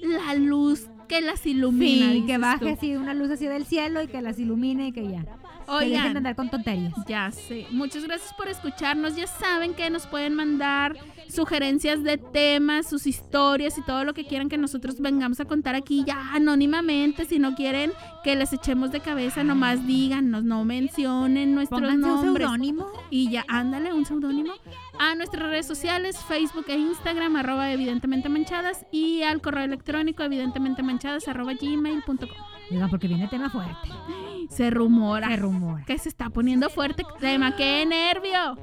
La 0.01 0.33
luz 0.35 0.89
que 1.07 1.21
las 1.21 1.45
ilumina. 1.45 2.07
Sí, 2.11 2.21
dices 2.21 2.27
que 2.27 2.35
tú. 2.35 2.41
baje 2.41 2.69
así 2.71 2.95
una 2.95 3.13
luz 3.13 3.31
así 3.31 3.47
del 3.47 3.65
cielo 3.65 4.01
y 4.01 4.07
que 4.07 4.21
las 4.21 4.39
ilumine 4.39 4.87
y 4.87 4.91
que 4.91 5.07
ya. 5.07 5.25
Que 5.67 5.73
dejen 5.73 5.91
de 5.91 5.97
Oigan, 5.97 6.17
andar 6.17 6.35
con 6.35 6.49
tonterías. 6.49 6.93
Ya 7.07 7.29
sé. 7.31 7.67
Muchas 7.71 8.03
gracias 8.03 8.33
por 8.33 8.47
escucharnos. 8.47 9.15
Ya 9.15 9.27
saben 9.27 9.73
que 9.73 9.89
nos 9.89 10.07
pueden 10.07 10.33
mandar 10.33 10.95
sugerencias 11.29 12.03
de 12.03 12.17
temas, 12.17 12.87
sus 12.89 13.05
historias 13.05 13.77
y 13.77 13.81
todo 13.81 14.05
lo 14.05 14.13
que 14.13 14.25
quieran 14.25 14.47
que 14.47 14.57
nosotros 14.57 14.99
vengamos 15.01 15.39
a 15.41 15.45
contar 15.45 15.75
aquí 15.75 16.03
ya 16.05 16.33
anónimamente. 16.33 17.25
Si 17.25 17.37
no 17.37 17.53
quieren 17.55 17.91
que 18.23 18.35
les 18.35 18.53
echemos 18.53 18.91
de 18.91 19.01
cabeza, 19.01 19.43
nomás 19.43 19.85
díganos, 19.85 20.43
no 20.43 20.63
mencionen 20.63 21.53
nuestros 21.53 21.81
Pónganse 21.81 22.07
un 22.07 22.25
nombres. 22.25 22.45
seudónimo. 22.47 22.87
Y 23.09 23.29
ya, 23.29 23.45
ándale, 23.47 23.93
un 23.93 24.05
seudónimo. 24.05 24.53
A 24.99 25.15
nuestras 25.15 25.49
redes 25.49 25.65
sociales, 25.67 26.17
Facebook 26.27 26.65
e 26.69 26.77
Instagram, 26.77 27.35
arroba 27.35 27.71
evidentemente 27.71 28.29
manchadas. 28.29 28.85
Y 28.91 29.21
al 29.23 29.41
correo 29.41 29.65
electrónico, 29.65 30.23
evidentemente 30.23 30.81
manchadas, 30.81 31.27
arroba 31.27 31.53
gmail.com. 31.53 32.56
Oigan, 32.69 32.89
porque 32.89 33.07
viene 33.07 33.27
tema 33.27 33.49
fuerte. 33.49 33.89
Se 34.49 34.69
rumora. 34.69 35.27
Se 35.29 35.35
rumora. 35.37 35.85
que 35.85 35.97
se 35.97 36.09
está 36.09 36.29
poniendo 36.29 36.69
fuerte 36.69 37.03
el 37.03 37.19
tema. 37.19 37.55
¡Qué 37.55 37.85
nervio! 37.85 38.57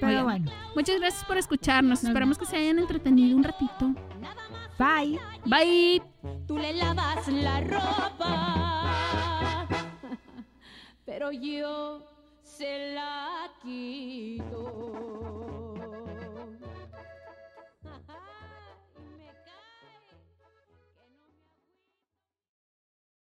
Pero 0.00 0.06
Oigan, 0.06 0.24
bueno. 0.24 0.50
Muchas 0.74 0.98
gracias 0.98 1.24
por 1.24 1.36
escucharnos. 1.38 2.02
Esperamos 2.04 2.38
que 2.38 2.46
se 2.46 2.56
hayan 2.56 2.78
entretenido 2.78 3.36
un 3.36 3.44
ratito. 3.44 3.94
Bye. 4.78 5.20
Bye. 5.44 6.02
Tú 6.46 6.58
le 6.58 6.72
lavas 6.72 7.28
la 7.28 7.60
ropa, 7.60 8.88
pero 11.04 11.30
yo 11.30 12.04
se 12.42 12.94
la 12.94 13.50
quito. 13.62 15.41